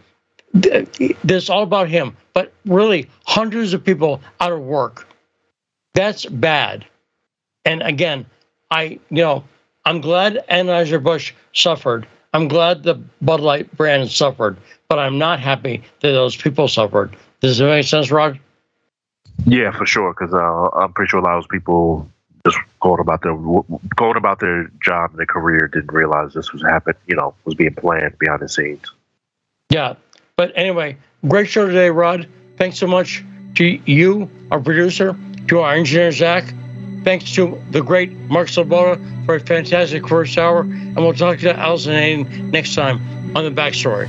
[0.53, 5.09] this is all about him, but really, hundreds of people out of work.
[5.95, 6.87] That's bad.
[7.65, 8.27] And again,
[8.71, 9.45] I you know,
[9.85, 12.07] I'm glad Anheuser Busch suffered.
[12.35, 14.57] I'm glad the Bud Light brand suffered,
[14.89, 17.15] but I'm not happy that those people suffered.
[17.41, 18.41] Does it make sense, Rod?
[19.47, 20.13] Yeah, for sure.
[20.13, 22.09] Because uh, I'm pretty sure a lot of people
[22.45, 26.63] just going about their going about their job and their career didn't realize this was
[26.63, 26.97] happening.
[27.07, 28.91] You know, was being planned behind the scenes.
[29.71, 29.95] Yeah,
[30.37, 30.97] but anyway,
[31.27, 32.29] great show today, Rod.
[32.57, 33.25] Thanks so much
[33.55, 35.17] to you, our producer,
[35.49, 36.53] to our engineer Zach.
[37.05, 41.57] Thanks to the great Mark Sleboda for a fantastic first hour, and we'll talk to
[41.57, 44.09] Allison Hayden next time on the backstory.